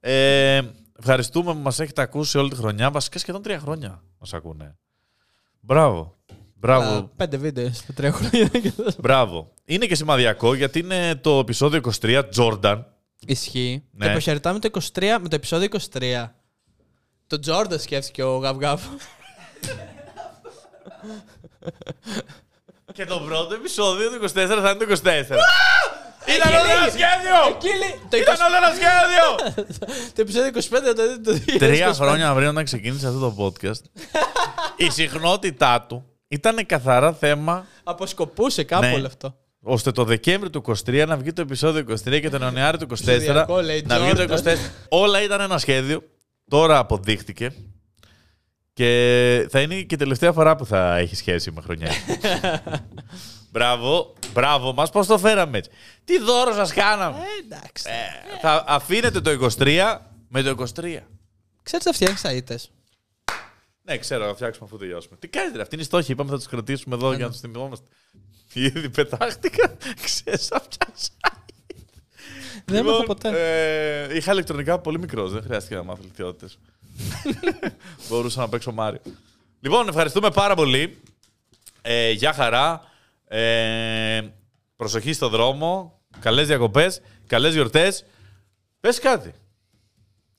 [0.00, 0.60] Ε,
[0.98, 2.90] ευχαριστούμε που μας έχετε ακούσει όλη τη χρονιά.
[2.90, 4.76] Βασικά σχεδόν τρία χρόνια μας ακούνε.
[5.60, 6.16] Μπράβο.
[6.54, 7.10] Μπράβο.
[7.16, 8.50] Πέντε βίντεο στα τρία χρόνια.
[9.00, 9.52] Μπράβο.
[9.64, 12.82] Είναι και σημαδιακό γιατί είναι το επεισόδιο 23, Jordan.
[13.26, 13.84] Ισχύει.
[13.90, 14.04] Ναι.
[14.04, 16.28] Και αποχαιρετάμε το 23 με το επεισόδιο 23.
[17.26, 18.82] Το Τζόρντα σκέφτηκε ο Γαβγάβ.
[22.98, 24.96] Και το πρώτο επεισόδιο του 24 θα είναι το 24.
[26.34, 27.36] Ήταν όλο ένα σχέδιο!
[27.54, 28.00] Εκεί λέει.
[28.10, 29.26] Το, Ήταν 20 όλο ένα σχέδιο!
[30.14, 31.58] το επεισόδιο 25 θα το δείτε το 2025.
[31.58, 33.82] Τρία χρόνια πριν όταν ξεκίνησε αυτό το podcast,
[34.86, 38.92] η συχνότητά του ήταν καθαρά θέμα Αποσκοπούσε κάπου Ναι.
[38.92, 39.34] όλο αυτό.
[39.62, 42.94] ώστε το Δεκέμβρη του 23 να βγει το επεισόδιο 23 και τον Ιανουάριο του 24
[43.02, 44.46] Ψηφιακό, λέει, να βγει το Jordan.
[44.46, 44.54] 24.
[44.88, 46.02] Όλα ήταν ένα σχέδιο.
[46.50, 47.52] Τώρα αποδείχτηκε.
[48.78, 51.90] Και θα είναι και η τελευταία φορά που θα έχει σχέση με χρονιά.
[53.52, 55.70] μπράβο, μπράβο μας, πώς το φέραμε έτσι.
[56.04, 57.16] Τι δώρο σας κάναμε.
[57.16, 57.84] Ε, εντάξει.
[57.88, 59.98] Ε, θα αφήνετε το 23
[60.28, 60.98] με το 23.
[61.62, 62.70] Ξέρεις να φτιάχνεις αίτες.
[63.82, 65.16] Ναι, ξέρω, να φτιάξουμε αφού τελειώσουμε.
[65.16, 66.12] Τι κάνετε, ρε, αυτή είναι η στόχη.
[66.12, 67.86] Είπαμε θα τους κρατήσουμε εδώ για να τους θυμόμαστε.
[68.52, 69.76] Ήδη πετάχτηκα.
[70.04, 71.10] Ξέρεις να φτιάξει.
[72.64, 73.30] Δεν Λοιπόν, έχω ποτέ.
[74.10, 76.52] Ε, είχα ηλεκτρονικά πολύ μικρός, δεν χρειάστηκε να μάθω λεπτιότητε.
[78.08, 79.00] Μπορούσα να παίξω Μάριο.
[79.60, 81.00] Λοιπόν, ευχαριστούμε πάρα πολύ.
[81.82, 82.82] Ε, γεια χαρά.
[83.24, 84.22] Ε,
[84.76, 86.00] προσοχή στο δρόμο.
[86.20, 87.00] Καλές διακοπές.
[87.26, 88.04] Καλές γιορτές.
[88.80, 89.34] Πες κάτι.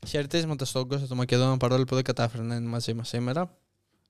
[0.07, 3.49] Χαιρετίσματα στον Κώστα του Μακεδόνα παρόλο που δεν κατάφερε να είναι μαζί μας σήμερα.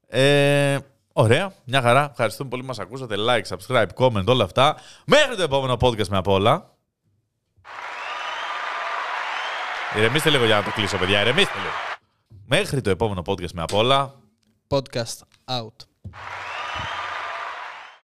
[0.08, 0.78] Ε,
[1.14, 2.08] ωραία, μια χαρά.
[2.12, 3.16] Ευχαριστούμε πολύ που μας ακούσατε.
[3.18, 4.78] Like, subscribe, comment, όλα αυτά.
[5.06, 6.78] Μέχρι το επόμενο podcast με απ' όλα.
[9.98, 11.22] Ηρεμήστε λίγο για να το κλείσω, παιδιά.
[11.22, 11.89] Ηρεμήστε λίγο.
[12.52, 14.22] Μέχρι το επόμενο podcast με απ' όλα.
[14.68, 15.76] Podcast out.